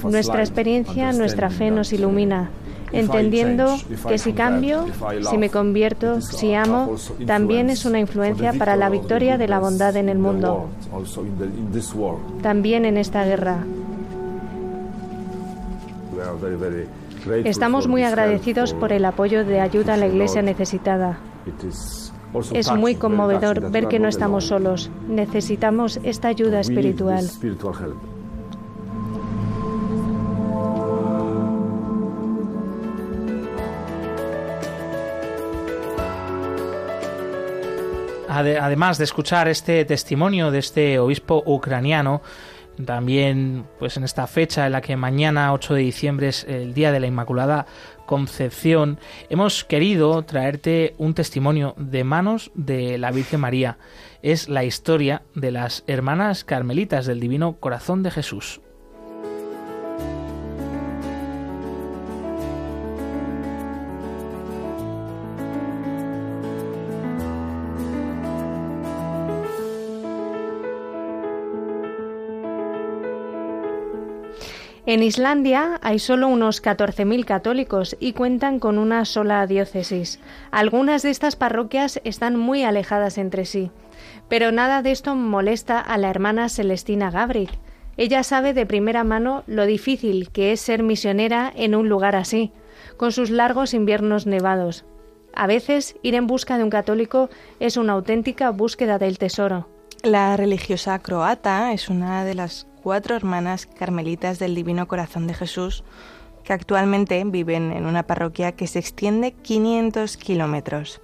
Nuestra 0.05 0.41
experiencia, 0.41 1.13
nuestra 1.13 1.51
fe 1.51 1.71
nos 1.71 1.93
ilumina, 1.93 2.51
entendiendo 2.93 3.77
que 4.09 4.19
si 4.19 4.33
cambio, 4.33 4.87
si 5.29 5.39
me 5.39 5.51
convierto, 5.51 6.21
si 6.21 6.55
amo, 6.55 6.97
también 7.27 7.71
es 7.71 7.85
una 7.85 7.99
influencia 7.99 8.53
para 8.53 8.77
la 8.77 8.89
victoria 8.89 9.39
de 9.39 9.49
la 9.49 9.59
bondad 9.59 9.97
en 9.97 10.09
el 10.09 10.19
mundo, 10.19 10.69
también 12.43 12.85
en 12.85 12.97
esta 12.97 13.25
guerra. 13.25 13.65
Estamos 17.45 17.87
muy 17.87 18.03
agradecidos 18.03 18.75
por 18.75 18.93
el 18.93 19.05
apoyo 19.05 19.45
de 19.45 19.61
ayuda 19.61 19.95
a 19.95 19.97
la 19.97 20.07
Iglesia 20.07 20.43
necesitada. 20.43 21.19
Es 22.53 22.73
muy 22.73 22.95
conmovedor 22.95 23.71
ver 23.71 23.89
que 23.89 23.99
no 23.99 24.09
estamos 24.09 24.47
solos. 24.47 24.91
Necesitamos 25.09 25.99
esta 26.03 26.29
ayuda 26.29 26.61
espiritual. 26.61 27.29
Además 38.31 38.99
de 38.99 39.05
escuchar 39.05 39.49
este 39.49 39.85
testimonio 39.85 40.51
de 40.51 40.61
este 40.61 40.99
obispo 40.99 41.43
ucraniano, 41.45 42.23
también 42.85 43.67
pues 43.79 43.97
en 43.97 44.05
esta 44.05 44.27
fecha 44.27 44.67
en 44.67 44.73
la 44.73 44.81
que 44.81 44.97
mañana 44.97 45.53
8 45.53 45.75
de 45.75 45.81
diciembre 45.81 46.29
es 46.29 46.45
el 46.45 46.73
día 46.73 46.93
de 46.93 47.01
la 47.01 47.09
Inmaculada 47.09 47.67
Concepción, 48.07 48.99
hemos 49.29 49.65
querido 49.65 50.23
traerte 50.23 50.95
un 50.99 51.15
testimonio 51.15 51.75
de 51.77 52.05
manos 52.05 52.51
de 52.55 52.99
la 52.99 53.11
Virgen 53.11 53.41
María. 53.41 53.79
Es 54.23 54.49
la 54.49 54.65
historia 54.65 55.23
de 55.35 55.51
las 55.51 55.85
hermanas 55.87 56.45
carmelitas 56.45 57.07
del 57.07 57.21
Divino 57.21 57.57
Corazón 57.61 58.03
de 58.03 58.11
Jesús. 58.11 58.61
En 74.91 75.05
Islandia 75.05 75.79
hay 75.83 76.01
solo 76.01 76.27
unos 76.27 76.61
14.000 76.61 77.25
católicos 77.25 77.97
y 78.01 78.13
cuentan 78.13 78.59
con 78.59 78.77
una 78.77 79.05
sola 79.05 79.47
diócesis. 79.47 80.19
Algunas 80.51 81.03
de 81.05 81.11
estas 81.11 81.37
parroquias 81.37 82.01
están 82.03 82.35
muy 82.35 82.65
alejadas 82.65 83.17
entre 83.17 83.45
sí. 83.45 83.71
Pero 84.29 84.51
nada 84.51 84.83
de 84.83 84.91
esto 84.91 85.15
molesta 85.15 85.79
a 85.79 85.97
la 85.97 86.11
hermana 86.11 86.49
Celestina 86.49 87.13
Gabriel. 87.13 87.51
Ella 87.99 88.25
sabe 88.25 88.53
de 88.53 88.67
primera 88.67 89.05
mano 89.05 89.45
lo 89.47 89.65
difícil 89.65 90.31
que 90.33 90.51
es 90.51 90.61
ser 90.61 90.83
misionera 90.83 91.53
en 91.55 91.77
un 91.77 91.89
lugar 91.89 92.17
así, 92.17 92.51
con 92.97 93.13
sus 93.13 93.31
largos 93.31 93.75
inviernos 93.75 94.27
nevados. 94.27 94.87
A 95.33 95.47
veces 95.47 95.95
ir 96.03 96.17
en 96.17 96.27
busca 96.27 96.59
de 96.59 96.65
un 96.65 96.71
católico 96.71 97.31
es 97.61 97.77
una 97.77 97.93
auténtica 97.93 98.51
búsqueda 98.51 98.99
del 98.99 99.19
tesoro. 99.19 99.69
La 100.03 100.37
religiosa 100.37 100.99
croata 100.99 101.73
es 101.75 101.89
una 101.89 102.25
de 102.25 102.35
las 102.35 102.67
cuatro 102.83 103.17
hermanas 103.17 103.67
carmelitas 103.67 104.39
del 104.39 104.55
Divino 104.55 104.89
Corazón 104.89 105.27
de 105.27 105.35
Jesús 105.35 105.85
que 106.45 106.53
actualmente 106.53 107.23
viven 107.25 107.73
en 107.73 107.87
una 107.87 108.05
parroquia 108.05 108.53
que 108.53 108.67
se 108.67 108.79
extiende 108.79 109.33
500 109.33 110.17
kilómetros. 110.17 111.01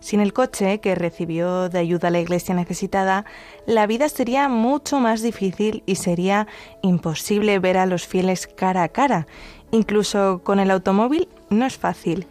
Sin 0.00 0.20
el 0.20 0.34
coche 0.34 0.80
que 0.80 0.94
recibió 0.94 1.70
de 1.70 1.78
ayuda 1.78 2.08
a 2.08 2.10
la 2.10 2.20
iglesia 2.20 2.54
necesitada, 2.54 3.24
la 3.66 3.86
vida 3.86 4.10
sería 4.10 4.50
mucho 4.50 5.00
más 5.00 5.22
difícil 5.22 5.82
y 5.86 5.94
sería 5.94 6.46
imposible 6.82 7.58
ver 7.58 7.78
a 7.78 7.86
los 7.86 8.06
fieles 8.06 8.46
cara 8.46 8.82
a 8.82 8.88
cara. 8.88 9.26
Incluso 9.70 10.42
con 10.44 10.60
el 10.60 10.70
automóvil 10.70 11.26
no 11.48 11.64
es 11.64 11.78
fácil. 11.78 12.26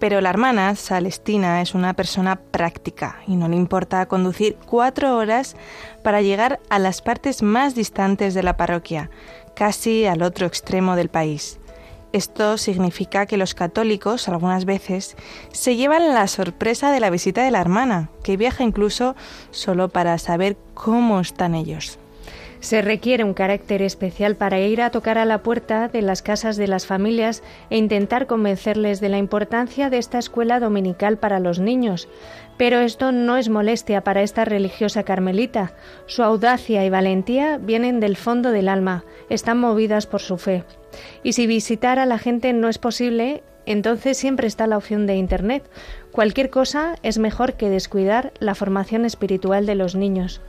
Pero 0.00 0.22
la 0.22 0.30
hermana, 0.30 0.74
Celestina, 0.76 1.60
es 1.60 1.74
una 1.74 1.92
persona 1.92 2.36
práctica 2.36 3.20
y 3.26 3.36
no 3.36 3.48
le 3.48 3.56
importa 3.56 4.06
conducir 4.06 4.56
cuatro 4.66 5.16
horas 5.16 5.56
para 6.02 6.22
llegar 6.22 6.58
a 6.70 6.78
las 6.78 7.02
partes 7.02 7.42
más 7.42 7.74
distantes 7.74 8.32
de 8.32 8.42
la 8.42 8.56
parroquia, 8.56 9.10
casi 9.54 10.06
al 10.06 10.22
otro 10.22 10.46
extremo 10.46 10.96
del 10.96 11.10
país. 11.10 11.60
Esto 12.12 12.56
significa 12.56 13.26
que 13.26 13.36
los 13.36 13.54
católicos 13.54 14.26
algunas 14.28 14.64
veces 14.64 15.16
se 15.52 15.76
llevan 15.76 16.12
la 16.12 16.26
sorpresa 16.26 16.90
de 16.90 16.98
la 16.98 17.10
visita 17.10 17.44
de 17.44 17.52
la 17.52 17.60
hermana, 17.60 18.08
que 18.24 18.38
viaja 18.38 18.64
incluso 18.64 19.14
solo 19.52 19.90
para 19.90 20.16
saber 20.18 20.56
cómo 20.74 21.20
están 21.20 21.54
ellos. 21.54 21.99
Se 22.60 22.82
requiere 22.82 23.24
un 23.24 23.32
carácter 23.32 23.80
especial 23.80 24.36
para 24.36 24.60
ir 24.60 24.82
a 24.82 24.90
tocar 24.90 25.16
a 25.16 25.24
la 25.24 25.42
puerta 25.42 25.88
de 25.88 26.02
las 26.02 26.20
casas 26.20 26.58
de 26.58 26.68
las 26.68 26.86
familias 26.86 27.42
e 27.70 27.78
intentar 27.78 28.26
convencerles 28.26 29.00
de 29.00 29.08
la 29.08 29.16
importancia 29.16 29.88
de 29.88 29.96
esta 29.96 30.18
escuela 30.18 30.60
dominical 30.60 31.16
para 31.16 31.40
los 31.40 31.58
niños. 31.58 32.06
Pero 32.58 32.80
esto 32.80 33.12
no 33.12 33.38
es 33.38 33.48
molestia 33.48 34.04
para 34.04 34.20
esta 34.20 34.44
religiosa 34.44 35.04
carmelita. 35.04 35.72
Su 36.04 36.22
audacia 36.22 36.84
y 36.84 36.90
valentía 36.90 37.56
vienen 37.56 37.98
del 37.98 38.18
fondo 38.18 38.52
del 38.52 38.68
alma, 38.68 39.04
están 39.30 39.58
movidas 39.58 40.06
por 40.06 40.20
su 40.20 40.36
fe. 40.36 40.64
Y 41.22 41.32
si 41.32 41.46
visitar 41.46 41.98
a 41.98 42.04
la 42.04 42.18
gente 42.18 42.52
no 42.52 42.68
es 42.68 42.76
posible, 42.76 43.42
entonces 43.64 44.18
siempre 44.18 44.46
está 44.46 44.66
la 44.66 44.76
opción 44.76 45.06
de 45.06 45.16
Internet. 45.16 45.62
Cualquier 46.12 46.50
cosa 46.50 46.96
es 47.02 47.16
mejor 47.16 47.54
que 47.54 47.70
descuidar 47.70 48.34
la 48.38 48.54
formación 48.54 49.06
espiritual 49.06 49.64
de 49.64 49.76
los 49.76 49.94
niños 49.94 50.42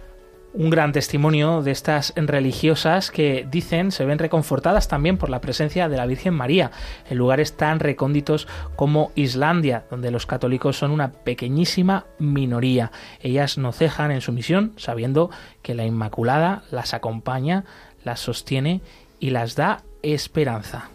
un 0.53 0.69
gran 0.69 0.91
testimonio 0.91 1.61
de 1.61 1.71
estas 1.71 2.13
religiosas 2.15 3.09
que 3.09 3.47
dicen 3.49 3.91
se 3.91 4.05
ven 4.05 4.19
reconfortadas 4.19 4.87
también 4.87 5.17
por 5.17 5.29
la 5.29 5.41
presencia 5.41 5.89
de 5.89 5.97
la 5.97 6.05
Virgen 6.05 6.33
María 6.33 6.71
en 7.09 7.17
lugares 7.17 7.57
tan 7.57 7.79
recónditos 7.79 8.47
como 8.75 9.11
Islandia, 9.15 9.85
donde 9.89 10.11
los 10.11 10.25
católicos 10.25 10.77
son 10.77 10.91
una 10.91 11.11
pequeñísima 11.11 12.05
minoría. 12.19 12.91
Ellas 13.21 13.57
no 13.57 13.71
cejan 13.71 14.11
en 14.11 14.21
su 14.21 14.31
misión 14.31 14.73
sabiendo 14.77 15.29
que 15.61 15.73
la 15.73 15.85
Inmaculada 15.85 16.63
las 16.69 16.93
acompaña, 16.93 17.65
las 18.03 18.19
sostiene 18.19 18.81
y 19.19 19.29
las 19.31 19.55
da 19.55 19.83
esperanza. 20.03 20.90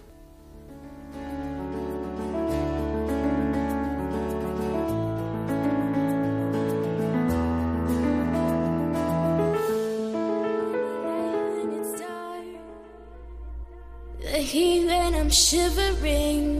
When 14.55 15.15
I'm 15.15 15.31
shivering. 15.31 16.57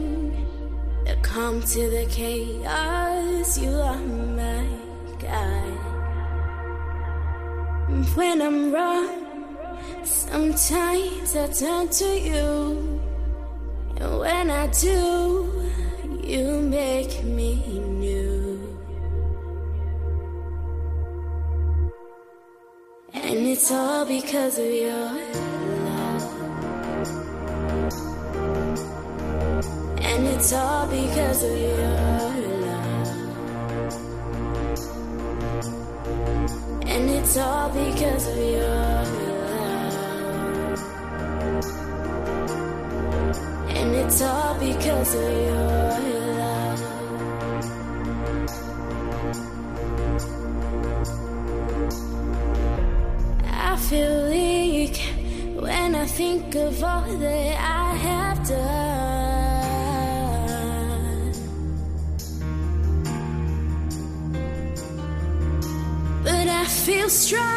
Come 1.21 1.61
to 1.61 1.89
the 1.89 2.05
chaos, 2.09 3.57
you 3.57 3.69
are 3.69 3.97
my 3.97 4.65
guide. 5.19 5.77
When 8.15 8.41
I'm 8.41 8.73
wrong, 8.73 9.45
sometimes 10.03 11.35
I 11.35 11.47
turn 11.47 11.89
to 11.89 12.19
you. 12.19 13.01
And 13.97 14.19
when 14.19 14.49
I 14.49 14.67
do, 14.67 15.71
you 16.23 16.61
make 16.61 17.23
me 17.23 17.79
new. 17.79 18.77
And 23.13 23.47
it's 23.47 23.71
all 23.71 24.05
because 24.05 24.57
of 24.59 24.65
your 24.65 25.86
And 30.01 30.27
it's 30.27 30.51
all 30.51 30.87
because 30.87 31.43
of 31.43 31.57
your 31.57 31.77
love. 31.77 32.35
And 36.85 37.09
it's 37.09 37.37
all 37.37 37.69
because 37.69 38.27
of 38.27 38.37
your 38.37 38.67
love. 38.67 39.07
And 43.69 43.95
it's 43.95 44.21
all 44.21 44.59
because 44.59 45.15
of 45.15 45.21
your 45.21 45.53
love. 45.53 46.16
Think 56.17 56.55
of 56.55 56.83
all 56.83 57.01
that 57.01 57.59
I 57.59 57.93
have 58.07 58.47
done. 58.47 59.77
But 66.23 66.47
I 66.47 66.65
feel 66.65 67.09
strong 67.11 67.56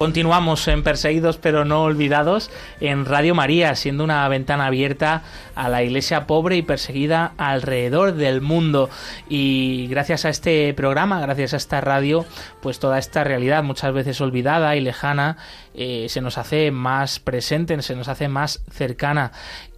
Continuamos 0.00 0.66
en 0.68 0.82
Perseguidos 0.82 1.36
pero 1.36 1.66
no 1.66 1.82
olvidados 1.82 2.50
en 2.80 3.04
Radio 3.04 3.34
María, 3.34 3.74
siendo 3.74 4.02
una 4.02 4.26
ventana 4.28 4.64
abierta 4.64 5.24
a 5.54 5.68
la 5.68 5.82
iglesia 5.82 6.26
pobre 6.26 6.56
y 6.56 6.62
perseguida 6.62 7.34
alrededor 7.36 8.14
del 8.14 8.40
mundo. 8.40 8.88
Y 9.28 9.88
gracias 9.88 10.24
a 10.24 10.30
este 10.30 10.72
programa, 10.72 11.20
gracias 11.20 11.52
a 11.52 11.58
esta 11.58 11.82
radio, 11.82 12.24
pues 12.62 12.78
toda 12.78 12.98
esta 12.98 13.24
realidad 13.24 13.62
muchas 13.62 13.92
veces 13.92 14.22
olvidada 14.22 14.74
y 14.74 14.80
lejana 14.80 15.36
eh, 15.74 16.06
se 16.08 16.22
nos 16.22 16.38
hace 16.38 16.70
más 16.70 17.20
presente, 17.20 17.82
se 17.82 17.94
nos 17.94 18.08
hace 18.08 18.28
más 18.28 18.62
cercana 18.70 19.32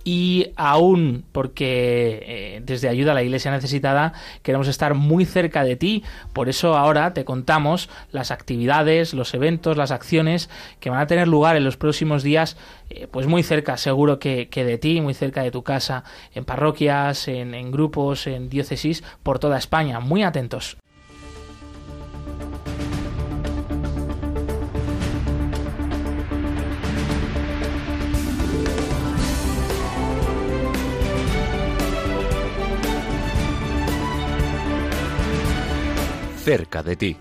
y 0.04 0.48
aún 0.56 1.24
porque 1.32 2.22
eh, 2.26 2.62
desde 2.64 2.88
Ayuda 2.88 3.12
a 3.12 3.14
la 3.14 3.22
Iglesia 3.22 3.50
Necesitada 3.50 4.12
queremos 4.42 4.68
estar 4.68 4.94
muy 4.94 5.24
cerca 5.24 5.64
de 5.64 5.76
ti. 5.76 6.02
Por 6.32 6.48
eso 6.48 6.76
ahora 6.76 7.14
te 7.14 7.24
contamos 7.24 7.88
las 8.10 8.30
actividades, 8.30 9.14
los 9.14 9.34
eventos, 9.34 9.76
las 9.76 9.90
acciones 9.90 10.50
que 10.80 10.90
van 10.90 11.00
a 11.00 11.06
tener 11.06 11.28
lugar 11.28 11.56
en 11.56 11.64
los 11.64 11.76
próximos 11.76 12.22
días, 12.22 12.56
eh, 12.90 13.06
pues 13.10 13.26
muy 13.26 13.42
cerca 13.42 13.76
seguro 13.76 14.18
que, 14.18 14.48
de 14.52 14.78
ti, 14.78 15.00
muy 15.00 15.14
cerca 15.14 15.42
de 15.42 15.50
tu 15.50 15.62
casa, 15.62 16.04
en 16.34 16.44
parroquias, 16.44 17.28
en 17.28 17.70
grupos, 17.70 18.26
en 18.26 18.48
diócesis, 18.48 19.02
por 19.22 19.38
toda 19.38 19.58
España. 19.58 20.00
Muy 20.00 20.22
atentos. 20.22 20.76
Cerca 36.42 36.82
de 36.82 36.96
ti. 36.96 37.16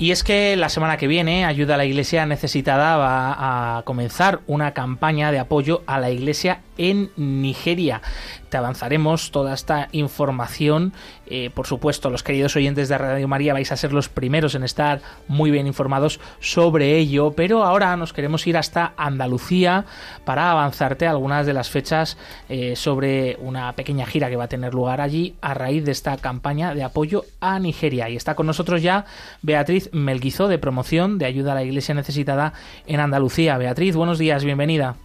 Y 0.00 0.12
es 0.12 0.22
que 0.22 0.54
la 0.54 0.68
semana 0.68 0.96
que 0.96 1.08
viene 1.08 1.44
Ayuda 1.44 1.74
a 1.74 1.76
la 1.76 1.84
Iglesia 1.84 2.24
Necesitada 2.24 2.96
va 2.96 3.78
a 3.78 3.82
comenzar 3.82 4.40
una 4.46 4.72
campaña 4.72 5.32
de 5.32 5.40
apoyo 5.40 5.82
a 5.86 5.98
la 5.98 6.10
Iglesia 6.10 6.60
en 6.78 7.10
Nigeria 7.16 8.00
te 8.48 8.56
avanzaremos 8.56 9.30
toda 9.30 9.54
esta 9.54 9.88
información. 9.92 10.92
Eh, 11.26 11.50
por 11.54 11.66
supuesto, 11.66 12.10
los 12.10 12.22
queridos 12.22 12.56
oyentes 12.56 12.88
de 12.88 12.98
Radio 12.98 13.28
María 13.28 13.52
vais 13.52 13.70
a 13.72 13.76
ser 13.76 13.92
los 13.92 14.08
primeros 14.08 14.54
en 14.54 14.64
estar 14.64 15.00
muy 15.26 15.50
bien 15.50 15.66
informados 15.66 16.20
sobre 16.40 16.96
ello, 16.96 17.32
pero 17.32 17.64
ahora 17.64 17.96
nos 17.96 18.12
queremos 18.12 18.46
ir 18.46 18.56
hasta 18.56 18.94
Andalucía 18.96 19.84
para 20.24 20.50
avanzarte 20.50 21.06
algunas 21.06 21.46
de 21.46 21.52
las 21.52 21.68
fechas 21.68 22.16
eh, 22.48 22.76
sobre 22.76 23.36
una 23.40 23.72
pequeña 23.74 24.06
gira 24.06 24.30
que 24.30 24.36
va 24.36 24.44
a 24.44 24.48
tener 24.48 24.74
lugar 24.74 25.00
allí 25.00 25.34
a 25.40 25.54
raíz 25.54 25.84
de 25.84 25.92
esta 25.92 26.16
campaña 26.16 26.74
de 26.74 26.84
apoyo 26.84 27.24
a 27.40 27.58
Nigeria. 27.58 28.08
Y 28.08 28.16
está 28.16 28.34
con 28.34 28.46
nosotros 28.46 28.82
ya 28.82 29.04
Beatriz 29.42 29.90
Melguizo 29.92 30.48
de 30.48 30.58
promoción 30.58 31.18
de 31.18 31.26
ayuda 31.26 31.52
a 31.52 31.56
la 31.56 31.64
Iglesia 31.64 31.94
necesitada 31.94 32.54
en 32.86 33.00
Andalucía. 33.00 33.58
Beatriz, 33.58 33.94
buenos 33.94 34.18
días, 34.18 34.44
bienvenida. 34.44 34.96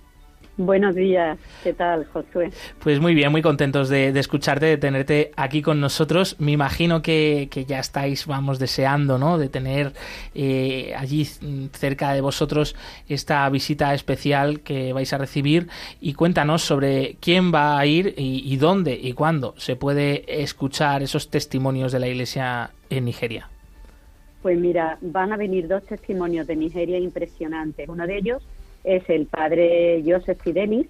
Buenos 0.56 0.93
días, 0.93 1.39
¿qué 1.64 1.74
tal, 1.74 2.06
Josué? 2.06 2.51
Pues 2.78 2.99
muy 2.99 3.16
bien, 3.16 3.32
muy 3.32 3.41
contentos 3.41 3.89
de, 3.89 4.10
escucharte, 4.10 4.68
de 4.68 4.78
tenerte 4.78 5.32
aquí 5.36 5.64
con 5.64 5.82
nosotros. 5.82 6.36
Me 6.39 6.51
imagino 6.51 7.01
que, 7.01 7.49
ya 7.68 7.80
estáis, 7.80 8.28
vamos, 8.28 8.60
deseando, 8.60 9.18
¿no? 9.18 9.39
De 9.39 9.49
tener 9.49 9.93
eh, 10.36 10.93
allí 10.95 11.26
cerca 11.26 12.14
de 12.14 12.22
vosotros 12.22 12.76
esta 13.10 13.49
visita 13.49 13.95
especial 13.95 14.60
que 14.60 14.93
vais 14.93 15.12
a 15.12 15.18
recibir. 15.18 15.70
Y 15.99 16.14
cuéntanos 16.14 16.62
sobre 16.62 17.18
quién 17.20 17.51
va 17.51 17.80
a 17.80 17.86
ir 17.88 18.14
y, 18.16 18.43
y 18.45 18.58
dónde 18.58 18.93
y 18.93 19.14
cuándo 19.14 19.56
se 19.58 19.76
puede 19.76 20.43
escuchar 20.43 21.01
esos 21.01 21.32
testimonios 21.32 21.91
de 21.91 21.99
la 21.99 22.08
Iglesia 22.08 22.70
en 22.91 23.06
Nigeria. 23.06 23.49
Pues 24.43 24.60
mira, 24.60 24.99
van 25.01 25.34
a 25.34 25.38
venir 25.38 25.68
dos 25.68 25.84
testimonios 25.84 26.45
de 26.45 26.58
Nigeria 26.58 26.99
impresionantes. 26.99 27.89
Uno 27.89 28.06
de 28.06 28.18
ellos 28.18 28.43
es 28.84 29.09
el 29.09 29.25
padre 29.25 30.03
Joseph 30.05 30.41
Fidelis, 30.43 30.88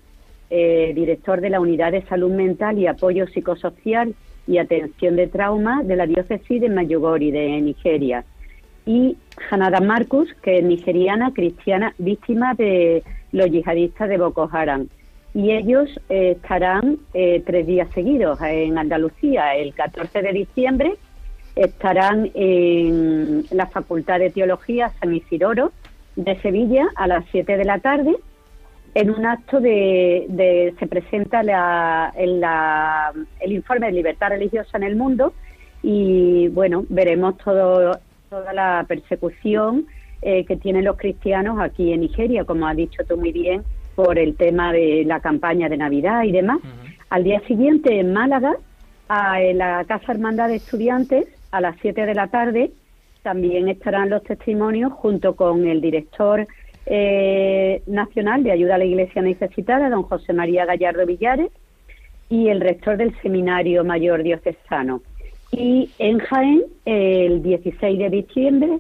eh, 0.50 0.92
director 0.96 1.42
de 1.42 1.50
la 1.50 1.60
Unidad 1.60 1.92
de 1.92 2.04
Salud 2.04 2.32
Mental 2.32 2.78
y 2.78 2.88
Apoyo 2.88 3.28
Psicosocial 3.28 4.14
y 4.48 4.58
Atención 4.58 5.16
de 5.16 5.28
Trauma 5.28 5.84
de 5.84 5.96
la 5.96 6.06
diócesis 6.06 6.62
de 6.62 6.70
Mayugori, 6.70 7.32
de 7.32 7.62
Nigeria. 7.62 8.24
Y 8.86 9.18
Hanada 9.50 9.80
Marcus, 9.80 10.34
que 10.44 10.60
es 10.60 10.64
nigeriana, 10.64 11.32
cristiana, 11.34 11.94
víctima 11.98 12.54
de 12.54 13.04
los 13.32 13.50
yihadistas 13.50 14.10
de 14.10 14.18
Boko 14.18 14.50
Haram. 14.52 14.88
Y 15.34 15.52
ellos 15.52 15.90
eh, 16.10 16.32
estarán 16.36 17.00
eh, 17.14 17.42
tres 17.46 17.66
días 17.66 17.88
seguidos 17.94 18.40
en 18.42 18.78
Andalucía. 18.78 19.56
El 19.56 19.74
14 19.74 20.22
de 20.22 20.34
diciembre 20.34 20.94
estarán 21.56 22.30
en 22.34 23.46
la 23.52 23.68
Facultad 23.68 24.20
de 24.20 24.30
Teología 24.30 24.92
San 25.00 25.14
Isidoro 25.14 25.72
de 26.16 26.40
Sevilla 26.42 26.88
a 26.96 27.08
las 27.08 27.26
7 27.32 27.58
de 27.58 27.66
la 27.66 27.80
tarde. 27.80 28.16
En 28.96 29.10
un 29.10 29.26
acto 29.26 29.60
de, 29.60 30.74
se 30.78 30.88
presenta 30.88 31.42
la, 31.42 32.14
el 33.40 33.52
informe 33.52 33.88
de 33.88 33.94
libertad 33.94 34.30
religiosa 34.30 34.78
en 34.78 34.84
el 34.84 34.96
mundo 34.96 35.34
y 35.82 36.48
bueno 36.50 36.86
veremos 36.90 37.38
todo 37.40 38.00
toda 38.30 38.54
la 38.54 38.86
persecución 38.88 39.86
eh, 40.22 40.46
que 40.46 40.56
tienen 40.56 40.86
los 40.86 40.96
cristianos 40.96 41.60
aquí 41.60 41.92
en 41.92 42.02
Nigeria 42.02 42.46
como 42.46 42.68
has 42.68 42.78
dicho 42.78 43.04
tú 43.04 43.18
muy 43.18 43.32
bien 43.32 43.64
por 43.96 44.18
el 44.18 44.36
tema 44.36 44.72
de 44.72 45.04
la 45.06 45.20
campaña 45.20 45.70
de 45.70 45.78
Navidad 45.78 46.24
y 46.24 46.32
demás. 46.32 46.60
Al 47.10 47.24
día 47.24 47.42
siguiente 47.48 48.00
en 48.00 48.14
Málaga 48.14 48.56
en 49.40 49.58
la 49.58 49.84
Casa 49.86 50.14
Hermandad 50.14 50.50
de 50.50 50.56
Estudiantes 50.56 51.28
a 51.52 51.62
las 51.62 51.76
7 51.82 52.06
de 52.06 52.14
la 52.16 52.28
tarde 52.28 52.72
también 53.24 53.70
estarán 53.70 54.10
los 54.10 54.22
testimonios 54.24 54.92
junto 54.94 55.36
con 55.36 55.66
el 55.66 55.82
director 55.82 56.46
eh, 56.86 57.82
nacional 57.88 58.44
de 58.44 58.52
ayuda 58.52 58.76
a 58.76 58.78
la 58.78 58.86
Iglesia 58.86 59.22
necesitada, 59.22 59.90
don 59.90 60.04
José 60.04 60.34
María 60.34 60.66
Gallardo 60.66 61.06
Villares, 61.06 61.52
y 62.30 62.50
el 62.50 62.62
rector 62.62 62.98
del 62.98 63.16
Seminario 63.22 63.84
Mayor 63.84 64.24
Diocesano. 64.24 65.02
Y 65.52 65.90
en 66.00 66.20
Jaén, 66.20 66.64
el 66.86 67.42
16 67.42 68.00
de 68.00 68.10
diciembre, 68.10 68.80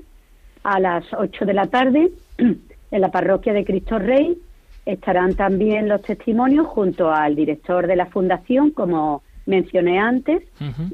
a 0.63 0.79
las 0.79 1.05
8 1.13 1.45
de 1.45 1.53
la 1.53 1.67
tarde, 1.67 2.11
en 2.37 3.01
la 3.01 3.11
parroquia 3.11 3.53
de 3.53 3.63
Cristo 3.63 3.99
Rey, 3.99 4.37
estarán 4.85 5.35
también 5.35 5.87
los 5.87 6.01
testimonios 6.01 6.67
junto 6.67 7.11
al 7.11 7.35
director 7.35 7.87
de 7.87 7.95
la 7.95 8.07
Fundación, 8.07 8.71
como 8.71 9.23
mencioné 9.45 9.99
antes, 9.99 10.43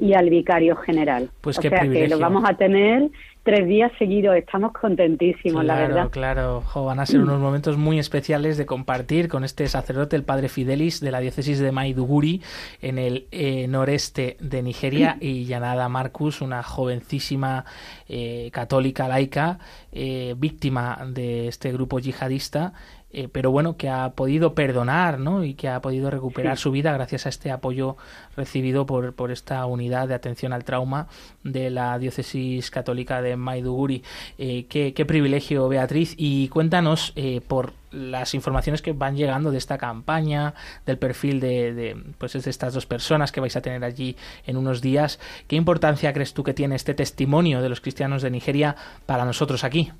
y 0.00 0.14
al 0.14 0.30
vicario 0.30 0.76
general. 0.76 1.30
Pues 1.40 1.58
o 1.58 1.62
sea 1.62 1.80
que 1.80 2.08
lo 2.08 2.18
vamos 2.18 2.44
a 2.46 2.54
tener 2.54 3.10
tres 3.42 3.66
días 3.66 3.90
seguidos. 3.98 4.36
Estamos 4.36 4.72
contentísimos, 4.72 5.64
la 5.64 5.76
verdad. 5.76 6.10
Claro, 6.10 6.62
claro. 6.72 6.84
van 6.84 7.00
a 7.00 7.06
ser 7.06 7.20
unos 7.20 7.40
momentos 7.40 7.76
muy 7.76 7.98
especiales 7.98 8.56
de 8.56 8.66
compartir 8.66 9.28
con 9.28 9.44
este 9.44 9.66
sacerdote, 9.68 10.16
el 10.16 10.24
padre 10.24 10.48
Fidelis, 10.48 11.00
de 11.00 11.10
la 11.10 11.20
diócesis 11.20 11.58
de 11.58 11.72
Maiduguri, 11.72 12.42
en 12.82 12.98
el 12.98 13.26
eh, 13.30 13.66
noreste 13.68 14.36
de 14.40 14.62
Nigeria, 14.62 15.16
y 15.20 15.44
Yanada 15.44 15.88
Marcus, 15.88 16.40
una 16.40 16.62
jovencísima 16.62 17.64
eh, 18.08 18.50
católica 18.52 19.08
laica, 19.08 19.58
eh, 19.92 20.34
víctima 20.36 20.98
de 21.06 21.48
este 21.48 21.72
grupo 21.72 21.98
yihadista 21.98 22.72
eh, 23.12 23.28
pero 23.30 23.50
bueno, 23.50 23.76
que 23.76 23.88
ha 23.88 24.10
podido 24.10 24.54
perdonar 24.54 25.18
¿no? 25.18 25.44
y 25.44 25.54
que 25.54 25.68
ha 25.68 25.80
podido 25.80 26.10
recuperar 26.10 26.58
su 26.58 26.70
vida 26.70 26.92
gracias 26.92 27.26
a 27.26 27.28
este 27.28 27.50
apoyo 27.50 27.96
recibido 28.36 28.86
por, 28.86 29.14
por 29.14 29.32
esta 29.32 29.66
unidad 29.66 30.08
de 30.08 30.14
atención 30.14 30.52
al 30.52 30.64
trauma 30.64 31.08
de 31.42 31.70
la 31.70 31.98
diócesis 31.98 32.70
católica 32.70 33.20
de 33.20 33.36
Maiduguri. 33.36 34.04
Eh, 34.38 34.66
qué, 34.68 35.04
privilegio, 35.04 35.68
Beatriz. 35.68 36.14
Y 36.16 36.48
cuéntanos 36.48 37.12
eh, 37.16 37.40
por 37.46 37.72
las 37.90 38.34
informaciones 38.34 38.82
que 38.82 38.92
van 38.92 39.16
llegando 39.16 39.50
de 39.50 39.58
esta 39.58 39.76
campaña, 39.76 40.54
del 40.86 40.98
perfil 40.98 41.40
de, 41.40 41.74
de, 41.74 42.04
pues 42.18 42.32
de 42.32 42.50
estas 42.50 42.74
dos 42.74 42.86
personas 42.86 43.32
que 43.32 43.40
vais 43.40 43.56
a 43.56 43.62
tener 43.62 43.82
allí 43.82 44.16
en 44.46 44.56
unos 44.56 44.80
días. 44.80 45.18
¿Qué 45.48 45.56
importancia 45.56 46.12
crees 46.12 46.32
tú 46.32 46.44
que 46.44 46.54
tiene 46.54 46.76
este 46.76 46.94
testimonio 46.94 47.60
de 47.60 47.68
los 47.68 47.80
cristianos 47.80 48.22
de 48.22 48.30
Nigeria 48.30 48.76
para 49.06 49.24
nosotros 49.24 49.64
aquí? 49.64 49.90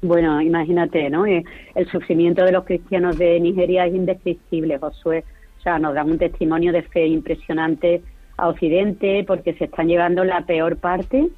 Bueno, 0.00 0.40
imagínate, 0.40 1.10
¿no? 1.10 1.26
Eh, 1.26 1.44
el 1.74 1.88
sufrimiento 1.90 2.44
de 2.44 2.52
los 2.52 2.64
cristianos 2.64 3.18
de 3.18 3.40
Nigeria 3.40 3.84
es 3.86 3.94
indescriptible, 3.94 4.78
Josué. 4.78 5.24
O 5.58 5.60
sea, 5.60 5.80
nos 5.80 5.94
dan 5.94 6.08
un 6.10 6.18
testimonio 6.18 6.72
de 6.72 6.82
fe 6.82 7.06
impresionante 7.06 8.02
a 8.36 8.48
Occidente 8.48 9.24
porque 9.26 9.54
se 9.54 9.64
están 9.64 9.88
llevando 9.88 10.22
la 10.22 10.42
peor 10.42 10.76
parte 10.76 11.28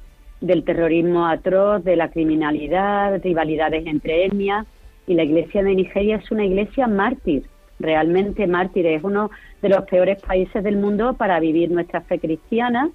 del 0.41 0.63
terrorismo 0.63 1.25
atroz, 1.25 1.83
de 1.83 1.95
la 1.95 2.11
criminalidad, 2.11 3.19
rivalidades 3.23 3.87
entre 3.87 4.25
etnias. 4.25 4.67
Y 5.07 5.15
la 5.15 5.23
iglesia 5.23 5.63
de 5.63 5.73
Nigeria 5.73 6.17
es 6.17 6.29
una 6.29 6.45
iglesia 6.45 6.85
mártir, 6.85 7.45
realmente 7.79 8.45
mártir. 8.45 8.85
Es 8.85 9.03
uno 9.03 9.31
de 9.63 9.69
los 9.69 9.85
peores 9.85 10.21
países 10.21 10.63
del 10.63 10.77
mundo 10.77 11.15
para 11.15 11.39
vivir 11.39 11.71
nuestra 11.71 12.01
fe 12.01 12.19
cristiana. 12.19 12.91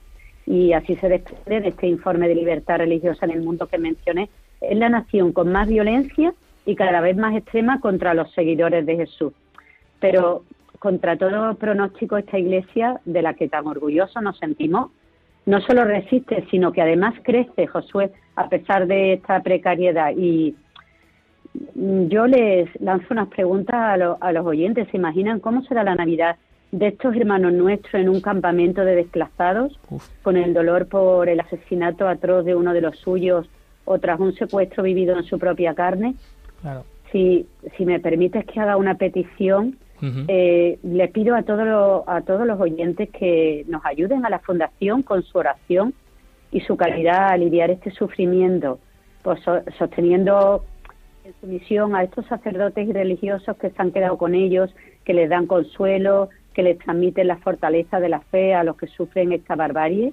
Y 0.46 0.74
así 0.74 0.94
se 0.94 1.08
desprende 1.08 1.62
de 1.62 1.68
este 1.70 1.88
informe 1.88 2.28
de 2.28 2.36
libertad 2.36 2.78
religiosa 2.78 3.26
en 3.26 3.32
el 3.32 3.42
mundo 3.42 3.66
que 3.66 3.78
mencioné 3.78 4.28
es 4.70 4.76
la 4.76 4.88
nación 4.88 5.32
con 5.32 5.50
más 5.52 5.68
violencia 5.68 6.32
y 6.64 6.74
cada 6.74 7.00
vez 7.00 7.16
más 7.16 7.34
extrema 7.36 7.80
contra 7.80 8.14
los 8.14 8.32
seguidores 8.32 8.84
de 8.86 8.96
Jesús. 8.96 9.32
Pero 10.00 10.42
contra 10.78 11.16
todo 11.16 11.54
pronóstico 11.54 12.16
esta 12.16 12.38
iglesia, 12.38 13.00
de 13.04 13.22
la 13.22 13.34
que 13.34 13.48
tan 13.48 13.66
orgullosos 13.66 14.22
nos 14.22 14.38
sentimos, 14.38 14.90
no 15.46 15.60
solo 15.60 15.84
resiste, 15.84 16.44
sino 16.50 16.72
que 16.72 16.82
además 16.82 17.14
crece, 17.22 17.66
Josué, 17.66 18.10
a 18.34 18.48
pesar 18.48 18.86
de 18.86 19.14
esta 19.14 19.40
precariedad. 19.42 20.12
Y 20.16 20.56
yo 21.74 22.26
les 22.26 22.68
lanzo 22.80 23.06
unas 23.10 23.28
preguntas 23.28 23.74
a, 23.74 23.94
a 23.94 24.32
los 24.32 24.44
oyentes. 24.44 24.88
¿Se 24.90 24.96
imaginan 24.96 25.40
cómo 25.40 25.62
será 25.62 25.84
la 25.84 25.94
Navidad 25.94 26.36
de 26.72 26.88
estos 26.88 27.14
hermanos 27.14 27.52
nuestros 27.52 27.94
en 27.94 28.08
un 28.08 28.20
campamento 28.20 28.84
de 28.84 28.96
desplazados, 28.96 29.78
con 30.22 30.36
el 30.36 30.52
dolor 30.52 30.88
por 30.88 31.28
el 31.28 31.40
asesinato 31.40 32.08
atroz 32.08 32.44
de 32.44 32.54
uno 32.54 32.72
de 32.72 32.80
los 32.80 32.98
suyos 32.98 33.48
o 33.86 33.98
tras 33.98 34.20
un 34.20 34.34
secuestro 34.34 34.82
vivido 34.82 35.16
en 35.16 35.24
su 35.24 35.38
propia 35.38 35.74
carne? 35.74 36.14
Si, 37.10 37.46
si 37.76 37.86
me 37.86 37.98
permites 38.00 38.44
que 38.44 38.60
haga 38.60 38.76
una 38.76 38.96
petición, 38.96 39.78
eh, 40.28 40.78
le 40.82 41.08
pido 41.08 41.34
a 41.34 41.42
todos, 41.42 41.66
los, 41.66 42.02
a 42.06 42.20
todos 42.20 42.46
los 42.46 42.60
oyentes 42.60 43.08
que 43.10 43.64
nos 43.68 43.84
ayuden 43.86 44.26
a 44.26 44.30
la 44.30 44.40
Fundación 44.40 45.02
con 45.02 45.22
su 45.22 45.38
oración 45.38 45.94
y 46.52 46.60
su 46.60 46.76
calidad 46.76 47.30
a 47.30 47.32
aliviar 47.32 47.70
este 47.70 47.90
sufrimiento, 47.90 48.78
pues 49.22 49.40
sosteniendo 49.78 50.64
en 51.24 51.34
su 51.40 51.46
misión 51.46 51.96
a 51.96 52.02
estos 52.02 52.26
sacerdotes 52.26 52.86
y 52.86 52.92
religiosos 52.92 53.56
que 53.56 53.70
se 53.70 53.82
han 53.82 53.90
quedado 53.90 54.18
con 54.18 54.34
ellos, 54.34 54.74
que 55.04 55.14
les 55.14 55.30
dan 55.30 55.46
consuelo, 55.46 56.28
que 56.52 56.62
les 56.62 56.78
transmiten 56.78 57.28
la 57.28 57.36
fortaleza 57.38 57.98
de 57.98 58.08
la 58.08 58.20
fe 58.20 58.54
a 58.54 58.64
los 58.64 58.76
que 58.76 58.86
sufren 58.86 59.32
esta 59.32 59.56
barbarie, 59.56 60.12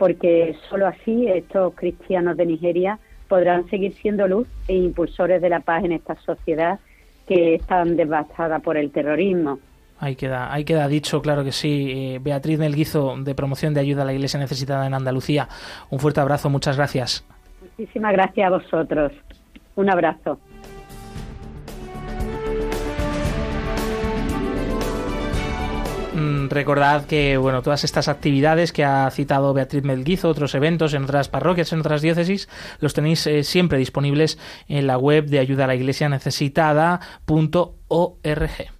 porque 0.00 0.56
solo 0.70 0.86
así 0.86 1.26
estos 1.28 1.74
cristianos 1.74 2.34
de 2.38 2.46
Nigeria 2.46 2.98
podrán 3.28 3.68
seguir 3.68 3.92
siendo 3.92 4.26
luz 4.26 4.48
e 4.66 4.74
impulsores 4.74 5.42
de 5.42 5.50
la 5.50 5.60
paz 5.60 5.84
en 5.84 5.92
esta 5.92 6.16
sociedad 6.22 6.80
que 7.28 7.56
está 7.56 7.84
devastada 7.84 8.60
por 8.60 8.78
el 8.78 8.90
terrorismo. 8.90 9.58
Ahí 9.98 10.16
queda, 10.16 10.50
ahí 10.50 10.64
queda 10.64 10.88
dicho, 10.88 11.20
claro 11.20 11.44
que 11.44 11.52
sí. 11.52 11.92
Eh, 12.14 12.18
Beatriz 12.18 12.58
Melguizo, 12.58 13.14
de 13.18 13.34
Promoción 13.34 13.74
de 13.74 13.80
Ayuda 13.80 14.00
a 14.00 14.04
la 14.06 14.14
Iglesia 14.14 14.40
Necesitada 14.40 14.86
en 14.86 14.94
Andalucía. 14.94 15.48
Un 15.90 15.98
fuerte 15.98 16.20
abrazo, 16.20 16.48
muchas 16.48 16.78
gracias. 16.78 17.22
Muchísimas 17.60 18.14
gracias 18.14 18.46
a 18.46 18.50
vosotros. 18.50 19.12
Un 19.76 19.90
abrazo. 19.90 20.40
Recordad 26.50 27.06
que 27.06 27.36
bueno, 27.36 27.62
todas 27.62 27.84
estas 27.84 28.08
actividades 28.08 28.72
que 28.72 28.84
ha 28.84 29.08
citado 29.10 29.54
Beatriz 29.54 29.84
Melguizo, 29.84 30.28
otros 30.28 30.54
eventos 30.54 30.94
en 30.94 31.04
otras 31.04 31.28
parroquias, 31.28 31.72
en 31.72 31.80
otras 31.80 32.02
diócesis, 32.02 32.48
los 32.80 32.94
tenéis 32.94 33.26
eh, 33.26 33.44
siempre 33.44 33.78
disponibles 33.78 34.38
en 34.68 34.86
la 34.86 34.98
web 34.98 35.26
de 35.26 35.38
ayuda 35.38 35.64
a 35.64 35.68
la 35.68 35.74
iglesia 35.74 36.08
necesitada.org. 36.08 38.79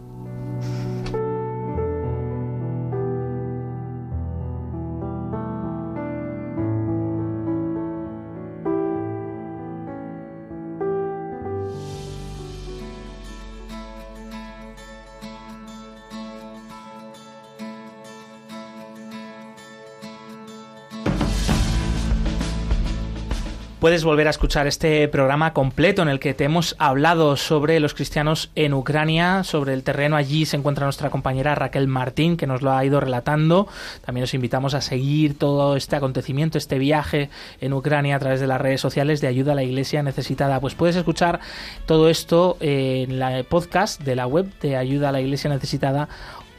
Puedes 23.81 24.03
volver 24.03 24.27
a 24.27 24.29
escuchar 24.29 24.67
este 24.67 25.07
programa 25.07 25.53
completo 25.53 26.03
en 26.03 26.07
el 26.07 26.19
que 26.19 26.35
te 26.35 26.43
hemos 26.43 26.75
hablado 26.77 27.35
sobre 27.35 27.79
los 27.79 27.95
cristianos 27.95 28.51
en 28.53 28.75
Ucrania, 28.75 29.43
sobre 29.43 29.73
el 29.73 29.81
terreno. 29.81 30.17
Allí 30.17 30.45
se 30.45 30.55
encuentra 30.55 30.85
nuestra 30.85 31.09
compañera 31.09 31.55
Raquel 31.55 31.87
Martín, 31.87 32.37
que 32.37 32.45
nos 32.45 32.61
lo 32.61 32.73
ha 32.73 32.85
ido 32.85 32.99
relatando. 32.99 33.67
También 34.05 34.25
os 34.25 34.35
invitamos 34.35 34.75
a 34.75 34.81
seguir 34.81 35.35
todo 35.35 35.75
este 35.75 35.95
acontecimiento, 35.95 36.59
este 36.59 36.77
viaje 36.77 37.31
en 37.59 37.73
Ucrania 37.73 38.17
a 38.17 38.19
través 38.19 38.39
de 38.39 38.45
las 38.45 38.61
redes 38.61 38.81
sociales 38.81 39.19
de 39.19 39.29
ayuda 39.29 39.53
a 39.53 39.55
la 39.55 39.63
iglesia 39.63 40.03
necesitada. 40.03 40.59
Pues 40.59 40.75
puedes 40.75 40.95
escuchar 40.95 41.39
todo 41.87 42.07
esto 42.07 42.57
en 42.59 43.17
la 43.17 43.43
podcast 43.49 43.99
de 43.99 44.15
la 44.15 44.27
web 44.27 44.45
de 44.61 44.77
ayuda 44.77 45.09
a 45.09 45.11
la 45.11 45.21
iglesia 45.21 45.49
necesitada 45.49 46.07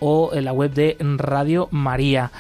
o 0.01 0.31
en 0.35 0.45
la 0.45 0.53
web 0.53 0.73
de 0.73 0.97
Radio 0.99 1.69
María. 1.71 2.33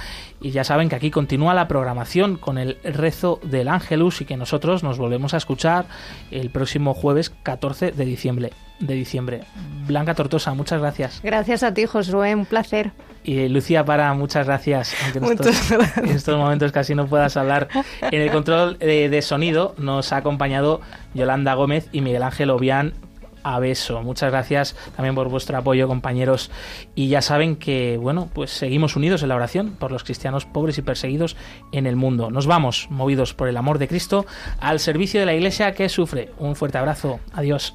Y 0.42 0.50
ya 0.50 0.64
saben 0.64 0.88
que 0.88 0.96
aquí 0.96 1.10
continúa 1.10 1.54
la 1.54 1.68
programación 1.68 2.36
con 2.36 2.58
el 2.58 2.78
rezo 2.82 3.40
del 3.44 3.68
Ángelus 3.68 4.20
y 4.20 4.24
que 4.24 4.36
nosotros 4.36 4.82
nos 4.82 4.98
volvemos 4.98 5.34
a 5.34 5.36
escuchar 5.36 5.86
el 6.30 6.50
próximo 6.50 6.94
jueves 6.94 7.30
14 7.42 7.92
de 7.92 8.04
diciembre. 8.04 8.52
De 8.80 8.94
diciembre. 8.94 9.42
Blanca 9.86 10.14
Tortosa, 10.14 10.52
muchas 10.54 10.80
gracias. 10.80 11.20
Gracias 11.22 11.62
a 11.62 11.72
ti, 11.72 11.86
Josué, 11.86 12.34
un 12.34 12.46
placer. 12.46 12.90
Y 13.22 13.48
Lucía 13.48 13.84
Para, 13.84 14.12
muchas 14.14 14.46
gracias. 14.46 14.96
Aunque 15.04 15.18
en 15.18 16.16
estos, 16.16 16.36
momentos 16.36 16.72
casi 16.72 16.96
no 16.96 17.06
puedas 17.06 17.36
hablar. 17.36 17.68
En 18.00 18.20
el 18.20 18.32
control 18.32 18.78
de, 18.78 19.08
de 19.08 19.22
sonido 19.22 19.76
nos 19.78 20.12
ha 20.12 20.16
acompañado 20.16 20.80
Yolanda 21.14 21.54
Gómez 21.54 21.88
y 21.92 22.00
Miguel 22.00 22.24
Ángel 22.24 22.50
Obián 22.50 22.94
a 23.42 23.58
beso. 23.58 24.02
Muchas 24.02 24.30
gracias 24.30 24.76
también 24.96 25.14
por 25.14 25.28
vuestro 25.28 25.56
apoyo, 25.56 25.88
compañeros. 25.88 26.50
Y 26.94 27.08
ya 27.08 27.22
saben 27.22 27.56
que, 27.56 27.96
bueno, 27.96 28.28
pues 28.32 28.50
seguimos 28.50 28.96
unidos 28.96 29.22
en 29.22 29.28
la 29.28 29.36
oración 29.36 29.76
por 29.78 29.92
los 29.92 30.04
cristianos 30.04 30.46
pobres 30.46 30.78
y 30.78 30.82
perseguidos 30.82 31.36
en 31.72 31.86
el 31.86 31.96
mundo. 31.96 32.30
Nos 32.30 32.46
vamos, 32.46 32.88
movidos 32.90 33.34
por 33.34 33.48
el 33.48 33.56
amor 33.56 33.78
de 33.78 33.88
Cristo, 33.88 34.26
al 34.60 34.80
servicio 34.80 35.20
de 35.20 35.26
la 35.26 35.34
Iglesia 35.34 35.72
que 35.72 35.88
sufre. 35.88 36.30
Un 36.38 36.56
fuerte 36.56 36.78
abrazo. 36.78 37.20
Adiós. 37.32 37.74